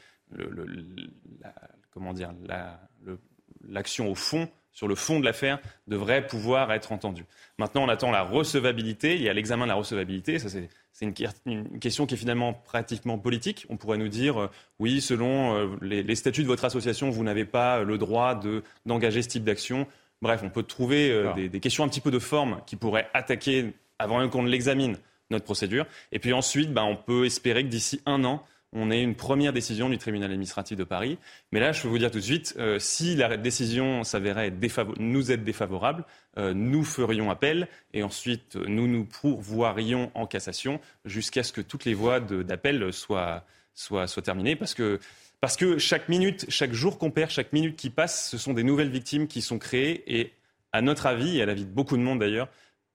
l'action 3.63 4.11
au 4.11 4.15
fond, 4.15 4.49
sur 4.71 4.87
le 4.87 4.95
fond 4.95 5.19
de 5.19 5.25
l'affaire, 5.25 5.59
devrait 5.87 6.25
pouvoir 6.25 6.71
être 6.71 6.91
entendue. 6.91 7.25
Maintenant, 7.57 7.83
on 7.83 7.89
attend 7.89 8.11
la 8.11 8.23
recevabilité. 8.23 9.15
Il 9.15 9.21
y 9.21 9.29
a 9.29 9.33
l'examen 9.33 9.65
de 9.65 9.69
la 9.69 9.75
recevabilité. 9.75 10.39
Ça, 10.39 10.49
c'est, 10.49 11.05
une, 11.05 11.79
question 11.79 12.05
qui 12.05 12.13
est 12.13 12.17
finalement 12.17 12.53
pratiquement 12.53 13.17
politique. 13.17 13.65
On 13.69 13.77
pourrait 13.77 13.97
nous 13.97 14.07
dire, 14.07 14.41
euh, 14.41 14.49
oui, 14.79 15.01
selon 15.01 15.55
euh, 15.55 15.67
les, 15.81 16.15
statuts 16.15 16.43
de 16.43 16.47
votre 16.47 16.65
association, 16.65 17.09
vous 17.09 17.23
n'avez 17.23 17.45
pas 17.45 17.83
le 17.83 17.97
droit 17.97 18.39
d'engager 18.85 19.21
ce 19.21 19.29
type 19.29 19.43
d'action. 19.43 19.87
Bref, 20.21 20.41
on 20.43 20.49
peut 20.49 20.63
trouver 20.63 21.11
euh, 21.11 21.33
des, 21.33 21.59
questions 21.59 21.83
un 21.83 21.87
petit 21.87 22.01
peu 22.01 22.11
de 22.11 22.19
forme 22.19 22.61
qui 22.65 22.75
pourraient 22.75 23.09
attaquer, 23.13 23.73
avant 23.99 24.19
même 24.19 24.29
qu'on 24.29 24.43
ne 24.43 24.49
l'examine, 24.49 24.97
notre 25.31 25.45
procédure. 25.45 25.85
Et 26.11 26.19
puis 26.19 26.33
ensuite, 26.33 26.73
ben, 26.73 26.83
on 26.83 26.95
peut 26.95 27.25
espérer 27.25 27.63
que 27.63 27.69
d'ici 27.69 28.01
un 28.05 28.23
an, 28.23 28.43
on 28.73 28.89
ait 28.89 29.01
une 29.01 29.15
première 29.15 29.53
décision 29.53 29.89
du 29.89 29.97
tribunal 29.97 30.31
administratif 30.31 30.77
de 30.77 30.83
Paris. 30.83 31.17
Mais 31.51 31.59
là, 31.59 31.71
je 31.71 31.81
peux 31.81 31.87
vous 31.87 31.97
dire 31.97 32.11
tout 32.11 32.19
de 32.19 32.23
suite, 32.23 32.55
euh, 32.57 32.79
si 32.79 33.15
la 33.15 33.35
décision 33.37 34.03
s'avérait 34.03 34.53
nous 34.97 35.31
être 35.31 35.43
défavorable, 35.43 36.05
euh, 36.37 36.53
nous 36.53 36.83
ferions 36.83 37.29
appel 37.29 37.67
et 37.93 38.03
ensuite 38.03 38.55
nous 38.55 38.87
nous 38.87 39.03
pourvoirions 39.03 40.11
en 40.13 40.25
cassation 40.25 40.79
jusqu'à 41.05 41.43
ce 41.43 41.51
que 41.51 41.61
toutes 41.61 41.85
les 41.85 41.93
voies 41.93 42.19
d'appel 42.19 42.93
soient, 42.93 43.43
soient, 43.73 44.07
soient, 44.07 44.23
terminées. 44.23 44.55
Parce 44.55 44.73
que, 44.73 44.99
parce 45.41 45.57
que 45.57 45.77
chaque 45.77 46.07
minute, 46.07 46.45
chaque 46.49 46.73
jour 46.73 46.97
qu'on 46.97 47.11
perd, 47.11 47.29
chaque 47.29 47.51
minute 47.51 47.75
qui 47.75 47.89
passe, 47.89 48.29
ce 48.29 48.37
sont 48.37 48.53
des 48.53 48.63
nouvelles 48.63 48.91
victimes 48.91 49.27
qui 49.27 49.41
sont 49.41 49.59
créées 49.59 50.19
et, 50.19 50.33
à 50.71 50.81
notre 50.81 51.07
avis, 51.07 51.39
et 51.39 51.41
à 51.41 51.45
l'avis 51.45 51.65
de 51.65 51.71
beaucoup 51.71 51.97
de 51.97 52.01
monde 52.01 52.19
d'ailleurs, 52.19 52.47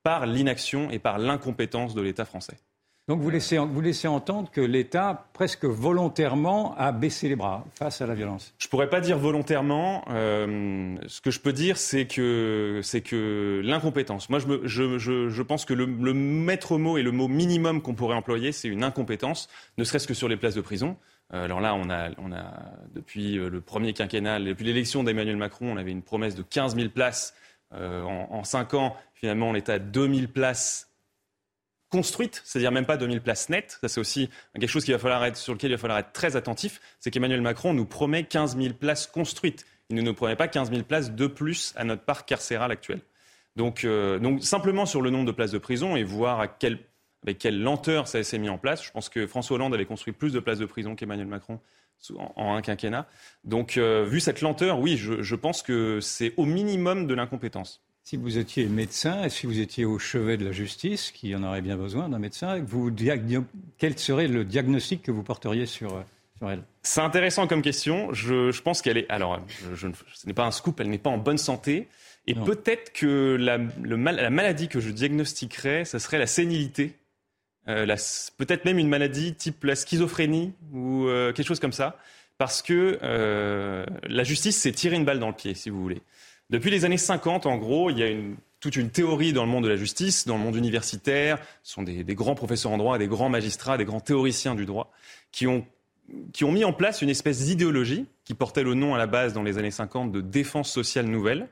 par 0.03 0.25
l'inaction 0.25 0.91
et 0.91 0.99
par 0.99 1.19
l'incompétence 1.19 1.95
de 1.95 2.01
l'État 2.01 2.25
français. 2.25 2.57
Donc 3.09 3.21
vous 3.21 3.31
laissez, 3.31 3.57
vous 3.57 3.81
laissez 3.81 4.09
entendre 4.09 4.51
que 4.51 4.61
l'État, 4.61 5.29
presque 5.33 5.65
volontairement, 5.65 6.75
a 6.77 6.91
baissé 6.91 7.29
les 7.29 7.37
bras 7.37 7.65
face 7.79 8.01
à 8.01 8.07
la 8.07 8.15
violence. 8.15 8.53
Je 8.59 8.67
ne 8.67 8.71
pourrais 8.71 8.91
pas 8.91 9.01
dire 9.01 9.17
volontairement. 9.17 10.05
Euh, 10.11 10.97
ce 11.07 11.21
que 11.21 11.31
je 11.31 11.39
peux 11.39 11.53
dire, 11.53 11.77
c'est 11.77 12.07
que, 12.07 12.81
que 13.05 13.63
l'incompétence. 13.65 14.29
Moi, 14.29 14.41
je, 14.41 14.67
je, 14.67 14.99
je, 14.99 15.29
je, 15.29 15.43
pense 15.43 15.65
que 15.65 15.73
le, 15.73 15.85
le 15.85 16.15
maître 16.15 16.79
mot 16.79 16.99
et 16.99 17.03
le 17.05 17.13
mot 17.13 17.29
minimum 17.29 17.81
qu'on 17.81 17.95
pourrait 17.95 18.17
employer, 18.17 18.51
c'est 18.51 18.67
une 18.67 18.83
incompétence, 18.83 19.49
ne 19.79 19.85
serait-ce 19.85 20.09
que 20.09 20.15
sur 20.15 20.27
les 20.27 20.37
places 20.37 20.57
de 20.57 20.61
prison. 20.61 20.97
Euh, 21.33 21.45
alors 21.45 21.61
là, 21.61 21.77
on 21.77 21.89
a, 21.91 22.11
on 22.19 22.33
a 22.33 22.73
depuis 22.93 23.39
euh, 23.39 23.49
le 23.49 23.61
premier 23.61 23.93
quinquennat, 23.93 24.41
depuis 24.41 24.65
l'élection 24.65 25.05
d'Emmanuel 25.05 25.37
Macron, 25.37 25.71
on 25.71 25.77
avait 25.77 25.93
une 25.93 26.03
promesse 26.03 26.35
de 26.35 26.43
15 26.43 26.75
000 26.75 26.89
places. 26.89 27.35
En, 27.73 28.29
en 28.31 28.45
5 28.45 28.75
ans, 28.75 28.97
finalement, 29.15 29.49
on 29.49 29.55
est 29.55 29.69
à 29.69 29.81
2 29.81 30.15
000 30.15 30.29
places 30.29 30.89
construite, 31.97 32.43
c'est-à-dire 32.45 32.73
même 32.73 32.85
pas 32.85 32.99
2000 32.99 33.23
places 33.23 33.49
nettes. 33.49 33.79
Ça, 33.81 33.89
c'est 33.89 34.01
aussi 34.01 34.29
quelque 34.53 34.69
chose 34.69 34.85
qui 34.85 34.93
va 34.93 34.99
falloir 34.99 35.25
être, 35.25 35.39
sur 35.39 35.55
lequel 35.55 35.71
il 35.71 35.75
va 35.75 35.81
falloir 35.81 35.99
être 35.99 36.13
très 36.13 36.37
attentif. 36.37 36.79
C'est 37.01 37.11
qu'Emmanuel 37.11 37.41
Macron 37.41 37.73
nous 37.73 37.87
promet 37.87 38.25
15 38.25 38.59
000 38.59 38.75
places 38.75 39.07
construites. 39.07 39.65
Il 39.89 39.97
ne 39.97 40.03
nous 40.03 40.13
promet 40.13 40.37
pas 40.37 40.47
15 40.47 40.71
000 40.71 40.83
places 40.83 41.13
de 41.13 41.27
plus 41.27 41.73
à 41.75 41.85
notre 41.85 42.03
parc 42.03 42.29
carcéral 42.29 42.71
actuel. 42.71 43.01
Donc, 43.57 43.85
euh, 43.85 44.19
donc 44.19 44.45
simplement 44.45 44.85
sur 44.85 45.01
le 45.01 45.09
nombre 45.09 45.25
de 45.25 45.33
places 45.33 45.53
de 45.53 45.59
prison 45.59 45.97
et 45.97 46.05
voir 46.05 46.41
avec 46.41 46.59
quelle 47.39 47.63
lenteur 47.63 48.09
ça 48.09 48.23
s'est 48.23 48.39
mis 48.39 48.51
en 48.51 48.59
place. 48.59 48.85
Je 48.85 48.91
pense 48.91 49.09
que 49.09 49.27
François 49.27 49.55
Hollande 49.55 49.73
avait 49.73 49.87
construit 49.87 50.13
plus 50.13 50.35
de 50.35 50.41
places 50.41 50.59
de 50.59 50.67
prison 50.67 50.97
qu'Emmanuel 50.97 51.29
Macron 51.29 51.61
en, 52.15 52.57
un 52.57 52.61
quinquennat. 52.61 53.07
Donc, 53.45 53.79
euh, 53.79 54.05
vu 54.05 54.21
cette 54.21 54.43
lenteur, 54.43 54.81
oui, 54.81 54.99
je 54.99 55.35
pense 55.35 55.63
que 55.63 56.01
c'est 56.03 56.35
au 56.37 56.45
minimum 56.45 57.07
de 57.07 57.15
l'incompétence. 57.15 57.86
Si 58.09 58.17
vous 58.17 58.39
étiez 58.39 58.67
médecin 58.67 59.25
et 59.25 59.31
si 59.31 59.47
vous 59.47 59.59
étiez 59.59 59.85
au 59.85 59.99
chevet 59.99 60.37
de 60.37 60.45
la 60.45 60.53
justice, 60.53 61.11
qui 61.11 61.35
en 61.35 61.43
aurait 61.43 61.61
bien 61.61 61.77
besoin 61.77 62.09
d'un 62.09 62.21
médecin, 62.21 62.63
vous, 62.65 62.89
quel 63.79 63.99
serait 63.99 64.29
le 64.29 64.45
diagnostic 64.45 65.03
que 65.03 65.11
vous 65.11 65.25
porteriez 65.25 65.67
sur, 65.67 66.05
sur 66.39 66.49
elle? 66.49 66.63
C'est 66.85 67.01
intéressant 67.01 67.49
comme 67.49 67.63
question. 67.63 68.13
Je, 68.13 68.53
je 68.53 68.63
pense 68.63 68.81
qu'elle 68.81 68.97
est. 68.97 69.11
Alors, 69.11 69.41
je, 69.75 69.89
ce 70.15 70.27
n'est 70.29 70.35
pas 70.35 70.45
un 70.45 70.53
scoop, 70.53 70.79
elle 70.79 70.89
n'est 70.89 70.99
pas 70.99 71.11
en 71.11 71.19
bonne 71.19 71.37
santé. 71.37 71.89
Et 72.29 72.37
peut-être 72.37 72.93
que 72.93 73.37
la, 73.41 73.59
le 73.59 73.97
la, 73.97 74.31
maladie 74.31 74.69
que 74.69 74.79
je 74.79 74.91
diagnostiquerais, 74.91 75.85
ce 75.85 75.99
serait 75.99 76.21
la 76.21 76.29
sénilité. 76.29 76.95
Euh, 77.67 77.87
peut-être 78.37 78.65
même 78.67 78.79
une 78.79 78.89
maladie 78.89 79.35
type 79.35 79.65
la 79.65 79.75
schizophrénie 79.75 80.53
ou 80.73 81.09
euh, 81.09 81.33
quelque 81.33 81.49
chose 81.49 81.59
comme 81.59 81.73
ça. 81.73 81.99
Parce 82.39 82.63
que 82.63 83.01
euh, 83.03 83.85
la 84.05 84.23
justice, 84.23 84.59
c'est 84.59 84.71
tirer 84.71 84.95
une 84.95 85.05
balle 85.05 85.19
dans 85.19 85.27
le 85.27 85.35
pied, 85.35 85.55
si 85.55 85.71
vous 85.71 85.83
voulez. 85.83 86.03
Depuis 86.49 86.71
les 86.71 86.85
années 86.85 86.97
50, 86.97 87.47
en 87.47 87.57
gros, 87.57 87.91
il 87.91 87.99
y 87.99 88.05
a 88.05 88.09
toute 88.61 88.77
une 88.77 88.91
théorie 88.91 89.33
dans 89.33 89.45
le 89.45 89.51
monde 89.51 89.65
de 89.65 89.69
la 89.69 89.77
justice, 89.77 90.27
dans 90.27 90.37
le 90.37 90.43
monde 90.43 90.57
universitaire. 90.57 91.39
Ce 91.63 91.75
sont 91.75 91.83
des, 91.83 92.05
grands 92.15 92.35
professeurs 92.35 92.73
en 92.73 92.79
droit, 92.79 92.99
des 92.99 93.09
grands 93.09 93.29
magistrats, 93.29 93.77
des 93.77 93.85
grands 93.85 94.01
théoriciens 94.01 94.55
du 94.55 94.65
droit, 94.65 94.93
qui 95.33 95.47
ont, 95.47 95.67
mis 96.43 96.65
en 96.65 96.73
place 96.73 97.03
une 97.03 97.11
espèce 97.11 97.45
d'idéologie 97.45 98.07
qui 98.25 98.35
portait 98.35 98.63
le 98.63 98.75
nom 98.75 98.95
à 98.95 98.99
la 98.99 99.07
base 99.07 99.33
dans 99.33 99.43
les 99.43 99.59
années 99.59 99.71
50 99.73 100.13
de 100.13 100.21
défense 100.21 100.71
sociale 100.71 101.07
nouvelle, 101.07 101.49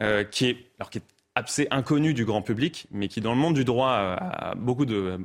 euh, 0.00 0.22
qui, 0.22 0.46
est, 0.46 0.56
alors, 0.78 0.90
qui 0.90 0.98
est 0.98 1.04
assez 1.34 1.66
inconnue 1.72 2.14
du 2.14 2.24
grand 2.24 2.42
public, 2.42 2.86
mais 2.92 3.08
qui 3.08 3.20
dans 3.20 3.32
le 3.32 3.38
monde 3.38 3.54
du 3.54 3.64
droit 3.64 3.90
a, 3.90 4.54
beaucoup 4.54 4.86
de, 4.86 5.18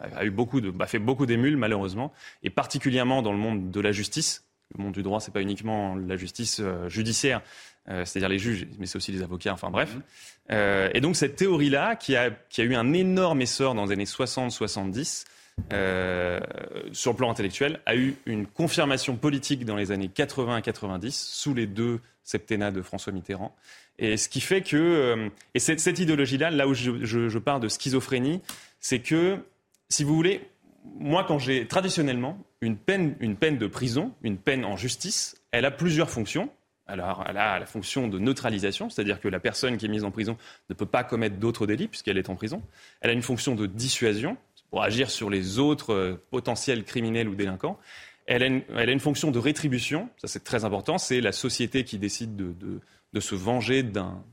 a 0.00 0.24
de, 0.24 0.84
fait 0.86 0.98
beaucoup 0.98 1.26
d'émules 1.26 1.58
malheureusement, 1.58 2.12
et 2.42 2.50
particulièrement 2.50 3.20
dans 3.20 3.32
le 3.32 3.38
monde 3.38 3.70
de 3.70 3.80
la 3.80 3.92
justice. 3.92 4.44
Le 4.76 4.82
monde 4.82 4.92
du 4.92 5.02
droit, 5.02 5.20
c'est 5.20 5.32
pas 5.32 5.42
uniquement 5.42 5.94
la 5.94 6.16
justice 6.16 6.60
euh, 6.60 6.88
judiciaire, 6.88 7.42
euh, 7.88 8.04
c'est-à-dire 8.04 8.28
les 8.28 8.38
juges, 8.38 8.66
mais 8.78 8.86
c'est 8.86 8.96
aussi 8.96 9.12
les 9.12 9.22
avocats, 9.22 9.52
enfin 9.52 9.70
bref. 9.70 9.94
Mhm. 9.94 10.02
Euh, 10.50 10.90
et 10.94 11.00
donc 11.00 11.16
cette 11.16 11.36
théorie-là, 11.36 11.96
qui 11.96 12.16
a, 12.16 12.30
qui 12.50 12.60
a 12.60 12.64
eu 12.64 12.74
un 12.74 12.92
énorme 12.92 13.40
essor 13.42 13.74
dans 13.74 13.86
les 13.86 13.92
années 13.92 14.04
60-70, 14.04 15.26
euh, 15.72 16.40
sur 16.92 17.12
le 17.12 17.16
plan 17.16 17.30
intellectuel, 17.30 17.80
a 17.86 17.94
eu 17.94 18.16
une 18.26 18.46
confirmation 18.46 19.16
politique 19.16 19.64
dans 19.64 19.76
les 19.76 19.92
années 19.92 20.08
80 20.08 20.58
et 20.58 20.62
90, 20.62 21.14
sous 21.14 21.54
les 21.54 21.66
deux 21.66 22.00
septennats 22.22 22.72
de 22.72 22.82
François 22.82 23.12
Mitterrand. 23.12 23.54
Et 23.98 24.16
ce 24.16 24.28
qui 24.28 24.40
fait 24.40 24.62
que, 24.62 24.76
euh, 24.76 25.28
et 25.54 25.60
cette, 25.60 25.80
cette 25.80 25.98
idéologie-là, 25.98 26.50
là 26.50 26.66
où 26.66 26.74
je, 26.74 27.04
je, 27.04 27.28
je 27.28 27.38
parle 27.38 27.60
de 27.60 27.68
schizophrénie, 27.68 28.42
c'est 28.80 28.98
que, 28.98 29.38
si 29.88 30.02
vous 30.02 30.14
voulez, 30.14 30.40
moi, 30.98 31.24
quand 31.26 31.38
j'ai 31.38 31.66
traditionnellement 31.66 32.38
une 32.64 32.76
peine, 32.76 33.16
une 33.20 33.36
peine 33.36 33.58
de 33.58 33.66
prison, 33.66 34.12
une 34.22 34.38
peine 34.38 34.64
en 34.64 34.76
justice, 34.76 35.36
elle 35.52 35.64
a 35.64 35.70
plusieurs 35.70 36.10
fonctions. 36.10 36.50
Alors, 36.86 37.24
elle 37.28 37.38
a 37.38 37.58
la 37.58 37.66
fonction 37.66 38.08
de 38.08 38.18
neutralisation, 38.18 38.90
c'est-à-dire 38.90 39.20
que 39.20 39.28
la 39.28 39.40
personne 39.40 39.78
qui 39.78 39.86
est 39.86 39.88
mise 39.88 40.04
en 40.04 40.10
prison 40.10 40.36
ne 40.68 40.74
peut 40.74 40.86
pas 40.86 41.02
commettre 41.02 41.36
d'autres 41.36 41.66
délits 41.66 41.88
puisqu'elle 41.88 42.18
est 42.18 42.28
en 42.28 42.34
prison. 42.34 42.62
Elle 43.00 43.10
a 43.10 43.12
une 43.14 43.22
fonction 43.22 43.54
de 43.54 43.66
dissuasion 43.66 44.36
pour 44.70 44.82
agir 44.82 45.10
sur 45.10 45.30
les 45.30 45.58
autres 45.58 45.94
euh, 45.94 46.24
potentiels 46.30 46.84
criminels 46.84 47.28
ou 47.28 47.34
délinquants. 47.34 47.78
Elle 48.26 48.42
a, 48.42 48.46
une, 48.90 49.00
fonction 49.00 49.30
de 49.30 49.38
rétribution, 49.38 50.08
ça 50.16 50.28
c'est 50.28 50.42
très 50.42 50.64
important, 50.64 50.96
c'est 50.96 51.20
la 51.20 51.32
société 51.32 51.84
qui 51.84 51.98
décide 51.98 52.36
de, 52.36 53.20
se 53.20 53.34
venger 53.34 53.82
d'un 53.82 54.24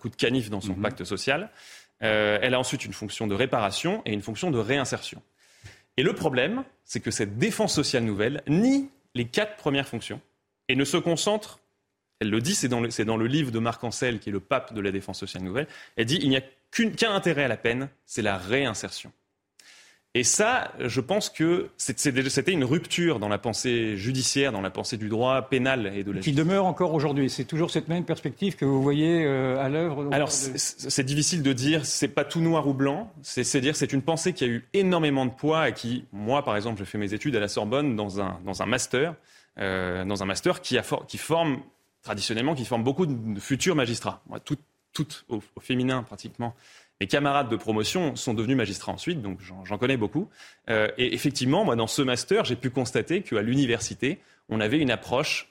coup 0.00 0.08
de 0.08 0.16
canif 0.16 0.48
dans 0.48 0.62
son 0.62 0.74
mhm. 0.74 0.80
pacte 0.80 1.04
social. 1.04 1.50
Euh, 2.02 2.38
elle 2.40 2.54
a 2.54 2.58
ensuite 2.58 2.86
une 2.86 2.94
fonction 2.94 3.26
de 3.26 3.34
réparation 3.34 4.00
et 4.06 4.14
une 4.14 4.22
fonction 4.22 4.50
de 4.50 4.58
réinsertion. 4.58 5.22
Et 5.96 6.02
le 6.02 6.14
problème, 6.14 6.64
c'est 6.84 7.00
que 7.00 7.10
cette 7.10 7.38
défense 7.38 7.74
sociale 7.74 8.04
nouvelle 8.04 8.42
nie 8.46 8.90
les 9.14 9.26
quatre 9.26 9.56
premières 9.56 9.88
fonctions 9.88 10.20
et 10.68 10.76
ne 10.76 10.84
se 10.84 10.96
concentre, 10.96 11.60
elle 12.20 12.30
le 12.30 12.40
dit, 12.40 12.54
c'est 12.54 12.68
dans, 12.68 12.82
dans, 12.82 13.16
le 13.16 13.26
livre 13.26 13.50
de 13.50 13.58
Marc 13.58 13.82
Ancel, 13.82 14.20
qui 14.20 14.28
est 14.28 14.32
le 14.32 14.40
pape 14.40 14.74
de 14.74 14.80
la 14.80 14.92
défense 14.92 15.18
sociale 15.18 15.42
nouvelle, 15.42 15.68
elle 15.96 16.06
dit 16.06 16.18
il 16.22 16.28
n'y 16.28 16.36
a 16.36 16.42
qu'un 16.70 17.14
intérêt 17.14 17.44
à 17.44 17.48
la 17.48 17.56
peine, 17.56 17.88
c'est 18.04 18.22
la 18.22 18.36
réinsertion. 18.36 19.12
Et 20.16 20.24
ça, 20.24 20.72
je 20.80 21.02
pense 21.02 21.28
que 21.28 21.68
c'était 21.76 22.50
une 22.50 22.64
rupture 22.64 23.18
dans 23.18 23.28
la 23.28 23.36
pensée 23.36 23.98
judiciaire, 23.98 24.50
dans 24.50 24.62
la 24.62 24.70
pensée 24.70 24.96
du 24.96 25.10
droit 25.10 25.42
pénal 25.42 25.92
et 25.94 26.04
de 26.04 26.10
la 26.10 26.20
Qui 26.22 26.32
demeure 26.32 26.64
encore 26.64 26.94
aujourd'hui. 26.94 27.28
C'est 27.28 27.44
toujours 27.44 27.70
cette 27.70 27.88
même 27.88 28.06
perspective 28.06 28.56
que 28.56 28.64
vous 28.64 28.82
voyez 28.82 29.26
euh, 29.26 29.62
à 29.62 29.68
l'œuvre 29.68 30.08
Alors, 30.12 30.30
c'est 30.30 31.02
difficile 31.02 31.42
de 31.42 31.52
dire, 31.52 31.84
c'est 31.84 32.08
pas 32.08 32.24
tout 32.24 32.40
noir 32.40 32.66
ou 32.66 32.72
blanc. 32.72 33.12
C'est 33.20 33.60
dire, 33.60 33.76
c'est 33.76 33.92
une 33.92 34.00
pensée 34.00 34.32
qui 34.32 34.44
a 34.44 34.46
eu 34.46 34.66
énormément 34.72 35.26
de 35.26 35.32
poids 35.32 35.68
et 35.68 35.74
qui, 35.74 36.06
moi, 36.12 36.42
par 36.42 36.56
exemple, 36.56 36.78
j'ai 36.78 36.86
fait 36.86 36.96
mes 36.96 37.12
études 37.12 37.36
à 37.36 37.40
la 37.40 37.48
Sorbonne 37.48 37.94
dans 37.94 38.18
un, 38.18 38.40
dans 38.46 38.62
un 38.62 38.66
master. 38.66 39.16
Euh, 39.58 40.06
dans 40.06 40.22
un 40.22 40.26
master 40.26 40.62
qui, 40.62 40.78
a 40.78 40.84
qui 41.06 41.18
forme 41.18 41.60
traditionnellement, 42.02 42.54
qui 42.54 42.64
forme 42.64 42.84
beaucoup 42.84 43.04
de 43.04 43.38
futurs 43.38 43.76
magistrats. 43.76 44.22
Moi, 44.30 44.40
tout, 44.40 44.56
toutes 44.96 45.26
au, 45.28 45.42
féminin 45.60 46.02
pratiquement. 46.02 46.54
Mes 47.00 47.06
camarades 47.06 47.50
de 47.50 47.56
promotion 47.56 48.16
sont 48.16 48.32
devenus 48.32 48.56
magistrats 48.56 48.92
ensuite, 48.92 49.20
donc 49.20 49.40
j'en 49.40 49.78
connais 49.78 49.98
beaucoup. 49.98 50.28
Euh, 50.70 50.88
et 50.96 51.12
effectivement, 51.14 51.64
moi, 51.64 51.76
dans 51.76 51.86
ce 51.86 52.00
master, 52.00 52.44
j'ai 52.44 52.56
pu 52.56 52.70
constater 52.70 53.22
qu'à 53.22 53.42
l'université, 53.42 54.18
on 54.48 54.60
avait 54.60 54.78
une 54.78 54.90
approche 54.90 55.48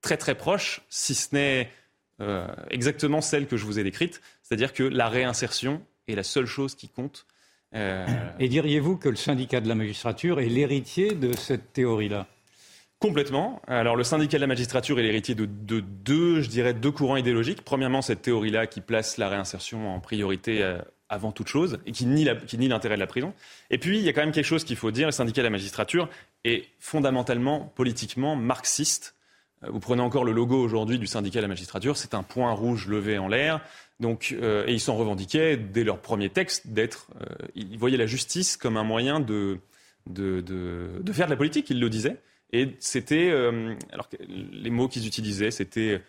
très 0.00 0.16
très 0.16 0.34
proche, 0.34 0.80
si 0.88 1.14
ce 1.14 1.34
n'est 1.34 1.70
euh, 2.20 2.48
exactement 2.70 3.20
celle 3.20 3.46
que 3.46 3.56
je 3.56 3.64
vous 3.64 3.78
ai 3.78 3.84
décrite, 3.84 4.20
c'est-à-dire 4.42 4.72
que 4.72 4.82
la 4.82 5.08
réinsertion 5.08 5.80
est 6.08 6.14
la 6.14 6.24
seule 6.24 6.46
chose 6.46 6.74
qui 6.74 6.88
compte. 6.88 7.26
Euh, 7.74 8.06
et 8.38 8.48
diriez-vous 8.48 8.96
que 8.96 9.08
le 9.08 9.16
syndicat 9.16 9.60
de 9.60 9.68
la 9.68 9.74
magistrature 9.74 10.40
est 10.40 10.48
l'héritier 10.48 11.14
de 11.14 11.36
cette 11.36 11.72
théorie-là? 11.72 12.26
Complètement. 13.00 13.62
Alors 13.68 13.94
le 13.94 14.02
syndicat 14.02 14.38
de 14.38 14.40
la 14.40 14.48
magistrature 14.48 14.98
est 14.98 15.02
l'héritier 15.02 15.36
de, 15.36 15.46
deux, 15.46 16.40
je 16.40 16.48
dirais, 16.48 16.74
deux 16.74 16.90
courants 16.90 17.16
idéologiques. 17.16 17.62
Premièrement, 17.62 18.02
cette 18.02 18.22
théorie-là 18.22 18.66
qui 18.66 18.80
place 18.80 19.18
la 19.18 19.28
réinsertion 19.28 19.94
en 19.94 20.00
priorité 20.00 20.64
euh, 20.64 20.78
avant 21.08 21.30
toute 21.30 21.46
chose 21.46 21.78
et 21.86 21.92
qui 21.92 22.06
nie, 22.06 22.24
l'intérêt 22.24 22.96
de 22.96 23.00
la 23.00 23.06
prison. 23.06 23.34
Et 23.70 23.78
puis, 23.78 23.98
il 23.98 24.04
y 24.04 24.08
a 24.08 24.12
quand 24.12 24.22
même 24.22 24.32
quelque 24.32 24.44
chose 24.44 24.64
qu'il 24.64 24.76
faut 24.76 24.90
dire. 24.90 25.06
Le 25.06 25.12
syndicat 25.12 25.42
de 25.42 25.46
la 25.46 25.50
magistrature 25.50 26.08
est 26.42 26.64
fondamentalement, 26.80 27.72
politiquement, 27.76 28.34
marxiste. 28.34 29.14
Euh, 29.62 29.68
vous 29.70 29.78
prenez 29.78 30.02
encore 30.02 30.24
le 30.24 30.32
logo 30.32 30.60
aujourd'hui 30.60 30.98
du 30.98 31.06
syndicat 31.06 31.38
de 31.38 31.42
la 31.42 31.48
magistrature, 31.48 31.96
c'est 31.96 32.14
un 32.14 32.24
point 32.24 32.50
rouge 32.50 32.88
levé 32.88 33.16
en 33.16 33.28
l'air. 33.28 33.60
Donc, 34.00 34.34
euh, 34.42 34.66
et 34.66 34.72
ils 34.72 34.80
s'en 34.80 34.96
revendiquaient 34.96 35.56
dès 35.56 35.84
leur 35.84 36.00
premier 36.00 36.30
texte 36.30 36.66
d'être. 36.66 37.06
ils 37.54 37.78
voyaient 37.78 37.96
la 37.96 38.06
justice 38.06 38.56
comme 38.56 38.76
un 38.76 38.84
moyen 38.84 39.20
de, 39.20 39.58
de, 40.08 40.40
de 40.40 41.12
faire 41.12 41.26
de 41.26 41.30
la 41.30 41.36
politique, 41.36 41.70
ils 41.70 41.78
le 41.78 41.90
disaient. 41.90 42.16
Et 42.52 42.76
c'était, 42.80 43.30
euh, 43.30 43.74
alors 43.92 44.08
les 44.20 44.70
mots 44.70 44.88
qu'ils 44.88 45.06
utilisaient, 45.06 45.50
c'était 45.50 46.02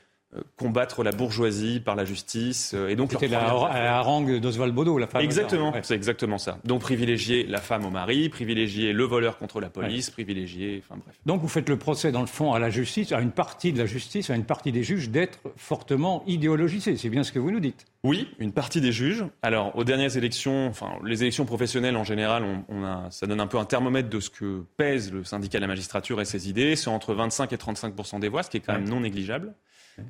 combattre 0.58 1.04
la 1.04 1.12
bourgeoisie 1.12 1.80
par 1.80 1.96
la 1.96 2.06
justice. 2.06 2.74
Euh, 2.76 2.90
et 2.90 2.96
donc 2.96 3.12
C'était 3.12 3.28
la, 3.28 3.40
la, 3.40 3.98
harangue 3.98 4.40
d'Oswald 4.40 4.74
Bodo, 4.74 4.98
la 4.98 5.08
femme. 5.08 5.24
Exactement, 5.24 5.74
c'est 5.82 5.96
exactement 5.96 6.38
ça. 6.38 6.60
Donc 6.66 6.82
privilégier 6.82 7.48
la 7.48 7.60
femme 7.60 7.86
au 7.86 7.90
mari, 7.90 8.30
privilégier 8.30 8.94
le 8.94 9.04
voleur 9.06 9.38
contre 9.38 9.60
la 9.60 9.70
police, 9.70 10.12
privilégier, 10.12 10.84
enfin 10.84 11.00
bref. 11.04 11.16
Donc 11.26 11.42
vous 11.42 11.48
faites 11.48 11.68
le 11.68 11.78
procès 11.78 12.12
dans 12.12 12.22
le 12.22 12.28
fond 12.28 12.54
à 12.54 12.60
la 12.60 12.70
justice, 12.70 13.12
à 13.12 13.22
une 13.22 13.32
partie 13.32 13.74
de 13.74 13.80
la 13.80 13.88
justice, 13.88 14.30
à 14.30 14.36
une 14.36 14.46
partie 14.46 14.72
des 14.72 14.84
juges 14.84 15.10
d'être 15.10 15.40
fortement 15.56 16.24
idéologisés. 16.28 16.96
C'est 16.96 17.10
bien 17.10 17.24
ce 17.24 17.32
que 17.32 17.40
vous 17.40 17.52
nous 17.52 17.60
dites. 17.60 17.86
Oui, 18.04 18.30
une 18.38 18.54
partie 18.54 18.82
des 18.82 18.92
juges. 18.92 19.26
Alors 19.42 19.76
aux 19.76 19.84
dernières 19.84 20.16
élections, 20.16 20.68
enfin 20.68 20.92
les 21.04 21.24
élections 21.24 21.46
professionnelles 21.46 21.98
en 21.98 22.04
général, 22.04 22.44
on, 22.70 22.84
a, 22.84 23.08
ça 23.10 23.26
donne 23.26 23.42
un 23.42 23.48
peu 23.48 23.58
un 23.58 23.66
thermomètre 23.66 24.10
de 24.10 24.20
ce 24.20 24.30
que 24.30 24.64
pèse 24.78 25.12
le 25.12 25.24
syndicat 25.24 25.58
de 25.58 25.64
la 25.64 25.68
magistrature 25.68 26.22
et 26.22 26.26
ses 26.26 26.50
idées. 26.50 26.76
C'est 26.76 26.90
entre 26.90 27.16
25 27.16 27.52
et 27.52 27.58
35 27.58 28.20
des 28.20 28.30
voix, 28.30 28.44
ce 28.44 28.52
qui 28.52 28.58
est 28.58 28.60
quand 28.62 28.74
même 28.74 28.88
non 28.88 29.00
négligeable. 29.00 29.56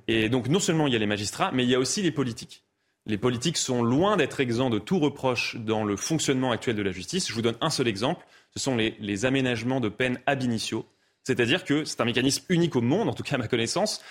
Et 0.08 0.30
donc 0.30 0.48
non 0.48 0.60
seulement 0.60 0.88
il 0.88 0.94
y 0.94 0.96
a 0.96 1.00
les 1.00 1.06
magistrats, 1.06 1.52
mais 1.54 1.64
il 1.64 1.70
y 1.70 1.76
a 1.76 1.80
aussi 1.80 2.02
les 2.02 2.12
politiques. 2.12 2.64
Les 3.06 3.18
politiques 3.18 3.58
sont 3.58 3.82
loin 3.82 4.18
d'être 4.18 4.40
exempts 4.40 4.70
de 4.70 4.78
tout 4.78 5.00
reproche 5.00 5.56
dans 5.56 5.84
le 5.84 5.96
fonctionnement 5.96 6.52
actuel 6.52 6.76
de 6.76 6.82
la 6.82 6.92
justice. 6.92 7.28
Je 7.28 7.34
vous 7.34 7.42
donne 7.42 7.58
un 7.62 7.70
seul 7.70 7.88
exemple, 7.88 8.26
ce 8.54 8.60
sont 8.60 8.76
les, 8.76 9.26
aménagements 9.26 9.80
de 9.80 9.90
peine 9.90 10.20
ab 10.26 10.44
initio. 10.44 10.86
C'est-à-dire 11.24 11.64
que 11.64 11.86
c'est 11.86 12.02
un 12.02 12.06
mécanisme 12.06 12.46
unique 12.50 12.76
au 12.76 12.82
monde, 12.82 13.10
en 13.10 13.14
tout 13.14 13.24
cas 13.24 13.36
à 13.36 13.38
ma 13.40 13.48
connaissance, 13.48 14.04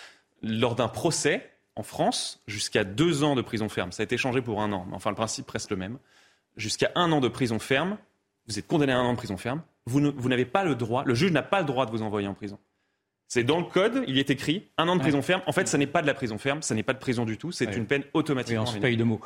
lors 0.43 0.75
d'un 0.75 0.89
procès 0.89 1.51
en 1.77 1.83
France, 1.83 2.43
jusqu'à 2.47 2.83
deux 2.83 3.23
ans 3.23 3.37
de 3.37 3.43
prison 3.43 3.69
ferme. 3.69 3.93
Ça 3.93 4.03
a 4.03 4.05
été 4.05 4.17
changé 4.17 4.43
pour 4.43 4.63
un 4.63 4.73
an, 4.73 4.85
mais 4.89 4.97
enfin 4.97 5.11
le 5.11 5.17
principe 5.17 5.49
reste 5.49 5.71
le 5.71 5.77
même. 5.77 5.99
Jusqu'à 6.57 6.91
un 6.97 7.13
an 7.13 7.21
de 7.21 7.29
prison 7.29 7.61
ferme, 7.61 7.99
vous 8.49 8.59
êtes 8.59 8.67
condamné 8.67 8.93
à 8.93 8.99
un 8.99 9.05
an 9.05 9.13
de 9.13 9.17
prison 9.17 9.37
ferme, 9.37 9.63
vous 9.87 10.01
n'avez 10.01 10.45
pas 10.45 10.65
le 10.65 10.75
droit, 10.75 11.05
le 11.05 11.15
juge 11.15 11.31
n'a 11.31 11.43
pas 11.43 11.61
le 11.61 11.67
droit 11.67 11.87
de 11.87 11.93
vous 11.93 12.03
envoyer 12.03 12.27
en 12.27 12.35
prison. 12.35 12.59
C'est 13.29 13.45
dans 13.45 13.59
le 13.59 13.65
code, 13.65 14.05
il 14.09 14.19
est 14.19 14.31
écrit 14.31 14.69
un 14.79 14.89
an 14.89 14.97
de 14.97 15.01
prison 15.01 15.21
ferme. 15.21 15.43
En 15.47 15.53
fait, 15.53 15.69
ça 15.69 15.77
n'est 15.77 15.87
pas 15.87 16.01
de 16.01 16.07
la 16.07 16.15
prison 16.15 16.39
ferme, 16.39 16.63
ça 16.63 16.75
n'est 16.75 16.83
pas 16.83 16.95
de 16.95 16.99
prison 16.99 17.27
du 17.27 17.37
tout, 17.37 17.53
c'est 17.53 17.77
une 17.77 17.87
peine 17.87 18.05
automatique. 18.15 18.57
on 18.59 18.67
se 18.67 18.79
paye 18.79 18.97
de 18.97 19.05
mots. 19.05 19.21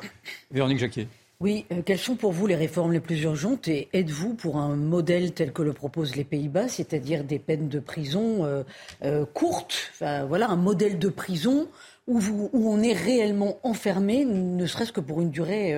Véronique 0.51 0.79
Jacquier. 0.79 1.07
Oui, 1.39 1.65
euh, 1.71 1.81
quelles 1.85 1.99
sont 1.99 2.15
pour 2.15 2.31
vous 2.31 2.47
les 2.47 2.55
réformes 2.55 2.93
les 2.93 2.99
plus 2.99 3.21
urgentes 3.23 3.67
et 3.67 3.89
êtes-vous 3.91 4.33
pour 4.33 4.57
un 4.57 4.75
modèle 4.75 5.33
tel 5.33 5.51
que 5.51 5.61
le 5.61 5.73
proposent 5.73 6.15
les 6.15 6.23
Pays-Bas, 6.23 6.69
c'est-à-dire 6.69 7.23
des 7.23 7.39
peines 7.39 7.67
de 7.67 7.79
prison 7.79 8.45
euh, 8.45 8.63
euh, 9.03 9.25
courtes, 9.25 9.91
enfin, 9.91 10.23
voilà, 10.23 10.49
un 10.49 10.55
modèle 10.55 10.99
de 10.99 11.09
prison 11.09 11.67
où, 12.07 12.19
vous, 12.19 12.49
où, 12.53 12.71
on 12.71 12.81
est 12.81 12.93
réellement 12.93 13.59
enfermé, 13.63 14.25
ne 14.25 14.65
serait-ce 14.65 14.91
que 14.91 15.01
pour 15.01 15.21
une 15.21 15.31
durée 15.31 15.73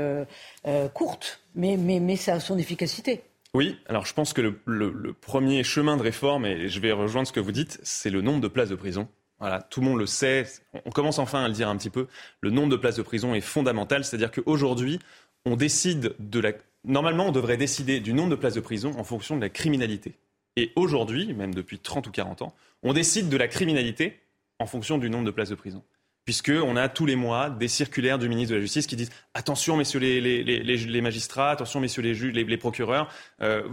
courte, 0.93 1.39
mais, 1.53 1.77
mais, 1.77 1.99
mais 1.99 2.15
ça 2.15 2.33
a 2.33 2.39
son 2.39 2.57
efficacité. 2.57 3.21
Oui, 3.55 3.77
alors 3.87 4.05
je 4.05 4.13
pense 4.13 4.33
que 4.33 4.41
le, 4.41 5.13
premier 5.13 5.63
chemin 5.63 5.95
de 5.95 6.01
réforme, 6.01 6.45
et 6.45 6.67
je 6.67 6.79
vais 6.81 6.91
rejoindre 6.91 7.25
ce 7.25 7.31
que 7.31 7.39
vous 7.39 7.53
dites, 7.53 7.79
c'est 7.83 8.09
le 8.09 8.19
nombre 8.19 8.41
de 8.41 8.49
places 8.49 8.67
de 8.67 8.75
prison. 8.75 9.07
Voilà, 9.39 9.61
tout 9.61 9.79
le 9.79 9.87
monde 9.87 9.97
le 9.97 10.05
sait, 10.05 10.45
on 10.83 10.91
commence 10.91 11.19
enfin 11.19 11.45
à 11.45 11.47
le 11.47 11.53
dire 11.53 11.69
un 11.69 11.77
petit 11.77 11.89
peu, 11.89 12.07
le 12.41 12.49
nombre 12.49 12.67
de 12.67 12.75
places 12.75 12.97
de 12.97 13.01
prison 13.01 13.33
est 13.33 13.39
fondamental, 13.39 14.03
c'est-à-dire 14.03 14.31
qu'aujourd'hui, 14.31 14.99
on 15.45 15.55
décide 15.55 16.15
de 16.19 16.39
la... 16.41 16.51
Normalement, 16.83 17.27
on 17.27 17.31
devrait 17.31 17.55
décider 17.55 18.01
du 18.01 18.11
nombre 18.11 18.31
de 18.31 18.35
places 18.35 18.55
de 18.55 18.59
prison 18.59 18.91
en 18.97 19.05
fonction 19.05 19.37
de 19.37 19.41
la 19.41 19.49
criminalité. 19.49 20.15
Et 20.57 20.73
aujourd'hui, 20.75 21.33
même 21.33 21.55
depuis 21.55 21.79
30 21.79 22.07
ou 22.07 22.11
40 22.11 22.41
ans, 22.41 22.53
on 22.83 22.91
décide 22.91 23.29
de 23.29 23.37
la 23.37 23.47
criminalité 23.47 24.19
en 24.59 24.65
fonction 24.65 24.97
du 24.97 25.09
nombre 25.09 25.23
de 25.23 25.31
places 25.31 25.49
de 25.49 25.55
prison 25.55 25.81
puisqu'on 26.25 26.75
a 26.75 26.89
tous 26.89 27.05
les 27.05 27.15
mois 27.15 27.51
des 27.51 27.67
circulaires 27.67 28.17
du 28.17 28.27
ministre 28.27 28.51
de 28.51 28.55
la 28.55 28.61
Justice 28.61 28.87
qui 28.87 28.95
disent 28.95 29.11
attention 29.35 29.77
messieurs 29.77 29.99
les, 29.99 31.01
magistrats, 31.01 31.51
attention 31.51 31.79
messieurs 31.79 32.01
les 32.01 32.15
juges, 32.15 32.33
les, 32.33 32.57
procureurs, 32.57 33.07
euh, 33.41 33.63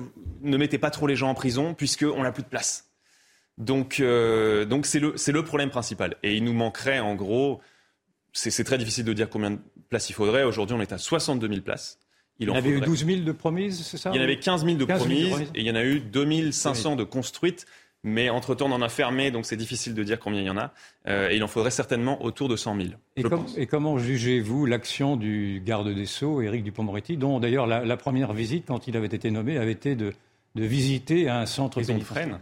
ne 0.42 0.56
mettez 0.58 0.78
pas 0.78 0.90
trop 0.90 1.06
les 1.06 1.16
gens 1.16 1.30
en 1.30 1.34
prison 1.34 1.74
puisqu'on 1.74 2.22
n'a 2.22 2.30
plus 2.30 2.42
de 2.42 2.48
place. 2.48 2.90
Donc 3.56 4.00
euh, 4.00 4.66
donc 4.66 4.86
c'est 4.86 5.00
le, 5.00 5.14
le 5.26 5.44
problème 5.44 5.70
principal. 5.70 6.16
Et 6.22 6.36
il 6.36 6.44
nous 6.44 6.52
manquerait 6.52 7.00
en 7.00 7.14
gros, 7.14 7.60
c'est 8.32 8.64
très 8.64 8.78
difficile 8.78 9.06
de 9.06 9.12
dire 9.14 9.30
combien 9.30 9.52
de 9.52 9.58
places 9.88 10.10
il 10.10 10.14
faudrait. 10.14 10.44
Aujourd'hui 10.44 10.76
on 10.76 10.80
est 10.80 10.92
à 10.92 10.98
62 10.98 11.48
000 11.48 11.60
places. 11.62 11.98
Il, 12.38 12.48
y 12.48 12.50
en 12.50 12.54
avait 12.54 12.70
eu 12.70 12.80
12 12.80 13.06
000 13.06 13.20
de 13.20 13.32
promises, 13.32 13.84
c'est 13.84 13.98
ça 13.98 14.10
Il 14.12 14.16
y 14.16 14.20
en 14.20 14.22
avait 14.22 14.38
15 14.38 14.64
000 14.64 14.76
de, 14.76 14.84
promises, 14.84 15.40
et 15.54 15.60
il 15.60 15.66
y 15.66 15.70
en 15.70 15.74
a 15.74 15.84
eu 15.84 16.00
2 16.00 16.50
500 16.50 16.96
de 16.96 17.04
construites. 17.04 17.66
Mais 18.04 18.30
entre-temps, 18.30 18.66
on 18.66 18.72
en 18.72 18.82
a 18.82 18.88
fermé, 18.88 19.30
donc 19.30 19.46
c'est 19.46 19.56
difficile 19.56 19.94
de 19.94 20.02
dire 20.02 20.18
combien 20.18 20.40
il 20.40 20.46
y 20.46 20.50
en 20.50 20.56
a. 20.56 20.72
Euh, 21.06 21.30
et 21.30 21.36
il 21.36 21.44
en 21.44 21.48
faudrait 21.48 21.70
certainement 21.70 22.24
autour 22.24 22.48
de 22.48 22.56
100 22.56 22.76
000. 22.76 22.88
Et, 23.56 23.66
comment 23.66 23.98
jugez-vous 23.98 24.66
l'action 24.66 25.16
du 25.16 25.62
garde 25.64 25.88
des 25.88 26.06
Sceaux, 26.06 26.42
Éric 26.42 26.64
Dupond-Moretti, 26.64 27.16
dont 27.16 27.38
d'ailleurs 27.38 27.66
la, 27.66 27.96
première 27.96 28.32
visite, 28.32 28.64
quand 28.66 28.88
il 28.88 28.96
avait 28.96 29.06
été 29.06 29.30
nommé, 29.30 29.56
avait 29.56 29.72
été 29.72 29.94
de, 29.94 30.12
visiter 30.56 31.28
un 31.28 31.46
centre 31.46 31.80
pénitentiaire 31.80 32.40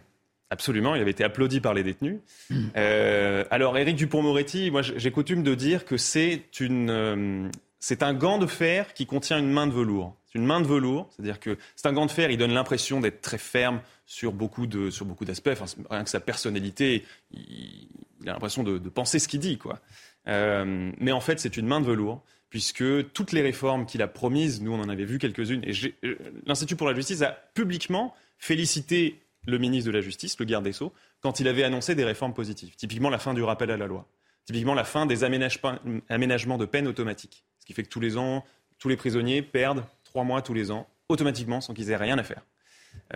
Absolument, 0.53 0.97
il 0.97 1.01
avait 1.01 1.13
été 1.13 1.23
applaudi 1.23 1.61
par 1.61 1.75
les 1.75 1.83
détenus. 1.83 2.21
Euh, 2.77 3.45
alors, 3.51 3.77
Éric 3.77 3.97
Dupond-Moretti, 3.97 4.71
moi 4.71 4.83
j'ai 4.83 5.11
coutume 5.11 5.43
de 5.43 5.55
dire 5.55 5.85
que 5.85 5.97
c'est 5.97 6.61
une, 6.61 6.89
euh, 6.91 7.49
c'est 7.81 8.03
un 8.03 8.15
gant 8.15 8.39
de 8.39 8.47
fer 8.47 8.95
qui 8.95 9.07
contient 9.07 9.39
une 9.39 9.51
main 9.51 9.67
de 9.67 9.73
velours. 9.73 10.15
C'est 10.27 10.39
une 10.39 10.47
main 10.47 10.61
de 10.61 10.67
velours, 10.67 11.09
c'est-à-dire 11.11 11.41
que 11.41 11.59
c'est 11.75 11.89
un 11.89 11.93
gant 11.93 12.07
de 12.07 12.11
fer, 12.11 12.31
il 12.31 12.39
donne 12.39 12.53
l'impression 12.53 13.01
d'être 13.01 13.21
très 13.21 13.39
ferme 13.39 13.81
sur 14.11 14.33
beaucoup 14.33 14.67
de 14.67 14.91
sur 14.91 15.07
beaucoup 15.07 15.25
d'aspects. 15.25 15.57
Rien 15.89 16.03
que 16.03 16.11
sa 16.11 16.19
personnalité, 16.19 17.05
il, 17.31 17.89
a 18.27 18.33
l'impression 18.33 18.65
de, 18.65 18.77
penser 18.89 19.21
ce 19.21 19.29
qu'il 19.29 19.39
dit, 19.39 19.57
quoi. 19.57 19.79
Euh, 20.27 20.91
mais 20.99 21.13
en 21.13 21.21
fait, 21.21 21.39
c'est 21.39 21.57
une 21.57 21.67
main 21.67 21.81
de 21.81 21.87
velours 21.87 22.21
puisque 22.51 23.13
toutes 23.13 23.31
les 23.31 23.41
réformes 23.41 23.87
qu'il 23.87 24.03
a 24.03 24.09
promises, 24.09 24.61
nous 24.61 24.73
on 24.73 24.81
en 24.81 24.89
avait 24.89 25.05
vu 25.05 25.19
quelques-unes, 25.21 25.63
et 25.63 25.73
euh, 26.05 26.17
l'Institut 26.45 26.75
pour 26.75 26.89
la 26.89 26.95
justice 26.97 27.23
a 27.23 27.31
publiquement 27.55 28.13
félicité 28.39 29.21
le 29.47 29.59
ministre 29.59 29.87
de 29.87 29.97
la 29.97 30.01
Justice, 30.01 30.37
le 30.41 30.45
garde 30.45 30.65
des 30.65 30.73
Sceaux, 30.73 30.93
quand 31.21 31.39
il 31.39 31.47
avait 31.47 31.63
annoncé 31.63 31.95
des 31.95 32.05
réformes 32.05 32.35
positives. 32.35 32.75
Typiquement 32.75 33.11
la 33.11 33.19
fin 33.19 33.33
du 33.33 33.45
rappel 33.45 33.71
à 33.71 33.77
la 33.77 33.87
loi. 33.87 34.09
Typiquement 34.45 34.75
la 34.75 34.85
fin 34.85 35.07
des 35.07 35.23
aménagements 35.23 36.59
de 36.59 36.65
peine 36.65 36.89
automatiques. 36.89 37.45
Ce 37.61 37.65
qui 37.65 37.75
fait 37.75 37.85
que 37.85 37.89
tous 37.89 38.01
les 38.01 38.17
ans, 38.17 38.45
tous 38.81 38.89
les 38.89 38.97
prisonniers 38.97 39.41
perdent 39.41 39.85
trois 40.03 40.25
mois 40.25 40.43
tous 40.43 40.55
les 40.55 40.73
ans, 40.73 40.89
automatiquement, 41.09 41.61
sans 41.61 41.75
qu'ils 41.75 41.93
aient 41.93 41.97
rien 41.97 42.19
à 42.19 42.25
faire, 42.25 42.43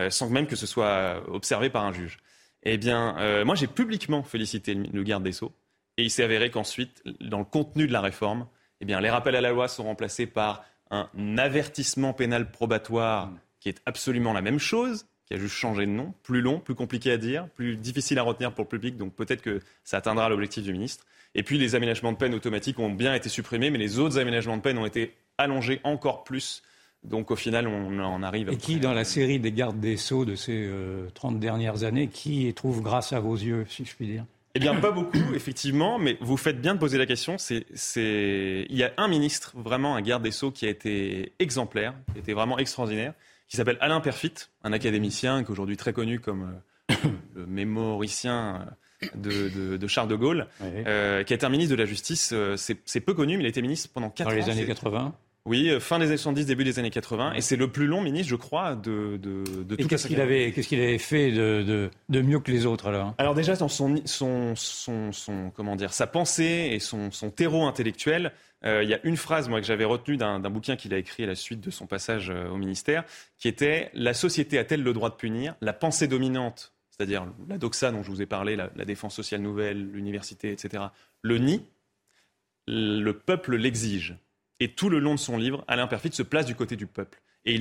sans 0.09 0.28
même 0.28 0.47
que 0.47 0.57
ce 0.57 0.66
soit 0.66 1.22
observé 1.28 1.70
par 1.70 1.84
un 1.84 1.92
juge. 1.92 2.18
Eh 2.64 2.78
bien, 2.78 3.16
euh, 3.18 3.45
moi, 3.45 3.55
j'ai 3.55 3.66
publiquement 3.66 4.22
félicité 4.22 4.74
le 4.74 5.03
garde 5.03 5.22
des 5.22 5.32
Sceaux, 5.32 5.53
et 5.99 6.03
il 6.03 6.11
s'est 6.11 6.24
avéré 6.24 6.51
qu'ensuite, 6.51 7.03
dans 7.20 7.38
le 7.38 7.45
contenu 7.45 7.86
de 7.86 7.92
la 7.92 8.01
réforme, 8.01 8.47
eh 8.80 8.84
bien, 8.84 9.01
les 9.01 9.11
rappels 9.11 9.36
à 9.36 9.40
la 9.40 9.51
loi 9.51 9.68
sont 9.68 9.84
remplacés 9.84 10.26
par 10.26 10.64
un 10.90 11.09
avertissement 11.38 12.12
pénal 12.12 12.51
probatoire 12.51 13.30
qui 13.61 13.68
est 13.68 13.80
absolument 13.86 14.32
la 14.32 14.42
même 14.42 14.59
chose, 14.59 15.07
qui 15.26 15.34
a 15.34 15.38
juste 15.38 15.55
changé 15.55 15.86
de 15.86 15.90
nom, 15.90 16.14
plus 16.22 16.40
long, 16.40 16.59
plus 16.59 16.74
compliqué 16.74 17.11
à 17.11 17.16
dire, 17.16 17.49
plus 17.51 17.76
difficile 17.76 18.18
à 18.18 18.22
retenir 18.22 18.53
pour 18.53 18.64
le 18.64 18.68
public, 18.68 18.97
donc 18.97 19.14
peut-être 19.14 19.42
que 19.42 19.61
ça 19.82 19.99
atteindra 19.99 20.28
l'objectif 20.28 20.62
du 20.62 20.72
ministre. 20.72 21.05
Et 21.34 21.42
puis 21.42 21.59
les 21.59 21.74
aménagements 21.74 22.12
de 22.12 22.16
peine 22.16 22.34
automatiques 22.34 22.78
ont 22.78 22.90
bien 22.90 23.14
été 23.14 23.28
supprimés, 23.28 23.70
mais 23.70 23.78
les 23.78 23.99
autres 23.99 24.18
aménagements 24.18 24.57
de 24.57 24.62
peine 24.62 24.78
ont 24.78 24.86
été 24.86 25.14
allongés 25.38 25.80
encore 25.82 26.24
plus 26.24 26.62
donc 27.05 27.30
au 27.30 27.36
final, 27.36 27.68
on 27.68 27.98
en 27.98 28.22
arrive. 28.22 28.48
Et 28.48 28.57
qui, 28.57 28.80
dans 28.80 28.94
la 28.94 29.05
série 29.05 29.38
des 29.38 29.52
gardes 29.52 29.78
des 29.78 29.96
sceaux 29.96 30.24
de 30.24 30.34
ces 30.34 30.70
30 31.14 31.34
euh, 31.34 31.38
dernières 31.38 31.84
années, 31.84 32.09
qui 32.09 32.52
trouve 32.55 32.82
grâce 32.82 33.12
à 33.12 33.20
vos 33.20 33.34
yeux, 33.34 33.66
si 33.68 33.84
je 33.84 33.94
puis 33.94 34.07
dire? 34.07 34.24
Eh 34.55 34.61
bien, 34.61 34.74
pas 34.76 34.92
beaucoup, 34.92 35.34
effectivement, 35.34 35.98
mais 35.98 36.16
vous 36.20 36.36
faites 36.36 36.61
bien 36.61 36.74
de 36.74 36.78
poser 36.78 36.96
la 36.96 37.07
question. 37.07 37.36
C'est, 37.38 37.66
Il 37.96 38.76
y 38.76 38.84
a 38.84 38.92
un 38.96 39.09
ministre, 39.09 39.52
vraiment 39.57 39.96
un 39.96 40.00
garde 40.00 40.22
des 40.22 40.30
Sceaux, 40.30 40.50
qui 40.50 40.64
a 40.64 40.70
été 40.70 41.32
exemplaire, 41.40 41.92
qui 42.12 42.18
a 42.18 42.20
été 42.20 42.32
vraiment 42.32 42.59
extraordinaire, 42.59 43.14
qui 43.48 43.57
s'appelle 43.57 43.78
Alain 43.80 44.00
Perfit, 44.00 44.34
un 44.62 44.72
académicien 44.72 45.42
qui 45.42 45.48
est 45.48 45.52
aujourd'hui 45.52 45.76
très 45.76 45.92
connu 45.92 46.20
comme, 46.20 46.55
euh, 46.90 46.94
le 47.34 47.46
mémoricien 47.46 48.66
de, 49.16 49.86
Charles 49.88 50.09
de 50.09 50.14
Gaulle, 50.14 50.46
qui 50.61 50.64
a 50.88 51.20
été 51.20 51.44
un 51.44 51.50
ministre 51.50 51.72
de 51.74 51.80
la 51.80 51.86
Justice. 51.86 52.32
c'est 52.57 53.00
peu 53.00 53.12
connu, 53.12 53.36
mais 53.36 53.42
il 53.42 53.46
a 53.46 53.50
été 53.50 53.61
ministre 53.61 53.90
pendant 53.92 54.09
4 54.09 54.28
ans. 54.28 54.30
Dans 54.30 54.36
les 54.36 54.50
années 54.50 54.66
80 54.66 55.14
oui, 55.47 55.68
euh, 55.68 55.78
fin 55.78 55.99
des 55.99 56.07
années 56.07 56.16
70, 56.16 56.47
début 56.47 56.64
des 56.64 56.78
années 56.78 56.90
80. 56.90 57.34
Et 57.34 57.42
c'est 57.42 57.57
le 57.57 57.70
plus 57.70 57.86
long 57.86 58.01
ministre, 58.01 58.30
je 58.30 58.36
crois, 58.36 58.74
de, 58.76 59.18
de, 59.18 59.45
de 59.62 59.76
toute 59.76 59.88
qu'est-ce 59.88 60.07
qu'il 60.07 60.22
avait, 60.22 60.53
qu'est-ce 60.53 60.68
qu'il 60.68 60.80
avait 60.80 60.97
fait 60.97 61.32
de, 61.32 61.90
de, 62.09 62.20
mieux 62.22 62.40
que 62.40 62.51
les 62.51 62.64
autres 62.64 62.86
alors 62.86 63.14
Alors 63.18 63.34
déjà, 63.34 63.55
dans 63.55 63.68
son, 63.68 64.01
son, 64.07 64.57
son, 64.57 65.12
son, 65.12 65.51
comment 65.51 65.76
dire, 65.76 65.92
sa 65.92 66.07
pensée 66.07 66.70
et 66.72 66.78
son, 66.78 67.11
son 67.11 67.30
terreau 67.30 67.66
intellectuel, 67.66 68.32
euh, 68.64 68.82
il 68.82 68.88
y 68.88 68.95
a 68.95 69.01
une 69.05 69.18
phrase 69.18 69.51
moi 69.51 69.61
que 69.61 69.66
j'avais 69.66 69.84
retenue 69.84 70.16
d'un, 70.16 70.40
bouquin 70.40 70.76
qu'il 70.76 70.95
a 70.95 70.99
écrit 70.99 71.24
à 71.24 71.26
la 71.26 71.34
suite 71.34 71.61
de 71.61 71.70
son 71.70 71.86
passage 71.86 72.30
euh, 72.30 72.49
au 72.49 72.57
ministère, 72.57 73.05
qui 73.36 73.49
était 73.49 73.90
La 73.92 74.14
société 74.14 74.59
a-t-elle 74.59 74.82
le 74.82 74.95
droit 74.95 75.11
de 75.11 75.16
punir? 75.16 75.57
La 75.61 75.74
pensée 75.74 76.09
dominante, 76.09 76.72
c'est-à-dire 76.88 77.26
la 77.51 77.59
doxa 77.59 77.90
dont 77.90 78.03
je 78.03 78.11
vous 78.11 78.22
ai 78.22 78.26
parlé, 78.26 78.57
la, 78.57 78.70
la 78.74 78.86
défense 78.86 79.14
sociale 79.14 79.42
nouvelle, 79.42 79.90
l'université, 79.90 80.53
etc., 80.53 80.84
le 81.20 81.36
nie. 81.36 81.62
Le 82.66 83.12
peuple 83.12 83.57
l'exige. 83.57 84.16
Et 84.61 84.72
tout 84.72 84.88
le 84.88 84.98
long 84.98 85.14
de 85.14 85.20
son 85.20 85.36
livre, 85.36 85.64
Alain 85.68 85.86
Perfit 85.86 86.12
se 86.12 86.22
place 86.22 86.46
du 86.46 86.55
côté 86.55 86.76
du 86.76 86.86
peuple. 86.86 87.20
Et 87.44 87.61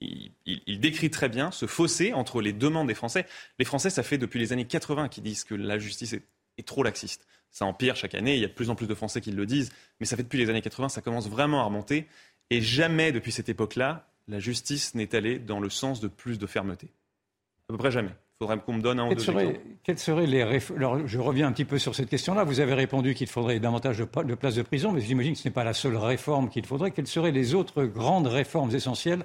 il, 0.00 0.80
décrit 0.80 1.10
très 1.10 1.28
bien 1.28 1.50
ce 1.50 1.66
fossé 1.66 2.12
entre 2.12 2.40
les 2.40 2.52
demandes 2.52 2.88
des 2.88 2.94
Français. 2.94 3.26
Les 3.58 3.64
Français, 3.64 3.90
ça 3.90 4.02
fait 4.02 4.18
depuis 4.18 4.38
les 4.38 4.52
années 4.52 4.66
80 4.66 5.08
qu'ils 5.08 5.22
disent 5.22 5.44
que 5.44 5.54
la 5.54 5.78
justice 5.78 6.12
est, 6.12 6.62
trop 6.64 6.82
laxiste. 6.82 7.26
Ça 7.50 7.64
empire 7.64 7.96
chaque 7.96 8.14
année, 8.14 8.34
il 8.34 8.40
y 8.40 8.44
a 8.44 8.48
de 8.48 8.52
plus 8.52 8.70
en 8.70 8.74
plus 8.74 8.86
de 8.86 8.94
Français 8.94 9.20
qui 9.20 9.30
le 9.30 9.46
disent, 9.46 9.72
mais 10.00 10.06
ça 10.06 10.16
fait 10.16 10.22
depuis 10.22 10.38
les 10.38 10.50
années 10.50 10.62
80, 10.62 10.88
ça 10.88 11.00
commence 11.00 11.28
vraiment 11.28 11.60
à 11.60 11.64
remonter. 11.64 12.06
Et 12.50 12.60
jamais 12.60 13.12
depuis 13.12 13.32
cette 13.32 13.48
époque-là, 13.48 14.08
la 14.28 14.40
justice 14.40 14.94
n'est 14.94 15.14
allée 15.14 15.38
dans 15.38 15.60
le 15.60 15.70
sens 15.70 16.00
de 16.00 16.08
plus 16.08 16.38
de 16.38 16.46
fermeté. 16.46 16.88
À 17.68 17.72
peu 17.72 17.78
près 17.78 17.90
jamais. 17.90 18.14
Il 18.44 18.48
faudrait 18.48 18.64
qu'on 18.64 18.74
me 18.74 18.82
donne 18.82 19.00
un 19.00 19.08
ou 19.08 19.14
deux 19.14 19.22
seraient, 19.22 19.60
quelles 19.82 19.98
seraient 19.98 20.26
les 20.26 20.42
Alors, 20.76 21.06
je 21.06 21.18
reviens 21.18 21.48
un 21.48 21.52
petit 21.52 21.64
peu 21.64 21.78
sur 21.78 21.94
cette 21.94 22.10
question-là. 22.10 22.44
Vous 22.44 22.60
avez 22.60 22.74
répondu 22.74 23.14
qu'il 23.14 23.26
faudrait 23.26 23.58
davantage 23.58 23.98
de, 23.98 24.04
places 24.04 24.56
de 24.56 24.62
prison, 24.62 24.92
mais 24.92 25.00
j'imagine 25.00 25.32
que 25.32 25.38
ce 25.38 25.48
n'est 25.48 25.52
pas 25.52 25.64
la 25.64 25.72
seule 25.72 25.96
réforme 25.96 26.50
qu'il 26.50 26.66
faudrait. 26.66 26.90
Quelles 26.90 27.06
seraient 27.06 27.32
les 27.32 27.54
autres 27.54 27.84
grandes 27.84 28.26
réformes 28.26 28.74
essentielles 28.74 29.22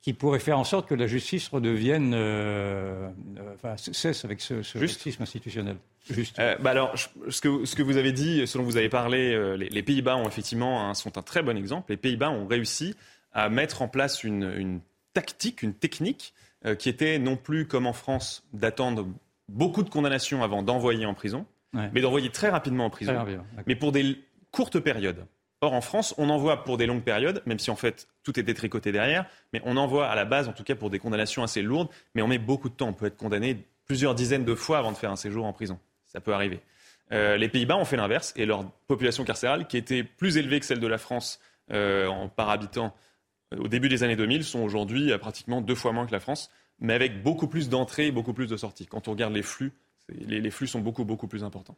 qui 0.00 0.14
pourraient 0.14 0.38
faire 0.38 0.58
en 0.58 0.64
sorte 0.64 0.88
que 0.88 0.94
la 0.94 1.06
justice 1.06 1.48
redevienne, 1.48 2.12
euh, 2.14 3.08
euh, 3.38 3.54
enfin, 3.54 3.74
cesse 3.76 4.24
avec 4.24 4.40
ce, 4.40 4.62
ce 4.62 4.78
institutionnel? 5.20 5.76
Juste. 6.08 6.38
Euh, 6.38 6.56
bah 6.60 6.70
alors, 6.70 6.94
ce 7.28 7.40
que, 7.40 7.64
ce 7.66 7.76
que 7.76 7.82
vous 7.82 7.98
avez 7.98 8.12
dit, 8.12 8.46
ce 8.46 8.56
dont 8.56 8.64
vous 8.64 8.78
avez 8.78 8.88
parlé, 8.88 9.56
les, 9.58 9.82
Pays-Bas 9.82 10.16
ont 10.16 10.28
effectivement 10.28 10.92
sont 10.94 11.18
un 11.18 11.22
très 11.22 11.42
bon 11.42 11.56
exemple. 11.56 11.90
Les 11.90 11.98
Pays-Bas 11.98 12.30
ont 12.30 12.46
réussi 12.46 12.94
à 13.32 13.50
mettre 13.50 13.82
en 13.82 13.88
place 13.88 14.24
une, 14.24 14.50
une 14.56 14.80
tactique, 15.12 15.62
une 15.62 15.74
technique 15.74 16.34
euh, 16.66 16.74
qui 16.74 16.88
était 16.88 17.18
non 17.18 17.36
plus 17.36 17.66
comme 17.66 17.86
en 17.86 17.92
France 17.92 18.44
d'attendre 18.52 19.06
beaucoup 19.48 19.82
de 19.82 19.90
condamnations 19.90 20.42
avant 20.42 20.62
d'envoyer 20.62 21.06
en 21.06 21.14
prison, 21.14 21.46
mais 21.92 22.00
d'envoyer 22.00 22.30
très 22.30 22.50
rapidement 22.50 22.86
en 22.86 22.90
prison, 22.90 23.26
mais 23.66 23.74
pour 23.74 23.90
des 23.90 24.18
courtes 24.52 24.78
périodes. 24.78 25.26
Or, 25.60 25.72
en 25.72 25.80
France, 25.80 26.14
on 26.18 26.28
envoie 26.28 26.62
pour 26.62 26.76
des 26.76 26.86
longues 26.86 27.02
périodes, 27.02 27.42
même 27.46 27.58
si 27.58 27.70
en 27.70 27.76
fait 27.76 28.06
tout 28.22 28.38
est 28.38 28.42
détricoté 28.42 28.92
derrière, 28.92 29.24
mais 29.52 29.62
on 29.64 29.76
envoie 29.76 30.06
à 30.08 30.14
la 30.14 30.24
base, 30.24 30.46
en 30.46 30.52
tout 30.52 30.62
cas 30.62 30.74
pour 30.74 30.90
des 30.90 30.98
condamnations 30.98 31.42
assez 31.42 31.62
lourdes, 31.62 31.88
mais 32.14 32.22
on 32.22 32.28
met 32.28 32.38
beaucoup 32.38 32.68
de 32.68 32.74
temps. 32.74 32.88
On 32.88 32.92
peut 32.92 33.06
être 33.06 33.16
condamné 33.16 33.64
plusieurs 33.86 34.14
dizaines 34.14 34.44
de 34.44 34.54
fois 34.54 34.78
avant 34.78 34.92
de 34.92 34.96
faire 34.96 35.10
un 35.10 35.16
séjour 35.16 35.46
en 35.46 35.52
prison. 35.52 35.78
Ça 36.04 36.20
peut 36.20 36.34
arriver. 36.34 36.60
Euh, 37.12 37.36
les 37.36 37.48
Pays-Bas 37.48 37.76
ont 37.76 37.84
fait 37.84 37.96
l'inverse 37.96 38.32
et 38.36 38.46
leur 38.46 38.70
population 38.86 39.24
carcérale, 39.24 39.66
qui 39.66 39.76
était 39.76 40.04
plus 40.04 40.36
élevée 40.36 40.60
que 40.60 40.66
celle 40.66 40.80
de 40.80 40.86
la 40.86 40.98
France 40.98 41.40
euh, 41.72 42.08
en 42.08 42.28
par 42.28 42.50
habitant 42.50 42.94
au 43.58 43.68
début 43.68 43.88
des 43.88 44.02
années 44.02 44.16
2000 44.16 44.44
sont 44.44 44.60
aujourd'hui 44.60 45.12
à 45.12 45.18
pratiquement 45.18 45.60
deux 45.60 45.74
fois 45.74 45.92
moins 45.92 46.06
que 46.06 46.12
la 46.12 46.20
France, 46.20 46.50
mais 46.80 46.94
avec 46.94 47.22
beaucoup 47.22 47.48
plus 47.48 47.68
d'entrées 47.68 48.08
et 48.08 48.12
beaucoup 48.12 48.32
plus 48.32 48.46
de 48.46 48.56
sorties. 48.56 48.86
Quand 48.86 49.08
on 49.08 49.12
regarde 49.12 49.32
les 49.32 49.42
flux, 49.42 49.72
les, 50.08 50.50
flux 50.50 50.66
sont 50.66 50.80
beaucoup, 50.80 51.04
beaucoup 51.04 51.28
plus 51.28 51.44
importants. 51.44 51.76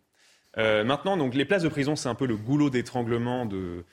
Euh, 0.59 0.85
maintenant, 0.85 1.17
donc, 1.17 1.35
les 1.35 1.45
places 1.45 1.63
de 1.63 1.69
prison, 1.69 1.97
c'est 1.97 2.09
un 2.09 2.15
peu 2.15 2.27
le 2.27 2.37
goulot 2.37 2.71
d'étranglement 2.71 3.47
de, 3.47 3.85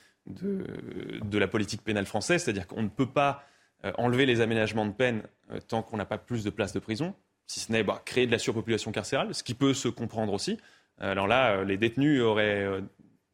la 1.32 1.48
politique 1.48 1.82
pénale 1.82 2.06
française, 2.06 2.42
c'est-à-dire 2.42 2.66
qu'on 2.66 2.82
ne 2.82 2.88
peut 2.88 3.06
pas 3.06 3.44
euh, 3.84 3.92
enlever 3.98 4.26
les 4.26 4.40
aménagements 4.40 4.86
de 4.86 4.92
peine 4.92 5.22
euh, 5.52 5.60
tant 5.66 5.82
qu'on 5.82 5.96
n'a 5.96 6.06
pas 6.06 6.18
plus 6.18 6.42
de 6.42 6.50
places 6.50 6.72
de 6.72 6.78
prison, 6.78 7.14
si 7.46 7.60
ce 7.60 7.70
n'est 7.70 7.82
bah, 7.82 8.00
créer 8.04 8.26
de 8.26 8.32
la 8.32 8.38
surpopulation 8.38 8.92
carcérale, 8.92 9.34
ce 9.34 9.42
qui 9.42 9.54
peut 9.54 9.74
se 9.74 9.88
comprendre 9.88 10.32
aussi. 10.32 10.58
Alors 10.98 11.26
là, 11.26 11.64
les 11.64 11.76
détenus 11.76 12.22
auraient 12.22 12.64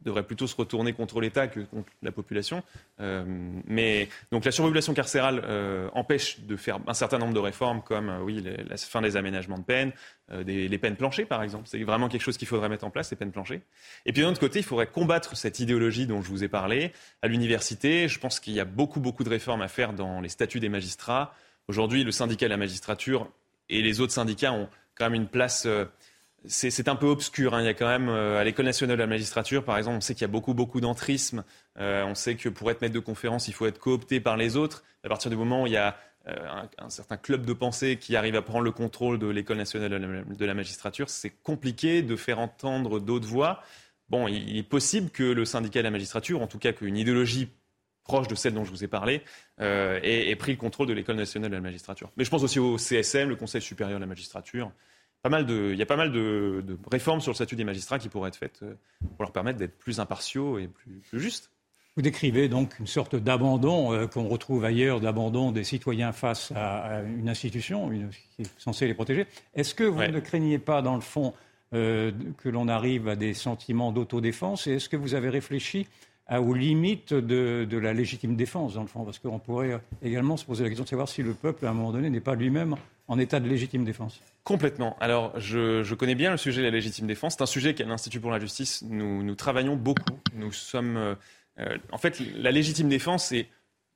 devrait 0.02 0.22
plutôt 0.22 0.46
se 0.46 0.56
retourner 0.56 0.92
contre 0.92 1.20
l'État 1.20 1.46
que 1.48 1.60
contre 1.60 1.90
la 2.02 2.12
population. 2.12 2.62
Euh, 3.00 3.24
mais 3.66 4.08
donc 4.32 4.44
la 4.44 4.50
surpopulation 4.50 4.94
carcérale 4.94 5.42
euh, 5.44 5.88
empêche 5.92 6.40
de 6.40 6.56
faire 6.56 6.78
un 6.86 6.94
certain 6.94 7.18
nombre 7.18 7.34
de 7.34 7.38
réformes, 7.38 7.82
comme 7.82 8.08
euh, 8.08 8.20
oui 8.20 8.42
la 8.42 8.76
fin 8.76 9.02
des 9.02 9.16
aménagements 9.16 9.58
de 9.58 9.64
peine, 9.64 9.92
des, 10.44 10.68
les 10.68 10.78
peines 10.78 10.96
planchées 10.96 11.24
par 11.24 11.42
exemple. 11.42 11.64
C'est 11.66 11.82
vraiment 11.82 12.08
quelque 12.08 12.22
chose 12.22 12.36
qu'il 12.36 12.48
faudrait 12.48 12.68
mettre 12.68 12.84
en 12.84 12.90
place, 12.90 13.10
les 13.10 13.16
peines 13.16 13.32
planchées. 13.32 13.62
Et 14.06 14.12
puis 14.12 14.22
d'un 14.22 14.30
autre 14.30 14.40
côté, 14.40 14.60
il 14.60 14.64
faudrait 14.64 14.86
combattre 14.86 15.36
cette 15.36 15.58
idéologie 15.58 16.06
dont 16.06 16.22
je 16.22 16.28
vous 16.28 16.44
ai 16.44 16.48
parlé 16.48 16.92
à 17.22 17.28
l'université. 17.28 18.08
Je 18.08 18.18
pense 18.18 18.40
qu'il 18.40 18.54
y 18.54 18.60
a 18.60 18.64
beaucoup 18.64 19.00
beaucoup 19.00 19.24
de 19.24 19.30
réformes 19.30 19.62
à 19.62 19.68
faire 19.68 19.92
dans 19.92 20.20
les 20.20 20.28
statuts 20.28 20.60
des 20.60 20.68
magistrats. 20.68 21.34
Aujourd'hui, 21.68 22.04
le 22.04 22.12
syndicat 22.12 22.46
de 22.46 22.50
la 22.50 22.56
magistrature 22.56 23.30
et 23.68 23.82
les 23.82 24.00
autres 24.00 24.12
syndicats 24.12 24.52
ont 24.52 24.68
quand 24.94 25.06
même 25.06 25.14
une 25.14 25.28
place 25.28 25.66
c'est 26.46 26.88
un 26.88 26.96
peu 26.96 27.06
obscur. 27.06 27.54
Hein. 27.54 27.62
Il 27.62 27.66
y 27.66 27.68
a 27.68 27.74
quand 27.74 27.88
même, 27.88 28.08
euh, 28.08 28.38
à 28.38 28.44
l'École 28.44 28.64
nationale 28.64 28.96
de 28.96 29.02
la 29.02 29.06
magistrature, 29.06 29.64
par 29.64 29.76
exemple, 29.76 29.98
on 29.98 30.00
sait 30.00 30.14
qu'il 30.14 30.22
y 30.22 30.24
a 30.24 30.28
beaucoup, 30.28 30.54
beaucoup 30.54 30.80
d'entrisme. 30.80 31.44
Euh, 31.78 32.04
on 32.04 32.14
sait 32.14 32.36
que 32.36 32.48
pour 32.48 32.70
être 32.70 32.80
maître 32.80 32.94
de 32.94 33.00
conférence, 33.00 33.48
il 33.48 33.54
faut 33.54 33.66
être 33.66 33.78
coopté 33.78 34.20
par 34.20 34.36
les 34.36 34.56
autres. 34.56 34.82
À 35.04 35.08
partir 35.08 35.30
du 35.30 35.36
moment 35.36 35.62
où 35.62 35.66
il 35.66 35.72
y 35.72 35.76
a 35.76 35.96
euh, 36.28 36.64
un, 36.78 36.90
certain 36.90 37.16
club 37.16 37.44
de 37.44 37.52
pensée 37.52 37.96
qui 37.96 38.16
arrive 38.16 38.36
à 38.36 38.42
prendre 38.42 38.64
le 38.64 38.72
contrôle 38.72 39.18
de 39.18 39.26
l'École 39.26 39.58
nationale 39.58 39.90
de 39.90 40.44
la, 40.46 40.54
magistrature, 40.54 41.10
c'est 41.10 41.30
compliqué 41.30 42.02
de 42.02 42.16
faire 42.16 42.38
entendre 42.38 43.00
d'autres 43.00 43.28
voix. 43.28 43.62
Bon, 44.08 44.26
il, 44.26 44.56
est 44.56 44.62
possible 44.62 45.10
que 45.10 45.22
le 45.22 45.44
syndicat 45.44 45.80
de 45.80 45.84
la 45.84 45.90
magistrature, 45.90 46.40
en 46.42 46.46
tout 46.46 46.58
cas 46.58 46.72
qu'une 46.72 46.96
idéologie 46.96 47.48
proche 48.02 48.28
de 48.28 48.34
celle 48.34 48.54
dont 48.54 48.64
je 48.64 48.70
vous 48.70 48.82
ai 48.82 48.88
parlé, 48.88 49.22
ait, 49.58 50.30
ait 50.30 50.36
pris 50.36 50.52
le 50.52 50.58
contrôle 50.58 50.88
de 50.88 50.92
l'École 50.94 51.16
nationale 51.16 51.50
de 51.50 51.54
la 51.54 51.62
magistrature. 51.62 52.10
Mais 52.16 52.24
je 52.24 52.30
pense 52.30 52.42
aussi 52.42 52.58
au 52.58 52.76
CSM, 52.76 53.28
le 53.28 53.36
Conseil 53.36 53.62
supérieur 53.62 53.98
de 53.98 54.02
la 54.02 54.08
magistrature 54.08 54.72
il 55.24 55.76
y 55.76 55.82
a 55.82 55.86
pas 55.86 55.96
mal 55.96 56.12
de, 56.12 56.64
réformes 56.90 57.20
sur 57.20 57.32
le 57.32 57.34
statut 57.34 57.56
des 57.56 57.64
magistrats 57.64 57.98
qui 57.98 58.08
pourraient 58.08 58.28
être 58.28 58.36
faites 58.36 58.60
euh, 58.62 58.74
pour 59.16 59.24
leur 59.24 59.32
permettre 59.32 59.58
d'être 59.58 59.76
plus 59.76 60.00
impartiaux 60.00 60.58
et 60.58 60.68
plus, 60.68 61.02
justes. 61.20 61.50
Vous 61.96 62.02
décrivez 62.02 62.48
donc 62.48 62.78
une 62.78 62.86
sorte 62.86 63.16
d'abandon 63.16 63.92
euh, 63.92 64.06
qu'on 64.06 64.28
retrouve 64.28 64.64
ailleurs, 64.64 65.00
d'abandon 65.00 65.50
des 65.52 65.64
citoyens 65.64 66.12
face 66.12 66.52
à, 66.54 67.02
une 67.02 67.28
institution 67.28 67.90
qui 68.36 68.42
est 68.42 68.50
censée 68.58 68.86
les 68.86 68.94
protéger. 68.94 69.26
Est-ce 69.54 69.74
que 69.74 69.84
vous 69.84 70.00
ne 70.00 70.20
craignez 70.20 70.58
pas, 70.58 70.82
dans 70.82 70.94
le 70.94 71.00
fond, 71.00 71.34
euh, 71.74 72.12
que 72.38 72.48
l'on 72.48 72.68
arrive 72.68 73.08
à 73.08 73.16
des 73.16 73.34
sentiments 73.34 73.92
d'autodéfense? 73.92 74.66
Et 74.66 74.74
est-ce 74.76 74.88
que 74.88 74.96
vous 74.96 75.14
avez 75.14 75.28
réfléchi 75.28 75.86
aux 76.32 76.54
limites 76.54 77.12
de, 77.12 77.66
de, 77.68 77.76
la 77.76 77.92
légitime 77.92 78.36
défense, 78.36 78.74
dans 78.74 78.82
le 78.82 78.86
fond? 78.86 79.04
Parce 79.04 79.18
qu'on 79.18 79.40
pourrait 79.40 79.80
également 80.00 80.36
se 80.36 80.44
poser 80.44 80.62
la 80.62 80.70
question 80.70 80.84
de 80.84 80.88
savoir 80.88 81.08
si 81.08 81.24
le 81.24 81.34
peuple, 81.34 81.66
à 81.66 81.70
un 81.70 81.74
moment 81.74 81.90
donné, 81.90 82.08
n'est 82.08 82.20
pas 82.20 82.36
lui-même 82.36 82.76
en 83.10 83.18
état 83.18 83.40
de 83.40 83.48
légitime 83.48 83.84
défense. 83.84 84.20
Complètement. 84.44 84.96
Alors, 85.00 85.38
je, 85.38 85.94
connais 85.94 86.14
bien 86.14 86.30
le 86.30 86.36
sujet 86.36 86.60
de 86.60 86.66
la 86.66 86.70
légitime 86.70 87.08
défense. 87.08 87.34
C'est 87.36 87.42
un 87.42 87.46
sujet 87.46 87.74
qu'à 87.74 87.84
l'Institut 87.84 88.20
pour 88.20 88.30
la 88.30 88.38
justice, 88.38 88.82
nous, 88.88 89.34
travaillons 89.34 89.74
beaucoup. 89.74 90.20
Nous 90.32 90.52
sommes. 90.52 90.96
Euh, 90.96 91.14
euh, 91.58 91.76
en 91.90 91.98
fait, 91.98 92.20
la 92.36 92.52
légitime 92.52 92.88
défense, 92.88 93.26
c'est 93.26 93.48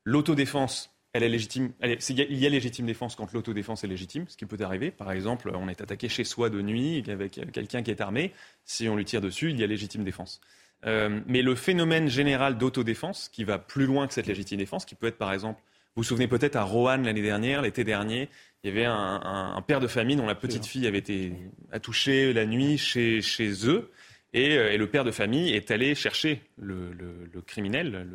l'autodéfense. 0.03 0.91
Elle 1.13 1.23
est 1.23 1.29
légitime. 1.29 1.71
il 1.81 2.39
y 2.39 2.47
a 2.47 2.49
légitime 2.49 2.87
défense 2.87 3.15
quand 3.15 3.33
l'autodéfense 3.33 3.85
est 3.85 3.87
légitime, 3.87 4.27
ce 4.27 4.37
qui 4.37 4.47
peut 4.47 4.63
arriver. 4.65 4.91
Par 4.91 5.13
exemple, 5.13 5.53
on 5.55 5.69
est 5.69 5.81
attaqué 5.81 6.09
chez 6.09 6.25
soi 6.25 6.51
de 6.51 6.61
nuit 6.61 7.05
avec 7.09 7.41
quelqu'un 7.53 7.85
qui 7.85 7.93
est 7.93 8.01
armé. 8.01 8.33
Si 8.65 8.89
on 8.89 8.97
lui 8.97 9.05
tire 9.05 9.21
dessus, 9.21 9.51
il 9.51 9.61
y 9.61 9.63
a 9.63 9.69
légitime 9.69 10.03
défense. 10.03 10.41
Euh, 10.87 11.21
mais 11.29 11.43
le 11.43 11.55
phénomène 11.55 12.09
général 12.09 12.59
d'autodéfense, 12.59 13.29
qui 13.29 13.45
va 13.45 13.59
plus 13.59 13.87
loin 13.87 14.09
que 14.09 14.13
cette 14.13 14.27
légitime 14.27 14.59
défense, 14.59 14.85
qui 14.85 14.97
peut 14.97 15.07
être 15.07 15.19
par 15.19 15.33
exemple, 15.33 15.63
vous 15.97 16.03
vous 16.03 16.09
souvenez 16.09 16.27
peut-être 16.27 16.57
à 16.57 16.63
Roanne 16.63 17.05
l'année 17.05 17.23
dernière, 17.23 17.63
l'été 17.63 17.85
dernier, 17.85 18.29
il 18.65 18.69
y 18.69 18.71
avait 18.71 18.87
un, 18.87 19.63
père 19.67 19.79
de 19.79 19.87
famille 19.87 20.17
dont 20.17 20.27
la 20.27 20.35
petite 20.35 20.65
fille 20.67 20.87
avait 20.87 20.99
été 20.99 21.35
attouchée 21.71 22.33
la 22.33 22.47
nuit 22.47 22.79
chez, 22.79 23.21
chez 23.21 23.69
eux. 23.69 23.91
Et, 24.33 24.57
euh, 24.57 24.73
et, 24.73 24.79
le 24.79 24.89
père 24.89 25.05
de 25.05 25.13
famille 25.13 25.53
est 25.53 25.71
allé 25.71 25.95
chercher 25.95 26.43
le, 26.57 26.93
le, 26.93 27.41
criminel, 27.43 28.09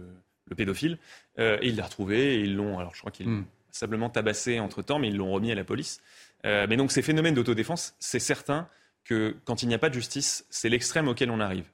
le, 0.50 0.56
pédophile, 0.56 0.98
euh, 1.38 1.58
et 1.62 1.68
il 1.68 1.78
l'a 1.78 1.86
retrouvé. 1.86 2.36
Et 2.36 2.40
ils 2.42 2.56
l'ont, 2.56 2.80
alors 2.80 2.94
je 2.96 3.00
crois 3.00 3.12
qu'il 3.12 3.30
hmm. 3.30 3.46
simplement 3.72 4.10
tabassé 4.10 4.60
entre 4.60 4.82
temps, 4.82 5.00
mais 5.00 5.08
ils 5.08 5.16
l'ont 5.16 5.32
remis 5.32 5.52
à 5.52 5.56
la 5.56 5.64
police. 5.64 6.02
Euh, 6.46 6.66
mais 6.68 6.76
donc 6.76 6.92
ces 6.92 7.04
phénomènes 7.04 7.36
d'autodéfense, 7.36 7.96
c'est 8.00 8.20
certain 8.20 8.68
que 9.06 9.38
quand 9.46 9.64
il 9.64 9.70
n'y 9.70 9.76
a 9.76 9.80
pas 9.80 9.90
de 9.90 9.94
justice, 9.94 10.46
c'est 10.50 10.68
l'extrême 10.68 11.08
auquel 11.08 11.32
on 11.32 11.40
arrive. 11.40 11.66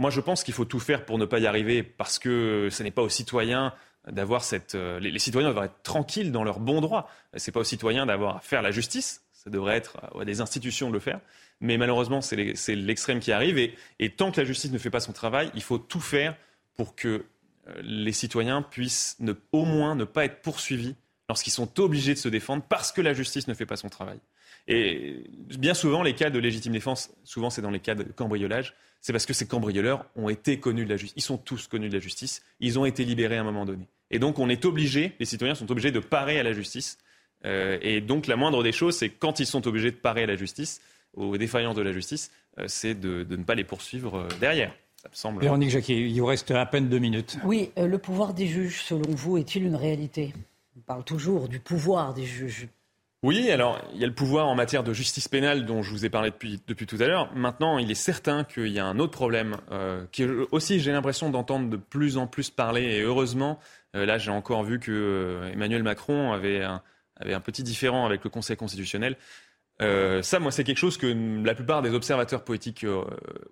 Moi, 0.00 0.10
je 0.10 0.20
pense 0.20 0.44
qu'il 0.44 0.54
faut 0.54 0.64
tout 0.64 0.80
faire 0.80 1.04
pour 1.04 1.18
ne 1.18 1.24
pas 1.24 1.38
y 1.38 1.46
arriver 1.46 1.82
parce 1.82 2.18
que 2.18 2.68
ce 2.70 2.82
n'est 2.82 2.90
pas 2.90 3.02
aux 3.02 3.08
citoyens 3.08 3.74
d'avoir 4.10 4.44
cette. 4.44 4.74
Euh, 4.74 5.00
les, 5.00 5.18
citoyens 5.18 5.52
doivent 5.52 5.66
être 5.66 5.82
tranquilles 5.82 6.32
dans 6.32 6.44
leur 6.44 6.60
bon 6.60 6.80
droit. 6.80 7.10
C'est 7.36 7.52
pas 7.52 7.60
aux 7.60 7.64
citoyens 7.64 8.06
d'avoir 8.06 8.36
à 8.36 8.40
faire 8.40 8.62
la 8.62 8.70
justice. 8.70 9.22
Ça 9.32 9.50
devrait 9.50 9.76
être 9.76 9.96
à 10.18 10.24
des 10.24 10.40
institutions 10.40 10.88
de 10.88 10.94
le 10.94 11.00
faire. 11.00 11.20
Mais 11.60 11.76
malheureusement, 11.76 12.20
c'est 12.20 12.36
l'extrême 12.36 13.20
qui 13.20 13.32
arrive. 13.32 13.58
Et, 13.98 14.10
tant 14.10 14.30
que 14.30 14.40
la 14.40 14.46
justice 14.46 14.70
ne 14.70 14.78
fait 14.78 14.90
pas 14.90 15.00
son 15.00 15.12
travail, 15.12 15.50
il 15.54 15.62
faut 15.62 15.78
tout 15.78 16.00
faire 16.00 16.36
pour 16.76 16.94
que 16.94 17.08
euh, 17.68 17.74
les 17.82 18.12
citoyens 18.12 18.62
puissent 18.62 19.16
ne, 19.20 19.32
au 19.52 19.64
moins 19.64 19.94
ne 19.94 20.04
pas 20.04 20.24
être 20.24 20.40
poursuivis 20.42 20.94
lorsqu'ils 21.28 21.52
sont 21.52 21.80
obligés 21.80 22.14
de 22.14 22.18
se 22.18 22.28
défendre 22.28 22.62
parce 22.68 22.92
que 22.92 23.00
la 23.00 23.12
justice 23.12 23.48
ne 23.48 23.54
fait 23.54 23.66
pas 23.66 23.76
son 23.76 23.88
travail. 23.88 24.18
Et 24.68 25.24
bien 25.58 25.74
souvent, 25.74 26.02
les 26.02 26.14
cas 26.14 26.30
de 26.30 26.38
légitime 26.38 26.72
défense, 26.72 27.10
souvent 27.24 27.50
c'est 27.50 27.62
dans 27.62 27.70
les 27.70 27.80
cas 27.80 27.94
de 27.94 28.04
cambriolage, 28.04 28.74
c'est 29.00 29.12
parce 29.12 29.26
que 29.26 29.32
ces 29.32 29.46
cambrioleurs 29.46 30.04
ont 30.16 30.28
été 30.28 30.60
connus 30.60 30.84
de 30.84 30.90
la 30.90 30.96
justice. 30.96 31.14
Ils 31.16 31.26
sont 31.26 31.38
tous 31.38 31.68
connus 31.68 31.88
de 31.88 31.94
la 31.94 32.00
justice. 32.00 32.42
Ils 32.60 32.78
ont 32.78 32.84
été 32.84 33.04
libérés 33.04 33.36
à 33.36 33.40
un 33.40 33.44
moment 33.44 33.64
donné. 33.64 33.88
Et 34.10 34.18
donc, 34.18 34.38
on 34.38 34.48
est 34.48 34.64
obligé, 34.64 35.12
les 35.20 35.26
citoyens 35.26 35.54
sont 35.54 35.70
obligés 35.70 35.90
de 35.90 36.00
parer 36.00 36.38
à 36.38 36.42
la 36.42 36.52
justice. 36.52 36.98
Euh, 37.44 37.78
et 37.82 38.00
donc, 38.00 38.26
la 38.26 38.36
moindre 38.36 38.62
des 38.62 38.72
choses, 38.72 38.96
c'est 38.96 39.10
quand 39.10 39.40
ils 39.40 39.46
sont 39.46 39.66
obligés 39.66 39.90
de 39.90 39.96
parer 39.96 40.22
à 40.24 40.26
la 40.26 40.36
justice, 40.36 40.80
aux 41.14 41.36
défaillances 41.36 41.76
de 41.76 41.82
la 41.82 41.92
justice, 41.92 42.30
euh, 42.58 42.64
c'est 42.68 42.94
de, 42.94 43.26
ne 43.28 43.44
pas 43.44 43.54
les 43.54 43.64
poursuivre 43.64 44.16
euh, 44.16 44.28
derrière. 44.40 44.74
Ça 45.02 45.08
me 45.08 45.14
semble. 45.14 45.40
Véronique 45.42 45.70
Jacquier, 45.70 45.98
il 45.98 46.20
vous 46.20 46.26
reste 46.26 46.50
à 46.50 46.66
peine 46.66 46.88
deux 46.88 46.98
minutes. 46.98 47.38
Oui, 47.44 47.70
le 47.76 47.98
pouvoir 47.98 48.34
des 48.34 48.46
juges, 48.46 48.82
selon 48.82 49.10
vous, 49.10 49.38
est-il 49.38 49.64
une 49.64 49.76
réalité? 49.76 50.34
On 50.76 50.80
parle 50.80 51.04
toujours 51.04 51.48
du 51.48 51.60
pouvoir 51.60 52.14
des 52.14 52.24
juges. 52.24 52.68
Oui, 53.24 53.50
alors 53.50 53.80
il 53.94 54.00
y 54.00 54.04
a 54.04 54.06
le 54.06 54.14
pouvoir 54.14 54.46
en 54.46 54.54
matière 54.54 54.84
de 54.84 54.92
justice 54.92 55.26
pénale 55.26 55.66
dont 55.66 55.82
je 55.82 55.90
vous 55.90 56.04
ai 56.04 56.08
parlé 56.10 56.30
depuis, 56.30 56.60
depuis 56.68 56.86
tout 56.86 56.98
à 57.00 57.06
l'heure. 57.08 57.34
Maintenant, 57.34 57.78
il 57.78 57.90
est 57.90 57.96
certain 57.96 58.44
qu'il 58.44 58.68
y 58.68 58.78
a 58.78 58.86
un 58.86 59.00
autre 59.00 59.12
problème 59.12 59.56
euh, 59.72 60.04
qui 60.12 60.24
aussi 60.52 60.78
j'ai 60.78 60.92
l'impression 60.92 61.28
d'entendre 61.28 61.68
de 61.68 61.76
plus 61.76 62.16
en 62.16 62.28
plus 62.28 62.50
parler 62.50 62.82
et 62.82 63.00
heureusement, 63.00 63.58
euh, 63.58 63.64
là 63.94 64.18
j'ai 64.18 64.30
encore 64.30 64.62
vu 64.64 64.78
que 64.78 64.92
euh, 64.92 65.52
Emmanuel 65.52 65.82
Macron 65.82 66.32
avait 66.32 66.62
un, 66.62 66.82
petit 67.40 67.62
différent 67.62 68.06
avec 68.06 68.24
le 68.24 68.30
Conseil 68.30 68.56
constitutionnel. 68.56 69.16
ça, 69.80 70.38
moi, 70.38 70.52
c'est 70.52 70.64
quelque 70.64 70.78
chose 70.78 70.96
que 70.96 71.42
la 71.44 71.54
plupart 71.54 71.82
des 71.82 71.92
observateurs 71.94 72.44
politiques 72.44 72.86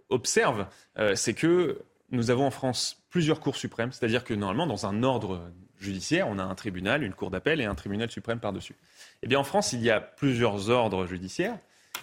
observent, 0.08 0.66
c'est 1.14 1.34
que 1.34 1.78
nous 2.10 2.30
avons 2.30 2.46
en 2.46 2.50
France 2.50 3.02
plusieurs 3.10 3.40
cours 3.40 3.56
suprêmes, 3.56 3.90
c'est-à-dire 3.92 4.24
que 4.24 4.34
normalement, 4.34 4.66
dans 4.66 4.86
un 4.86 5.02
ordre 5.02 5.50
judiciaire, 5.80 6.28
on 6.28 6.38
a 6.38 6.42
un 6.42 6.54
tribunal, 6.54 7.02
une 7.02 7.12
cour 7.12 7.30
d'appel 7.30 7.60
et 7.60 7.64
un 7.64 7.74
tribunal 7.74 8.10
suprême 8.10 8.40
par-dessus. 8.40 8.76
Eh 9.22 9.26
bien, 9.26 9.38
en 9.38 9.44
France, 9.44 9.72
il 9.72 9.82
y 9.82 9.90
a 9.90 10.00
plusieurs 10.00 10.70
ordres 10.70 11.06
judiciaires 11.06 11.58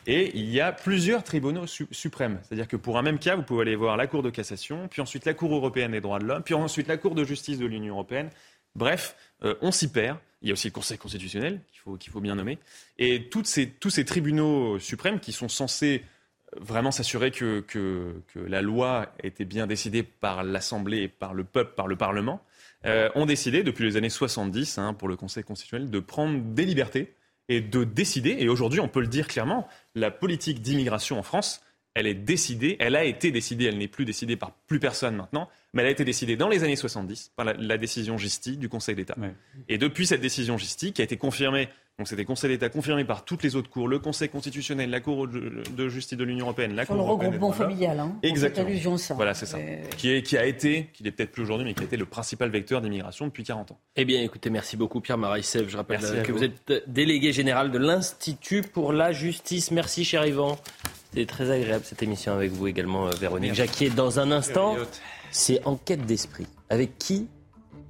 et 0.05 0.37
il 0.37 0.49
y 0.49 0.59
a 0.59 0.71
plusieurs 0.71 1.23
tribunaux 1.23 1.65
suprêmes. 1.67 2.39
C'est-à-dire 2.43 2.67
que 2.67 2.75
pour 2.75 2.97
un 2.97 3.01
même 3.01 3.19
cas, 3.19 3.35
vous 3.35 3.43
pouvez 3.43 3.61
aller 3.61 3.75
voir 3.75 3.97
la 3.97 4.07
Cour 4.07 4.23
de 4.23 4.29
cassation, 4.29 4.87
puis 4.87 5.01
ensuite 5.01 5.25
la 5.25 5.33
Cour 5.33 5.53
européenne 5.53 5.91
des 5.91 6.01
droits 6.01 6.19
de 6.19 6.25
l'homme, 6.25 6.43
puis 6.43 6.53
ensuite 6.53 6.87
la 6.87 6.97
Cour 6.97 7.15
de 7.15 7.23
justice 7.23 7.57
de 7.57 7.65
l'Union 7.65 7.93
européenne. 7.93 8.29
Bref, 8.75 9.15
euh, 9.43 9.55
on 9.61 9.71
s'y 9.71 9.91
perd. 9.91 10.17
Il 10.41 10.49
y 10.49 10.51
a 10.51 10.53
aussi 10.53 10.67
le 10.67 10.73
Conseil 10.73 10.97
constitutionnel 10.97 11.61
qu'il 11.99 12.11
faut, 12.11 12.19
bien 12.19 12.35
nommer. 12.35 12.57
Et 12.97 13.29
tous 13.29 13.45
ces 13.45 14.05
tribunaux 14.05 14.77
suprêmes 14.79 15.19
qui 15.19 15.31
sont 15.31 15.47
censés 15.47 16.03
euh, 16.53 16.59
vraiment 16.59 16.91
s'assurer 16.91 17.31
que, 17.31 17.63
la 18.35 18.61
loi 18.61 19.13
était 19.21 19.45
bien 19.45 19.67
décidée 19.67 20.03
par 20.03 20.43
l'Assemblée, 20.43 21.07
par 21.07 21.33
le 21.33 21.43
peuple, 21.43 21.75
par 21.75 21.87
le 21.87 21.95
Parlement, 21.95 22.43
euh, 22.85 23.09
ont 23.15 23.25
décidé, 23.25 23.63
depuis 23.63 23.85
les 23.85 23.95
années 23.95 24.09
70, 24.09 24.77
hein, 24.77 24.93
pour 24.93 25.07
le 25.07 25.15
Conseil 25.15 25.43
constitutionnel, 25.43 25.89
de 25.89 25.99
prendre 25.99 26.39
des 26.39 26.65
libertés 26.65 27.13
et 27.49 27.61
de 27.61 27.83
décider. 27.83 28.37
Et 28.39 28.49
aujourd'hui, 28.49 28.79
on 28.79 28.87
peut 28.87 29.01
le 29.01 29.07
dire 29.07 29.27
clairement, 29.27 29.67
la 29.95 30.11
politique 30.11 30.61
d'immigration 30.61 31.19
en 31.19 31.23
France, 31.23 31.61
elle 31.95 32.07
est 32.07 32.15
décidée, 32.15 32.75
elle 32.79 32.95
a 32.95 33.03
été 33.03 33.31
décidée, 33.31 33.65
elle 33.65 33.77
n'est 33.77 33.87
plus 33.87 34.05
décidée 34.05 34.35
par 34.35 34.51
plus 34.67 34.79
personne 34.79 35.15
maintenant, 35.15 35.49
mais 35.73 35.83
elle 35.83 35.89
a 35.89 35.91
été 35.91 36.05
décidée 36.05 36.35
dans 36.35 36.49
les 36.49 36.63
années 36.63 36.75
70 36.75 37.33
par 37.35 37.45
la, 37.45 37.77
décision 37.77 38.17
Gisti 38.17 38.57
du 38.57 38.67
Conseil 38.67 38.95
d'État. 38.95 39.15
Et 39.69 39.77
depuis 39.77 40.07
cette 40.07 40.21
décision 40.21 40.57
Gisti, 40.57 40.93
qui 40.93 41.01
a 41.01 41.05
été 41.05 41.17
confirmée 41.17 41.69
donc 41.99 42.07
c'était 42.07 42.25
Conseil 42.25 42.49
d'État 42.49 42.69
confirmé 42.69 43.05
par 43.05 43.23
toutes 43.23 43.43
les 43.43 43.55
autres 43.55 43.69
cours, 43.69 43.87
le 43.87 43.99
Conseil 43.99 44.27
constitutionnel, 44.27 44.89
la 44.89 44.99
Cour 44.99 45.27
de 45.27 45.89
justice 45.89 46.17
de 46.17 46.23
l'Union 46.23 46.45
européenne, 46.45 46.75
la 46.75 46.85
Sur 46.85 46.95
Cour 46.95 47.05
le 47.05 47.11
regroupement 47.11 47.51
familial, 47.51 47.99
hein, 47.99 48.15
Exactement. 48.23 48.65
allusion 48.67 48.97
ça. 48.97 49.13
Voilà, 49.13 49.35
c'est 49.35 49.45
ça. 49.45 49.59
Qui, 49.97 50.09
est, 50.11 50.23
qui 50.23 50.35
a 50.35 50.45
été, 50.45 50.89
qui 50.93 51.03
n'est 51.03 51.11
peut-être 51.11 51.31
plus 51.31 51.43
aujourd'hui, 51.43 51.67
mais 51.67 51.75
qui 51.75 51.81
a 51.81 51.85
été 51.85 51.95
le 51.95 52.05
principal 52.05 52.49
vecteur 52.49 52.81
d'immigration 52.81 53.27
depuis 53.27 53.43
40 53.43 53.73
ans. 53.73 53.79
Eh 53.95 54.05
bien, 54.05 54.23
écoutez, 54.23 54.49
merci 54.49 54.75
beaucoup 54.75 55.01
Pierre 55.01 55.19
Maraïsev. 55.19 55.69
Je 55.69 55.77
rappelle 55.77 55.99
que 56.23 56.31
vous. 56.31 56.43
êtes 56.43 56.83
délégué 56.87 57.31
général 57.31 57.69
de 57.69 57.77
l'Institut 57.77 58.63
pour 58.63 58.91
la 58.91 59.11
justice. 59.11 59.69
Merci, 59.69 60.03
cher 60.03 60.25
Yvan. 60.25 60.57
C'est 61.13 61.27
très 61.27 61.51
agréable 61.51 61.85
cette 61.85 62.01
émission 62.01 62.33
avec 62.33 62.51
vous 62.51 62.65
également, 62.65 63.05
euh, 63.05 63.11
Véronique 63.11 63.53
Jacquier. 63.53 63.91
Dans 63.91 64.19
un 64.19 64.31
instant, 64.31 64.75
c'est 65.29 65.63
Enquête 65.65 66.07
d'esprit. 66.07 66.47
Avec 66.71 66.97
qui? 66.97 67.27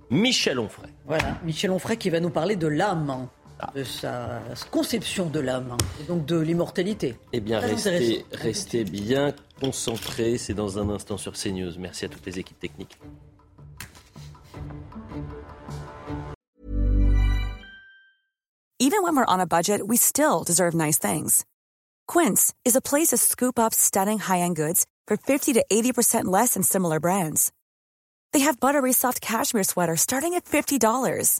Michel 0.09 0.59
Onfray. 0.59 0.91
Voilà, 1.05 1.39
Michel 1.45 1.71
Onfray 1.71 1.95
qui 1.95 2.09
va 2.09 2.19
nous 2.19 2.29
parler 2.29 2.57
de 2.57 2.67
l'âme 2.67 3.29
de 3.75 3.83
sa 3.83 4.41
conception 4.71 5.25
de 5.27 5.39
l'âme 5.39 5.77
et 6.01 6.03
donc 6.03 6.25
de 6.25 6.39
l'immortalité. 6.39 7.15
Eh 7.31 7.39
bien, 7.39 7.59
restez, 7.59 8.25
restez 8.31 8.83
bien 8.83 9.33
concentrés. 9.59 10.37
C'est 10.37 10.53
dans 10.53 10.79
un 10.79 10.89
instant 10.89 11.17
sur 11.17 11.33
CNews. 11.33 11.73
Merci 11.79 12.05
à 12.05 12.09
toutes 12.09 12.25
les 12.25 12.39
équipes 12.39 12.59
techniques. 12.59 12.97
Even 18.79 19.01
when 19.01 19.15
we're 19.15 19.25
on 19.25 19.39
a 19.39 19.47
budget, 19.47 19.87
we 19.87 19.97
still 19.97 20.43
deserve 20.43 20.75
nice 20.75 20.97
things. 20.97 21.45
Quince 22.05 22.53
is 22.65 22.75
a 22.75 22.81
place 22.81 23.07
to 23.07 23.17
scoop 23.17 23.57
up 23.57 23.73
stunning 23.73 24.19
high-end 24.19 24.57
goods 24.57 24.85
for 25.07 25.15
50 25.15 25.53
to 25.53 25.65
80% 25.71 26.25
less 26.25 26.55
than 26.55 26.63
similar 26.63 26.99
brands. 26.99 27.51
They 28.33 28.41
have 28.41 28.59
buttery 28.59 28.91
soft 28.91 29.21
cashmere 29.21 29.63
sweaters 29.63 30.01
starting 30.01 30.33
at 30.33 30.43
$50 30.43 31.39